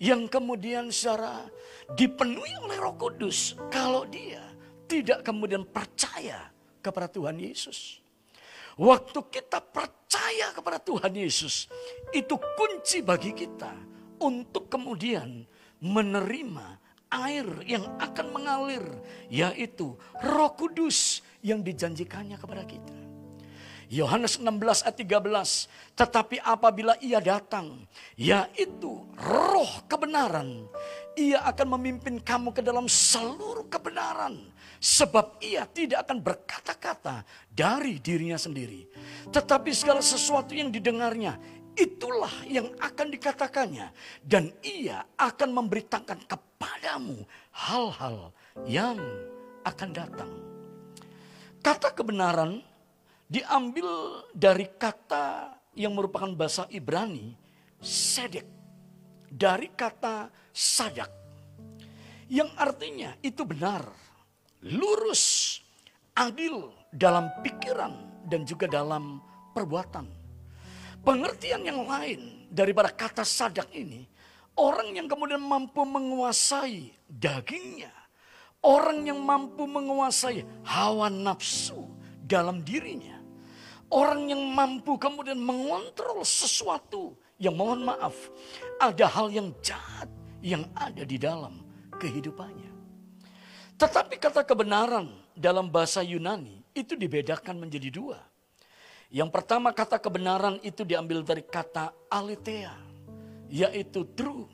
yang 0.00 0.28
kemudian 0.28 0.92
secara 0.92 1.48
dipenuhi 1.96 2.52
oleh 2.60 2.76
Roh 2.76 2.96
Kudus 2.96 3.56
kalau 3.72 4.04
dia 4.04 4.40
tidak 4.84 5.24
kemudian 5.24 5.64
percaya 5.64 6.52
kepada 6.84 7.08
Tuhan 7.08 7.36
Yesus. 7.40 8.00
Waktu 8.80 9.20
kita 9.28 9.60
percaya 9.60 10.56
kepada 10.56 10.80
Tuhan 10.80 11.12
Yesus, 11.12 11.68
itu 12.16 12.36
kunci 12.56 13.04
bagi 13.04 13.36
kita 13.36 13.72
untuk 14.20 14.72
kemudian 14.72 15.44
menerima 15.84 16.80
air 17.10 17.46
yang 17.66 17.84
akan 17.98 18.26
mengalir, 18.32 18.84
yaitu 19.28 19.98
Roh 20.22 20.52
Kudus 20.54 21.20
yang 21.40 21.64
dijanjikannya 21.64 22.36
kepada 22.36 22.64
kita. 22.64 23.10
Yohanes 23.90 24.38
16 24.38 24.86
ayat 24.86 24.96
13, 25.02 25.98
tetapi 25.98 26.38
apabila 26.38 26.94
ia 27.02 27.18
datang, 27.18 27.90
yaitu 28.14 29.02
roh 29.18 29.72
kebenaran, 29.90 30.70
ia 31.18 31.42
akan 31.42 31.74
memimpin 31.74 32.22
kamu 32.22 32.54
ke 32.54 32.62
dalam 32.62 32.86
seluruh 32.86 33.66
kebenaran. 33.66 34.38
Sebab 34.78 35.42
ia 35.42 35.66
tidak 35.66 36.06
akan 36.06 36.22
berkata-kata 36.22 37.26
dari 37.50 37.98
dirinya 37.98 38.38
sendiri. 38.38 38.86
Tetapi 39.28 39.74
segala 39.74 40.00
sesuatu 40.00 40.54
yang 40.54 40.70
didengarnya, 40.70 41.36
itulah 41.74 42.32
yang 42.46 42.70
akan 42.78 43.10
dikatakannya. 43.10 43.90
Dan 44.22 44.54
ia 44.62 45.02
akan 45.18 45.50
memberitakan 45.50 46.30
kepadamu 46.30 47.26
hal-hal 47.52 48.30
yang 48.64 48.96
akan 49.66 49.90
datang. 49.92 50.32
Kata 51.60 51.92
kebenaran 51.92 52.64
diambil 53.28 53.86
dari 54.32 54.64
kata 54.64 55.52
yang 55.76 55.92
merupakan 55.92 56.32
bahasa 56.32 56.64
Ibrani, 56.72 57.36
sedek. 57.80 58.48
Dari 59.30 59.70
kata 59.70 60.26
sadak. 60.50 61.06
Yang 62.26 62.50
artinya 62.58 63.10
itu 63.22 63.46
benar, 63.46 63.86
lurus, 64.66 65.58
adil 66.18 66.74
dalam 66.90 67.30
pikiran 67.38 67.94
dan 68.26 68.42
juga 68.42 68.66
dalam 68.66 69.22
perbuatan. 69.54 70.10
Pengertian 71.06 71.62
yang 71.62 71.86
lain 71.86 72.50
daripada 72.50 72.90
kata 72.90 73.22
sadak 73.22 73.70
ini, 73.70 74.04
orang 74.58 74.92
yang 74.92 75.06
kemudian 75.06 75.40
mampu 75.40 75.86
menguasai 75.86 76.90
dagingnya, 77.06 77.94
orang 78.60 79.08
yang 79.08 79.20
mampu 79.20 79.64
menguasai 79.64 80.44
hawa 80.64 81.08
nafsu 81.08 81.88
dalam 82.24 82.60
dirinya, 82.60 83.18
orang 83.90 84.30
yang 84.30 84.42
mampu 84.52 85.00
kemudian 85.00 85.40
mengontrol 85.40 86.22
sesuatu 86.22 87.16
yang 87.40 87.56
mohon 87.56 87.84
maaf, 87.84 88.14
ada 88.76 89.08
hal 89.08 89.32
yang 89.32 89.50
jahat 89.64 90.08
yang 90.44 90.64
ada 90.76 91.04
di 91.04 91.16
dalam 91.16 91.64
kehidupannya. 91.96 92.72
Tetapi 93.80 94.20
kata 94.20 94.44
kebenaran 94.44 95.08
dalam 95.32 95.72
bahasa 95.72 96.04
Yunani 96.04 96.60
itu 96.76 96.92
dibedakan 96.96 97.64
menjadi 97.64 97.88
dua. 97.88 98.20
Yang 99.10 99.30
pertama 99.34 99.72
kata 99.72 99.98
kebenaran 99.98 100.60
itu 100.62 100.84
diambil 100.84 101.24
dari 101.24 101.42
kata 101.42 101.90
aletheia, 102.12 102.76
yaitu 103.48 104.04
true. 104.12 104.46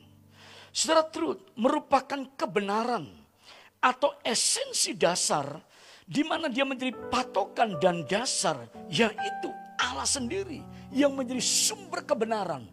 Saudara 0.71 1.05
truth 1.09 1.43
merupakan 1.59 2.25
kebenaran 2.37 3.26
atau 3.81 4.17
esensi 4.25 4.97
dasar 4.97 5.61
di 6.07 6.23
mana 6.23 6.47
dia 6.47 6.63
menjadi 6.63 6.95
patokan 7.11 7.77
dan 7.83 8.07
dasar 8.07 8.69
yaitu 8.87 9.51
Allah 9.77 10.07
sendiri 10.07 10.63
yang 10.95 11.13
menjadi 11.13 11.43
sumber 11.43 12.07
kebenaran 12.07 12.67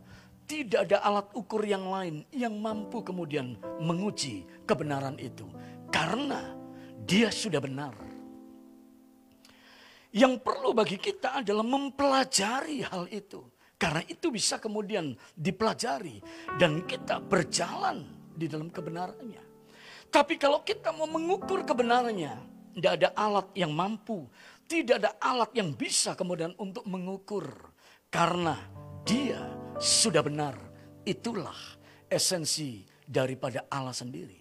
tidak 0.43 0.91
ada 0.91 0.99
alat 1.01 1.27
ukur 1.33 1.63
yang 1.63 1.87
lain 1.87 2.27
yang 2.29 2.53
mampu 2.59 2.99
kemudian 3.01 3.55
menguji 3.79 4.43
kebenaran 4.67 5.15
itu. 5.17 5.47
Karena 5.87 6.53
dia 7.03 7.31
sudah 7.31 7.63
benar. 7.63 7.95
Yang 10.13 10.45
perlu 10.45 10.77
bagi 10.77 11.01
kita 11.01 11.41
adalah 11.41 11.65
mempelajari 11.65 12.85
hal 12.85 13.09
itu. 13.09 13.41
Karena 13.79 14.05
itu 14.05 14.29
bisa 14.29 14.61
kemudian 14.61 15.17
dipelajari. 15.33 16.21
Dan 16.59 16.85
kita 16.85 17.17
berjalan 17.17 18.05
di 18.35 18.45
dalam 18.45 18.69
kebenarannya. 18.69 19.52
Tapi 20.13 20.37
kalau 20.37 20.61
kita 20.61 20.93
mau 20.93 21.09
mengukur 21.09 21.65
kebenarannya, 21.65 22.37
tidak 22.77 22.91
ada 23.01 23.09
alat 23.17 23.47
yang 23.57 23.73
mampu. 23.73 24.29
Tidak 24.69 25.01
ada 25.01 25.17
alat 25.17 25.49
yang 25.57 25.73
bisa 25.73 26.13
kemudian 26.13 26.53
untuk 26.61 26.85
mengukur. 26.85 27.49
Karena 28.13 28.53
dia 29.01 29.41
sudah 29.81 30.21
benar. 30.21 30.53
Itulah 31.01 31.57
esensi 32.05 32.85
daripada 33.09 33.65
Allah 33.73 33.91
sendiri. 33.91 34.37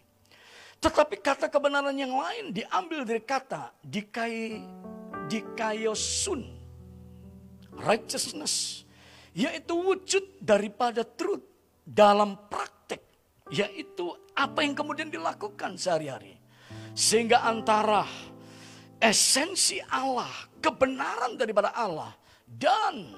Tetapi 0.76 1.16
kata 1.24 1.48
kebenaran 1.48 1.96
yang 1.96 2.12
lain 2.12 2.52
diambil 2.52 3.08
dari 3.08 3.24
kata 3.24 3.72
dikai, 3.80 4.60
dikayosun. 5.32 6.60
Righteousness. 7.80 8.84
Yaitu 9.32 9.72
wujud 9.72 10.36
daripada 10.36 11.00
truth 11.00 11.48
dalam 11.80 12.36
praktek. 12.52 13.00
Yaitu 13.48 14.21
apa 14.32 14.64
yang 14.64 14.72
kemudian 14.76 15.12
dilakukan 15.12 15.76
sehari-hari. 15.76 16.40
Sehingga 16.92 17.40
antara 17.44 18.04
esensi 19.00 19.80
Allah, 19.88 20.28
kebenaran 20.60 21.36
daripada 21.40 21.72
Allah 21.72 22.12
dan 22.46 23.08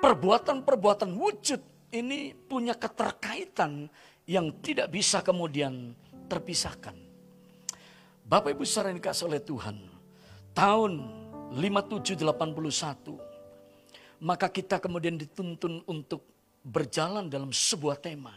perbuatan-perbuatan 0.00 1.10
wujud 1.14 1.60
ini 1.94 2.34
punya 2.34 2.74
keterkaitan 2.78 3.90
yang 4.26 4.50
tidak 4.62 4.90
bisa 4.90 5.22
kemudian 5.22 5.94
terpisahkan. 6.26 6.94
Bapak 8.26 8.58
Ibu 8.58 8.66
saudara 8.66 8.90
yang 8.90 8.98
dikasih 8.98 9.30
oleh 9.30 9.38
Tuhan, 9.38 9.86
tahun 10.50 10.98
5781, 11.54 14.18
maka 14.18 14.50
kita 14.50 14.82
kemudian 14.82 15.14
dituntun 15.14 15.86
untuk 15.86 16.26
berjalan 16.66 17.30
dalam 17.30 17.54
sebuah 17.54 18.02
tema, 18.02 18.34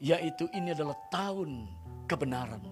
yaitu 0.00 0.48
ini 0.56 0.72
adalah 0.72 0.96
tahun 1.12 1.68
kebenaran. 2.08 2.64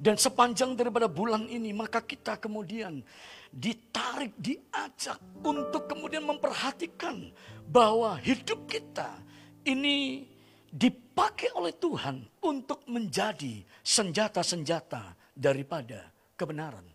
Dan 0.00 0.16
sepanjang 0.16 0.80
daripada 0.80 1.12
bulan 1.12 1.44
ini, 1.44 1.76
maka 1.76 2.00
kita 2.00 2.40
kemudian 2.40 3.04
ditarik, 3.52 4.32
diajak 4.40 5.20
untuk 5.44 5.84
kemudian 5.84 6.24
memperhatikan 6.24 7.28
bahwa 7.68 8.16
hidup 8.16 8.64
kita 8.64 9.20
ini 9.68 10.24
dipakai 10.72 11.52
oleh 11.52 11.76
Tuhan 11.76 12.24
untuk 12.40 12.80
menjadi 12.88 13.60
senjata-senjata 13.84 15.18
daripada 15.36 16.08
kebenaran. 16.38 16.86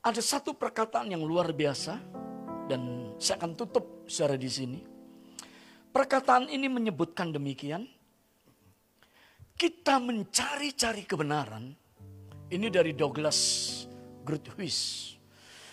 Ada 0.00 0.24
satu 0.24 0.56
perkataan 0.56 1.12
yang 1.12 1.20
luar 1.20 1.52
biasa 1.52 2.00
dan 2.64 3.12
saya 3.20 3.36
akan 3.44 3.52
tutup 3.52 4.08
secara 4.08 4.40
di 4.40 4.48
sini. 4.48 4.80
Perkataan 5.92 6.48
ini 6.48 6.70
menyebutkan 6.70 7.34
demikian. 7.34 7.84
Kita 9.60 10.00
mencari-cari 10.00 11.04
kebenaran 11.04 11.68
ini 12.48 12.72
dari 12.72 12.96
Douglas 12.96 13.38
Groothuis. 14.24 15.12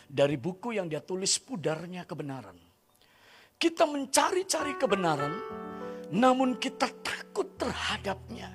Dari 0.04 0.36
buku 0.36 0.76
yang 0.76 0.92
dia 0.92 1.00
tulis 1.00 1.40
Pudarnya 1.40 2.04
Kebenaran. 2.04 2.60
Kita 3.56 3.88
mencari-cari 3.88 4.76
kebenaran, 4.76 5.32
namun 6.12 6.60
kita 6.60 6.92
takut 7.00 7.56
terhadapnya. 7.56 8.52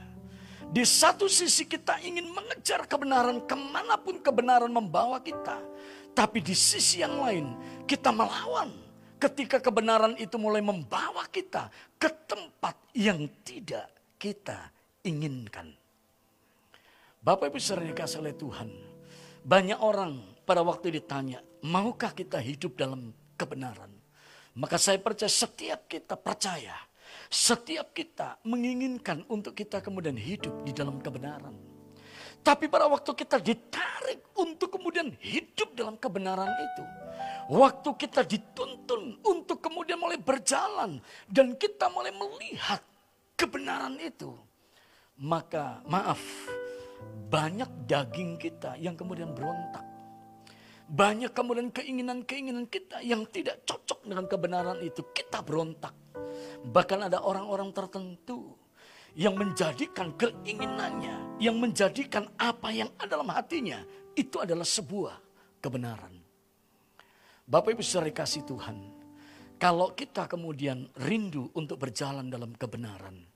Di 0.68 0.84
satu 0.84 1.24
sisi 1.32 1.64
kita 1.64 1.96
ingin 2.04 2.28
mengejar 2.28 2.84
kebenaran 2.84 3.40
ke 3.48 3.56
mana 3.56 3.96
pun 3.96 4.20
kebenaran 4.20 4.68
membawa 4.68 5.16
kita. 5.24 5.64
Tapi 6.12 6.44
di 6.44 6.52
sisi 6.52 7.00
yang 7.00 7.16
lain 7.16 7.56
kita 7.88 8.12
melawan 8.12 8.68
ketika 9.16 9.64
kebenaran 9.64 10.12
itu 10.20 10.36
mulai 10.36 10.60
membawa 10.60 11.24
kita 11.32 11.72
ke 11.96 12.12
tempat 12.28 12.76
yang 12.92 13.24
tidak 13.40 13.88
kita 14.20 14.81
inginkan. 15.02 15.74
Bapak 17.22 17.54
Ibu 17.54 17.58
sering 17.62 17.90
dikasih 17.94 18.18
oleh 18.18 18.34
Tuhan. 18.34 18.70
Banyak 19.42 19.78
orang 19.78 20.42
pada 20.42 20.62
waktu 20.62 20.98
ditanya, 20.98 21.42
maukah 21.62 22.10
kita 22.14 22.38
hidup 22.42 22.78
dalam 22.78 23.14
kebenaran? 23.38 23.90
Maka 24.58 24.78
saya 24.78 24.98
percaya 24.98 25.30
setiap 25.30 25.86
kita 25.86 26.18
percaya, 26.18 26.74
setiap 27.30 27.94
kita 27.94 28.42
menginginkan 28.46 29.22
untuk 29.30 29.54
kita 29.54 29.78
kemudian 29.82 30.18
hidup 30.18 30.66
di 30.66 30.74
dalam 30.74 30.98
kebenaran. 30.98 31.54
Tapi 32.42 32.66
pada 32.66 32.90
waktu 32.90 33.14
kita 33.14 33.38
ditarik 33.38 34.34
untuk 34.34 34.74
kemudian 34.74 35.14
hidup 35.22 35.78
dalam 35.78 35.94
kebenaran 35.94 36.50
itu. 36.50 36.84
Waktu 37.54 37.90
kita 37.94 38.26
dituntun 38.26 39.22
untuk 39.22 39.62
kemudian 39.62 39.94
mulai 39.94 40.18
berjalan. 40.18 40.98
Dan 41.30 41.54
kita 41.54 41.86
mulai 41.86 42.10
melihat 42.10 42.82
kebenaran 43.38 43.94
itu. 44.02 44.34
Maka 45.20 45.84
maaf, 45.84 46.20
banyak 47.28 47.88
daging 47.88 48.40
kita 48.40 48.80
yang 48.80 48.96
kemudian 48.96 49.32
berontak. 49.36 49.84
Banyak 50.92 51.32
kemudian 51.32 51.72
keinginan-keinginan 51.72 52.68
kita 52.68 53.00
yang 53.00 53.24
tidak 53.32 53.64
cocok 53.64 54.04
dengan 54.04 54.28
kebenaran 54.28 54.78
itu. 54.84 55.00
Kita 55.12 55.40
berontak. 55.40 55.96
Bahkan 56.68 57.08
ada 57.08 57.24
orang-orang 57.24 57.72
tertentu 57.72 58.60
yang 59.16 59.36
menjadikan 59.36 60.12
keinginannya, 60.16 61.40
yang 61.40 61.56
menjadikan 61.60 62.28
apa 62.36 62.72
yang 62.72 62.88
ada 63.00 63.16
dalam 63.16 63.28
hatinya, 63.32 63.80
itu 64.16 64.40
adalah 64.40 64.64
sebuah 64.64 65.16
kebenaran. 65.60 66.12
Bapak 67.48 67.76
Ibu 67.76 67.84
saudara 67.84 68.12
kasih 68.12 68.44
Tuhan, 68.48 68.76
kalau 69.60 69.92
kita 69.92 70.28
kemudian 70.28 70.88
rindu 70.96 71.52
untuk 71.52 71.80
berjalan 71.80 72.28
dalam 72.28 72.56
kebenaran, 72.56 73.31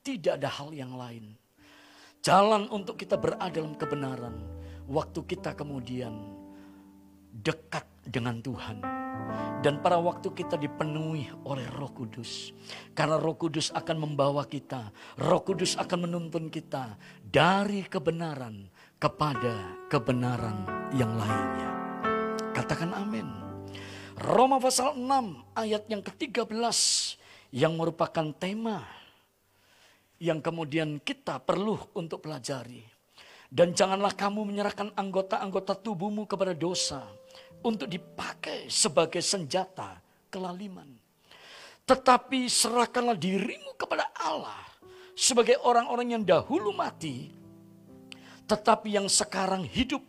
tidak 0.00 0.40
ada 0.40 0.48
hal 0.48 0.70
yang 0.72 0.96
lain 0.96 1.40
Jalan 2.20 2.68
untuk 2.68 3.00
kita 3.00 3.16
berada 3.16 3.48
dalam 3.48 3.72
kebenaran. 3.80 4.36
Waktu 4.84 5.24
kita 5.24 5.56
kemudian 5.56 6.12
dekat 7.32 7.88
dengan 8.04 8.44
Tuhan. 8.44 8.84
Dan 9.64 9.80
pada 9.80 9.96
waktu 9.96 10.28
kita 10.28 10.60
dipenuhi 10.60 11.32
oleh 11.48 11.64
roh 11.72 11.88
kudus. 11.88 12.52
Karena 12.92 13.16
roh 13.16 13.40
kudus 13.40 13.72
akan 13.72 14.04
membawa 14.04 14.44
kita. 14.44 14.92
Roh 15.16 15.40
kudus 15.40 15.80
akan 15.80 16.04
menuntun 16.04 16.52
kita 16.52 17.00
dari 17.24 17.88
kebenaran 17.88 18.68
kepada 19.00 19.80
kebenaran 19.88 20.68
yang 20.92 21.16
lainnya. 21.16 21.70
Katakan 22.52 22.92
amin. 23.00 23.24
Roma 24.20 24.60
pasal 24.60 24.92
6 24.92 25.08
ayat 25.56 25.88
yang 25.88 26.04
ke-13 26.04 26.52
yang 27.56 27.72
merupakan 27.80 28.28
tema 28.36 28.99
yang 30.20 30.44
kemudian 30.44 31.00
kita 31.00 31.40
perlu 31.40 31.80
untuk 31.96 32.20
pelajari. 32.20 32.84
Dan 33.50 33.74
janganlah 33.74 34.14
kamu 34.14 34.46
menyerahkan 34.46 34.94
anggota-anggota 34.94 35.74
tubuhmu 35.74 36.28
kepada 36.28 36.54
dosa 36.54 37.02
untuk 37.66 37.90
dipakai 37.90 38.70
sebagai 38.70 39.18
senjata 39.18 39.98
kelaliman. 40.30 40.86
Tetapi 41.82 42.46
serahkanlah 42.46 43.18
dirimu 43.18 43.74
kepada 43.74 44.06
Allah 44.14 44.62
sebagai 45.18 45.58
orang-orang 45.66 46.14
yang 46.14 46.22
dahulu 46.22 46.70
mati, 46.70 47.34
tetapi 48.46 48.94
yang 48.94 49.10
sekarang 49.10 49.66
hidup. 49.66 50.06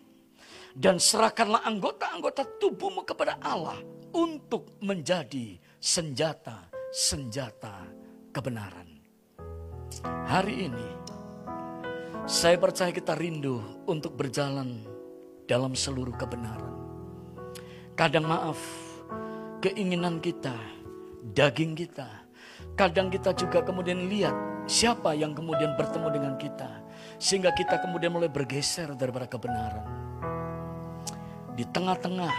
Dan 0.72 1.04
serahkanlah 1.04 1.68
anggota-anggota 1.68 2.48
tubuhmu 2.56 3.04
kepada 3.04 3.36
Allah 3.44 3.76
untuk 4.16 4.80
menjadi 4.80 5.60
senjata-senjata 5.84 7.92
kebenaran. 8.32 8.91
Hari 10.04 10.72
ini 10.72 10.88
saya 12.24 12.56
percaya 12.56 12.96
kita 12.96 13.12
rindu 13.18 13.60
untuk 13.84 14.16
berjalan 14.16 14.88
dalam 15.50 15.76
seluruh 15.76 16.16
kebenaran. 16.16 16.72
Kadang 18.00 18.24
maaf, 18.24 18.56
keinginan 19.60 20.24
kita, 20.24 20.56
daging 21.36 21.76
kita, 21.76 22.08
kadang 22.80 23.12
kita 23.12 23.36
juga 23.36 23.60
kemudian 23.60 24.08
lihat 24.08 24.34
siapa 24.64 25.12
yang 25.12 25.36
kemudian 25.36 25.76
bertemu 25.76 26.08
dengan 26.08 26.34
kita. 26.40 26.72
Sehingga 27.20 27.52
kita 27.54 27.84
kemudian 27.84 28.16
mulai 28.16 28.32
bergeser 28.32 28.96
daripada 28.96 29.28
kebenaran. 29.28 29.86
Di 31.54 31.68
tengah-tengah 31.68 32.34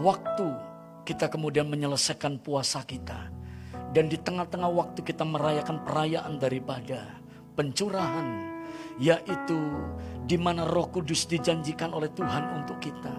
waktu 0.00 0.48
kita 1.02 1.26
kemudian 1.26 1.66
menyelesaikan 1.66 2.38
puasa 2.38 2.86
kita 2.86 3.41
dan 3.92 4.08
di 4.08 4.16
tengah-tengah 4.16 4.72
waktu 4.72 5.00
kita 5.04 5.22
merayakan 5.22 5.84
perayaan 5.84 6.40
daripada 6.40 7.20
pencurahan, 7.52 8.56
yaitu 8.96 9.60
di 10.24 10.40
mana 10.40 10.64
Roh 10.64 10.88
Kudus 10.88 11.28
dijanjikan 11.28 11.92
oleh 11.92 12.08
Tuhan 12.16 12.64
untuk 12.64 12.80
kita, 12.80 13.12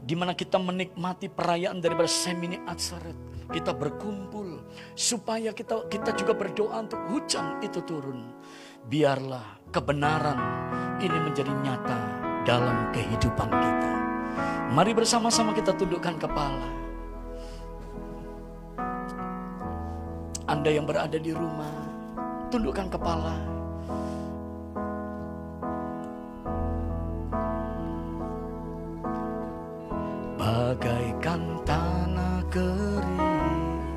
di 0.00 0.16
mana 0.16 0.32
kita 0.32 0.56
menikmati 0.56 1.28
perayaan 1.28 1.84
daripada 1.84 2.08
Semini 2.08 2.56
Atsaret, 2.64 3.16
kita 3.52 3.76
berkumpul 3.76 4.64
supaya 4.96 5.52
kita 5.52 5.92
kita 5.92 6.16
juga 6.16 6.32
berdoa 6.32 6.80
untuk 6.80 7.00
hujan 7.12 7.60
itu 7.60 7.84
turun. 7.84 8.32
Biarlah 8.88 9.60
kebenaran 9.68 10.40
ini 11.04 11.18
menjadi 11.20 11.52
nyata 11.52 11.98
dalam 12.48 12.88
kehidupan 12.96 13.48
kita. 13.48 13.92
Mari 14.72 14.92
bersama-sama 14.96 15.52
kita 15.52 15.76
tundukkan 15.76 16.16
kepala. 16.16 16.83
Anda 20.44 20.76
yang 20.76 20.84
berada 20.84 21.16
di 21.16 21.32
rumah, 21.32 21.72
tundukkan 22.52 22.92
kepala. 22.92 23.32
Bagaikan 30.36 31.64
tanah 31.64 32.44
kering 32.52 33.88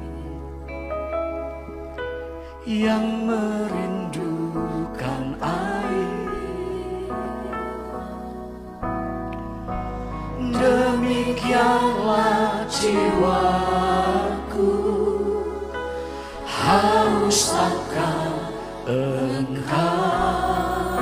yang 2.64 3.28
merindukan 3.28 5.36
air. 5.44 6.32
Demikianlah 10.56 12.64
jiwaku 12.72 14.27
haus 16.68 17.56
akan 17.56 18.52
engkau. 18.84 21.00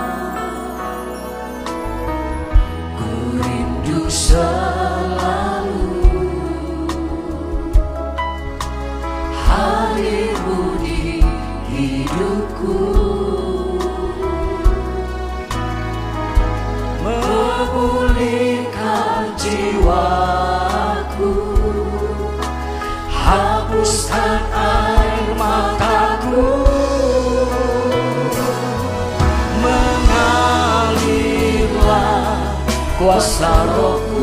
Ku 2.93 3.09
rindu 3.41 4.05
selalu. 4.05 5.89
Hadirmu 9.41 10.78
di 10.86 11.26
hidupku. 11.74 12.78
Memulihkan 17.01 19.34
jiwa. 19.34 20.35
Sorrow. 33.26 34.14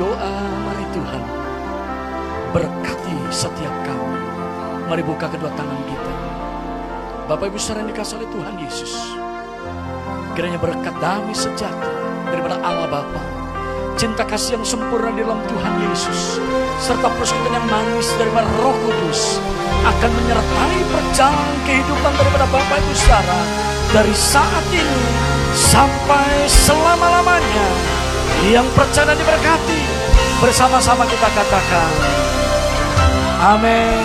Berdoa, 0.00 0.32
mari 0.64 0.84
Tuhan, 0.96 1.22
berkati 2.56 3.16
setiap 3.28 3.74
kami. 3.84 4.16
Mari 4.88 5.04
buka 5.04 5.28
kedua 5.28 5.52
tangan 5.52 5.76
kita. 5.84 6.12
Bapak 7.28 7.52
Ibu 7.52 7.60
saudara 7.60 7.84
yang 7.84 7.92
dikasih 7.92 8.16
oleh 8.16 8.32
Tuhan 8.32 8.54
Yesus. 8.64 8.96
Kiranya 10.32 10.56
berkat 10.56 10.96
damai 11.04 11.36
sejahtera 11.36 11.92
daripada 12.32 12.56
Allah 12.64 12.88
Bapa, 12.88 13.20
cinta 14.00 14.24
kasih 14.24 14.56
yang 14.56 14.64
sempurna 14.64 15.12
di 15.12 15.20
dalam 15.20 15.36
Tuhan 15.44 15.74
Yesus, 15.84 16.40
serta 16.80 17.12
persekutuan 17.20 17.60
yang 17.60 17.68
manis 17.68 18.08
daripada 18.16 18.48
Roh 18.56 18.72
Kudus 18.80 19.36
akan 19.84 20.10
menyertai 20.16 20.80
perjalanan 20.96 21.58
kehidupan 21.68 22.12
daripada 22.16 22.48
Bapak 22.48 22.76
Ibu 22.88 22.94
Saudara 22.96 23.40
dari 23.92 24.14
saat 24.16 24.64
ini 24.72 25.02
sampai 25.52 26.48
selama-lamanya. 26.48 28.00
Yang 28.40 28.72
percaya 28.72 29.12
diberkati 29.12 29.59
bersama-sama 30.40 31.04
kita 31.04 31.28
katakan 31.28 31.92
Amin. 33.40 34.04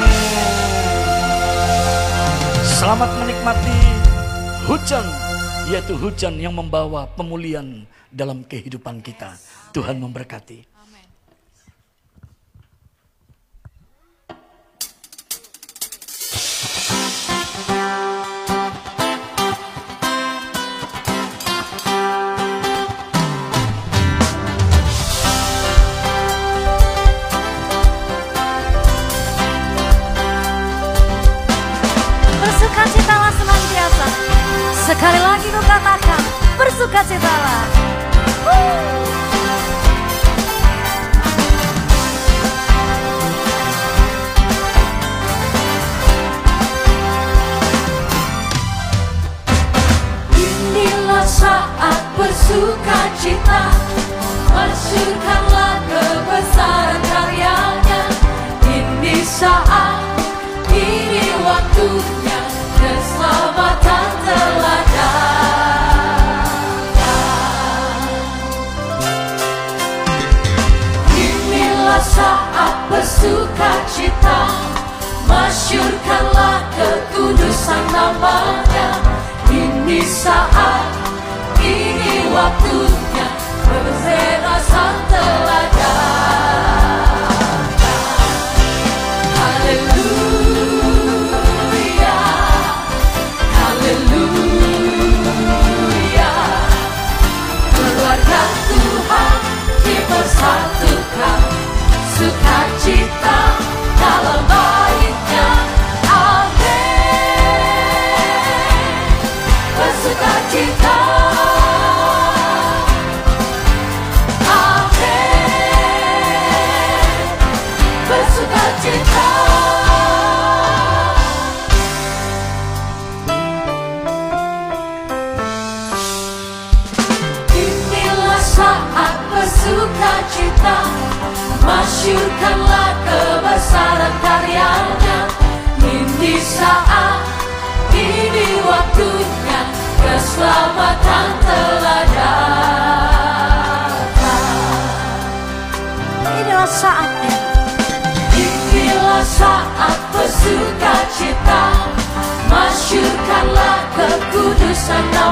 Selamat 2.63 3.11
menikmati 3.19 3.79
hujan, 4.63 5.03
yaitu 5.67 5.91
hujan 5.99 6.39
yang 6.39 6.55
membawa 6.55 7.03
pemulihan 7.19 7.83
dalam 8.07 8.47
kehidupan 8.47 9.03
kita. 9.03 9.35
Tuhan 9.75 9.99
memberkati. 9.99 10.74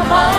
Kekudusan 0.03 0.32